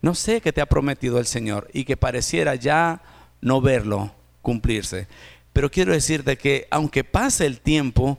No 0.01 0.15
sé 0.15 0.41
qué 0.41 0.51
te 0.51 0.59
ha 0.59 0.65
prometido 0.65 1.17
el 1.17 1.25
Señor 1.25 1.69
y 1.71 1.85
que 1.85 1.95
pareciera 1.95 2.55
ya 2.55 3.01
no 3.39 3.61
verlo 3.61 4.13
cumplirse. 4.41 5.07
Pero 5.53 5.71
quiero 5.71 5.93
decirte 5.93 6.37
que 6.37 6.67
aunque 6.69 7.05
pase 7.05 7.45
el 7.45 7.61
tiempo, 7.61 8.17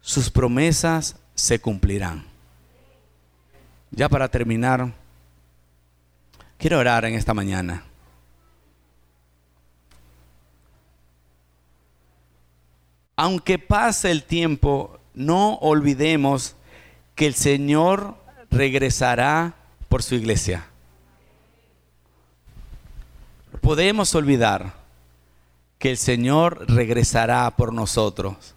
sus 0.00 0.30
promesas 0.30 1.16
se 1.34 1.58
cumplirán. 1.58 2.24
Ya 3.90 4.08
para 4.08 4.28
terminar, 4.28 4.92
quiero 6.58 6.78
orar 6.78 7.04
en 7.06 7.14
esta 7.14 7.34
mañana. 7.34 7.84
Aunque 13.16 13.58
pase 13.58 14.10
el 14.10 14.24
tiempo, 14.24 14.98
no 15.14 15.54
olvidemos 15.54 16.56
que 17.14 17.26
el 17.26 17.34
Señor 17.34 18.16
regresará 18.50 19.54
por 19.88 20.02
su 20.02 20.14
iglesia 20.14 20.66
podemos 23.64 24.14
olvidar 24.14 24.74
que 25.78 25.90
el 25.90 25.96
Señor 25.96 26.66
regresará 26.68 27.50
por 27.50 27.72
nosotros. 27.72 28.54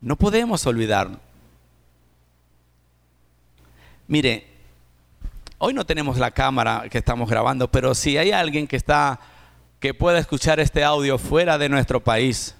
No 0.00 0.14
podemos 0.14 0.64
olvidar. 0.66 1.10
Mire, 4.06 4.46
hoy 5.58 5.74
no 5.74 5.84
tenemos 5.84 6.18
la 6.18 6.30
cámara 6.30 6.84
que 6.88 6.98
estamos 6.98 7.28
grabando, 7.28 7.68
pero 7.68 7.96
si 7.96 8.16
hay 8.16 8.30
alguien 8.30 8.68
que 8.68 8.76
está 8.76 9.18
que 9.80 9.92
pueda 9.92 10.20
escuchar 10.20 10.60
este 10.60 10.84
audio 10.84 11.18
fuera 11.18 11.58
de 11.58 11.68
nuestro 11.68 11.98
país, 11.98 12.54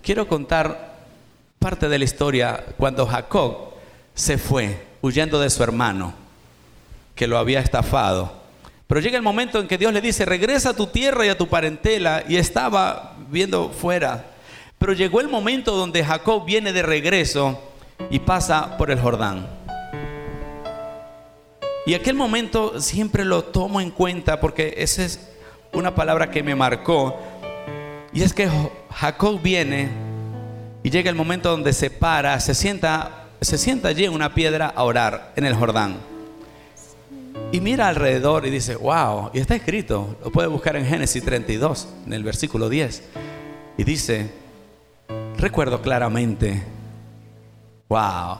quiero 0.00 0.28
contar 0.28 0.97
parte 1.58 1.88
de 1.88 1.98
la 1.98 2.04
historia 2.04 2.64
cuando 2.76 3.06
Jacob 3.06 3.72
se 4.14 4.38
fue 4.38 4.86
huyendo 5.02 5.40
de 5.40 5.50
su 5.50 5.62
hermano 5.62 6.14
que 7.14 7.26
lo 7.26 7.38
había 7.38 7.60
estafado. 7.60 8.32
Pero 8.86 9.00
llega 9.00 9.16
el 9.16 9.22
momento 9.22 9.58
en 9.58 9.68
que 9.68 9.76
Dios 9.76 9.92
le 9.92 10.00
dice, 10.00 10.24
regresa 10.24 10.70
a 10.70 10.74
tu 10.74 10.86
tierra 10.86 11.26
y 11.26 11.28
a 11.28 11.36
tu 11.36 11.48
parentela, 11.48 12.24
y 12.26 12.36
estaba 12.36 13.16
viendo 13.28 13.68
fuera. 13.70 14.24
Pero 14.78 14.92
llegó 14.92 15.20
el 15.20 15.28
momento 15.28 15.76
donde 15.76 16.04
Jacob 16.04 16.44
viene 16.46 16.72
de 16.72 16.82
regreso 16.82 17.60
y 18.10 18.20
pasa 18.20 18.78
por 18.78 18.90
el 18.90 19.00
Jordán. 19.00 19.46
Y 21.86 21.94
aquel 21.94 22.14
momento 22.14 22.80
siempre 22.80 23.24
lo 23.24 23.44
tomo 23.44 23.80
en 23.80 23.90
cuenta 23.90 24.40
porque 24.40 24.74
esa 24.78 25.04
es 25.04 25.28
una 25.72 25.94
palabra 25.94 26.30
que 26.30 26.42
me 26.42 26.54
marcó. 26.54 27.18
Y 28.12 28.22
es 28.22 28.32
que 28.32 28.48
Jacob 28.90 29.40
viene 29.42 30.07
y 30.82 30.90
llega 30.90 31.10
el 31.10 31.16
momento 31.16 31.50
donde 31.50 31.72
se 31.72 31.90
para, 31.90 32.38
se 32.40 32.54
sienta, 32.54 33.26
se 33.40 33.58
sienta 33.58 33.88
allí 33.88 34.04
en 34.04 34.12
una 34.12 34.34
piedra 34.34 34.72
a 34.74 34.84
orar 34.84 35.32
en 35.36 35.44
el 35.44 35.54
Jordán. 35.54 35.96
Y 37.50 37.60
mira 37.60 37.88
alrededor 37.88 38.46
y 38.46 38.50
dice, 38.50 38.76
wow, 38.76 39.30
y 39.32 39.38
está 39.38 39.54
escrito, 39.54 40.16
lo 40.22 40.30
puede 40.30 40.48
buscar 40.48 40.76
en 40.76 40.84
Génesis 40.84 41.24
32, 41.24 41.88
en 42.06 42.12
el 42.12 42.22
versículo 42.22 42.68
10. 42.68 43.02
Y 43.78 43.84
dice, 43.84 44.30
recuerdo 45.38 45.80
claramente, 45.80 46.62
wow, 47.88 48.36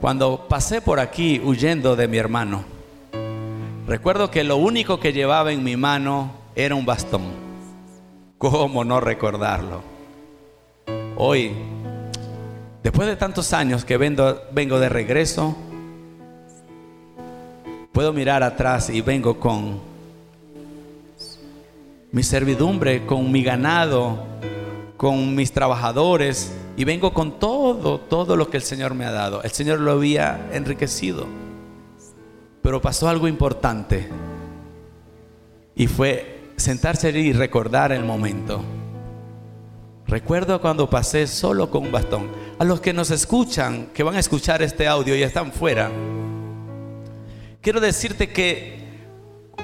cuando 0.00 0.46
pasé 0.48 0.80
por 0.80 0.98
aquí 0.98 1.40
huyendo 1.44 1.94
de 1.94 2.08
mi 2.08 2.18
hermano, 2.18 2.64
recuerdo 3.86 4.30
que 4.30 4.44
lo 4.44 4.56
único 4.56 4.98
que 4.98 5.12
llevaba 5.12 5.52
en 5.52 5.62
mi 5.62 5.76
mano 5.76 6.32
era 6.56 6.74
un 6.74 6.84
bastón. 6.84 7.22
¿Cómo 8.38 8.84
no 8.84 9.00
recordarlo? 9.00 9.97
Hoy, 11.20 11.52
después 12.82 13.08
de 13.08 13.16
tantos 13.16 13.52
años 13.52 13.84
que 13.84 13.96
vengo, 13.96 14.40
vengo 14.52 14.78
de 14.78 14.88
regreso, 14.88 15.56
Puedo 17.98 18.12
mirar 18.12 18.44
atrás 18.44 18.90
y 18.90 19.00
vengo 19.00 19.40
con 19.40 19.80
mi 22.12 22.22
servidumbre, 22.22 23.04
con 23.04 23.32
mi 23.32 23.42
ganado, 23.42 24.24
con 24.96 25.34
mis 25.34 25.50
trabajadores 25.50 26.52
y 26.76 26.84
vengo 26.84 27.12
con 27.12 27.40
todo, 27.40 27.98
todo 27.98 28.36
lo 28.36 28.50
que 28.50 28.56
el 28.56 28.62
Señor 28.62 28.94
me 28.94 29.04
ha 29.04 29.10
dado. 29.10 29.42
El 29.42 29.50
Señor 29.50 29.80
lo 29.80 29.90
había 29.90 30.48
enriquecido. 30.52 31.26
Pero 32.62 32.80
pasó 32.80 33.08
algo 33.08 33.26
importante 33.26 34.08
y 35.74 35.88
fue 35.88 36.52
sentarse 36.54 37.10
y 37.10 37.32
recordar 37.32 37.90
el 37.90 38.04
momento. 38.04 38.62
Recuerdo 40.08 40.58
cuando 40.62 40.88
pasé 40.88 41.26
solo 41.26 41.70
con 41.70 41.84
un 41.84 41.92
bastón. 41.92 42.30
A 42.58 42.64
los 42.64 42.80
que 42.80 42.94
nos 42.94 43.10
escuchan, 43.10 43.90
que 43.92 44.02
van 44.02 44.16
a 44.16 44.20
escuchar 44.20 44.62
este 44.62 44.88
audio 44.88 45.14
y 45.14 45.22
están 45.22 45.52
fuera, 45.52 45.90
quiero 47.60 47.78
decirte 47.78 48.32
que, 48.32 48.78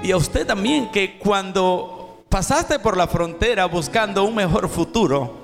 y 0.03 0.13
a 0.13 0.19
usted 0.19 0.47
también, 0.47 0.91
que 0.91 1.19
cuando 1.19 2.27
pasaste 2.29 2.79
por 2.79 2.99
la 2.99 3.09
frontera 3.09 3.65
buscando 3.65 4.23
un 4.23 4.35
mejor 4.35 4.69
futuro, 4.69 5.43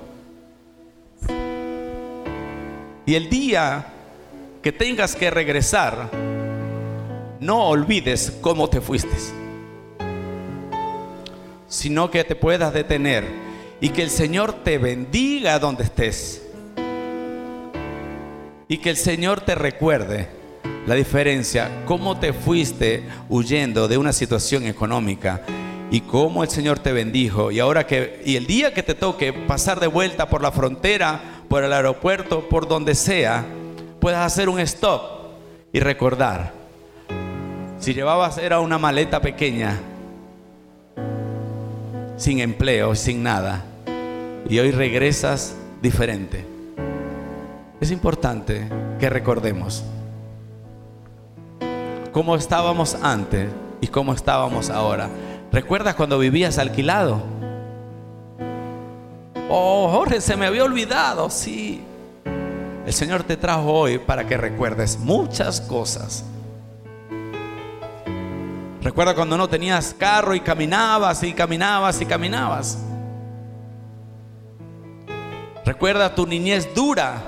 y 3.03 3.15
el 3.15 3.27
día 3.27 3.87
que 4.61 4.71
tengas 4.71 5.15
que 5.15 5.31
regresar, 5.31 6.11
no 7.39 7.69
olvides 7.69 8.37
cómo 8.39 8.69
te 8.69 8.81
fuiste, 8.81 9.17
sino 11.67 12.11
que 12.11 12.23
te 12.23 12.35
puedas 12.35 12.71
detener 12.71 13.50
y 13.81 13.89
que 13.89 14.03
el 14.03 14.11
Señor 14.11 14.53
te 14.63 14.77
bendiga 14.77 15.57
donde 15.57 15.83
estés. 15.83 16.43
Y 18.67 18.77
que 18.77 18.91
el 18.91 18.95
Señor 18.95 19.41
te 19.41 19.55
recuerde 19.55 20.29
la 20.85 20.93
diferencia, 20.93 21.83
cómo 21.85 22.19
te 22.19 22.31
fuiste 22.31 23.03
huyendo 23.27 23.87
de 23.87 23.97
una 23.97 24.13
situación 24.13 24.65
económica 24.65 25.41
y 25.89 26.01
cómo 26.01 26.43
el 26.43 26.49
Señor 26.49 26.77
te 26.79 26.93
bendijo. 26.93 27.51
Y 27.51 27.59
ahora 27.59 27.87
que, 27.87 28.21
y 28.23 28.35
el 28.35 28.45
día 28.45 28.71
que 28.73 28.83
te 28.83 28.93
toque 28.93 29.33
pasar 29.33 29.79
de 29.79 29.87
vuelta 29.87 30.29
por 30.29 30.43
la 30.43 30.51
frontera, 30.51 31.19
por 31.49 31.63
el 31.63 31.73
aeropuerto, 31.73 32.47
por 32.47 32.67
donde 32.67 32.93
sea, 32.93 33.43
puedas 33.99 34.25
hacer 34.25 34.47
un 34.47 34.59
stop 34.59 35.01
y 35.73 35.79
recordar. 35.79 36.53
Si 37.79 37.95
llevabas 37.95 38.37
era 38.37 38.59
una 38.59 38.77
maleta 38.77 39.21
pequeña, 39.21 39.79
sin 42.15 42.39
empleo, 42.39 42.93
sin 42.93 43.23
nada, 43.23 43.65
y 44.47 44.59
hoy 44.59 44.71
regresas 44.71 45.55
diferente. 45.81 46.45
Es 47.79 47.91
importante 47.91 48.67
que 48.99 49.09
recordemos 49.09 49.83
cómo 52.11 52.35
estábamos 52.35 52.95
antes 53.01 53.49
y 53.79 53.87
cómo 53.87 54.13
estábamos 54.13 54.69
ahora. 54.69 55.09
¿Recuerdas 55.51 55.95
cuando 55.95 56.19
vivías 56.19 56.57
alquilado? 56.57 57.21
Oh, 59.49 59.89
Jorge, 59.91 60.21
se 60.21 60.37
me 60.37 60.45
había 60.45 60.63
olvidado, 60.63 61.29
sí. 61.29 61.81
El 62.85 62.93
Señor 62.93 63.23
te 63.23 63.37
trajo 63.37 63.71
hoy 63.71 63.99
para 63.99 64.27
que 64.27 64.37
recuerdes 64.37 64.97
muchas 64.97 65.61
cosas. 65.61 66.23
Recuerda 68.81 69.13
cuando 69.13 69.37
no 69.37 69.47
tenías 69.47 69.93
carro 69.93 70.33
y 70.35 70.39
caminabas 70.39 71.21
y 71.23 71.33
caminabas 71.33 72.01
y 72.01 72.05
caminabas. 72.05 72.77
Recuerda 75.65 76.15
tu 76.15 76.25
niñez 76.25 76.73
dura. 76.73 77.21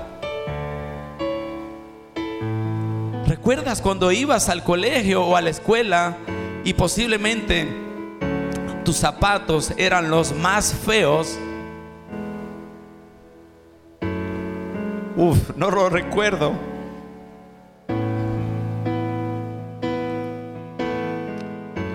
¿Recuerdas 3.26 3.80
cuando 3.80 4.10
ibas 4.10 4.48
al 4.48 4.64
colegio 4.64 5.24
o 5.24 5.36
a 5.36 5.40
la 5.40 5.50
escuela 5.50 6.16
y 6.64 6.72
posiblemente 6.74 7.68
tus 8.84 8.96
zapatos 8.96 9.72
eran 9.76 10.10
los 10.10 10.34
más 10.34 10.74
feos? 10.74 11.38
Uf, 15.16 15.50
no 15.56 15.70
lo 15.70 15.88
recuerdo. 15.88 16.52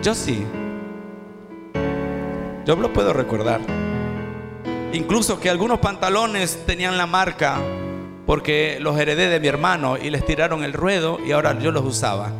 Yo 0.01 0.15
sí. 0.15 0.45
Yo 2.65 2.75
lo 2.77 2.93
puedo 2.93 3.11
recordar. 3.11 3.78
Incluso 4.91 5.39
que 5.39 5.49
algunos 5.49 5.79
pantalones 5.79 6.65
tenían 6.65 6.97
la 6.97 7.05
marca 7.05 7.59
porque 8.25 8.77
los 8.79 8.99
heredé 8.99 9.29
de 9.29 9.39
mi 9.39 9.47
hermano 9.47 9.97
y 9.97 10.09
les 10.09 10.25
tiraron 10.25 10.63
el 10.63 10.73
ruedo 10.73 11.19
y 11.23 11.31
ahora 11.31 11.57
yo 11.59 11.71
los 11.71 11.85
usaba. 11.85 12.31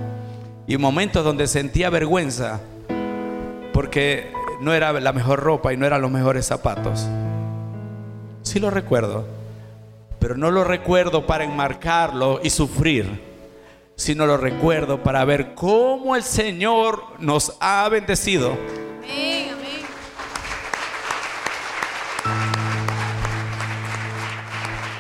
Y 0.66 0.78
momentos 0.78 1.24
donde 1.24 1.48
sentía 1.48 1.90
vergüenza 1.90 2.60
porque 3.72 4.32
no 4.62 4.74
era 4.74 4.92
la 4.94 5.14
mejor 5.14 5.42
ropa 5.42 5.74
y 5.74 5.78
no 5.78 5.86
eran 5.86 6.02
los 6.02 6.12
mejores 6.12 6.46
zapatos. 6.46 7.08
Sí 8.42 8.60
lo 8.60 8.72
recuerdo, 8.72 9.28
pero 10.20 10.36
no 10.36 10.50
lo 10.50 10.64
recuerdo 10.64 11.28
para 11.28 11.44
enmarcarlo 11.44 12.40
y 12.44 12.50
sufrir, 12.50 13.22
sino 13.96 14.26
lo 14.26 14.38
recuerdo 14.38 15.04
para 15.04 15.24
ver 15.24 15.54
cómo 15.54 16.16
el 16.16 16.24
Señor 16.24 17.04
nos 17.20 17.56
ha 17.60 17.88
bendecido. 17.90 18.58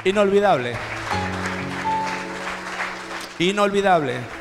Inolvidable. 0.05 0.77
Inolvidable. 3.39 4.38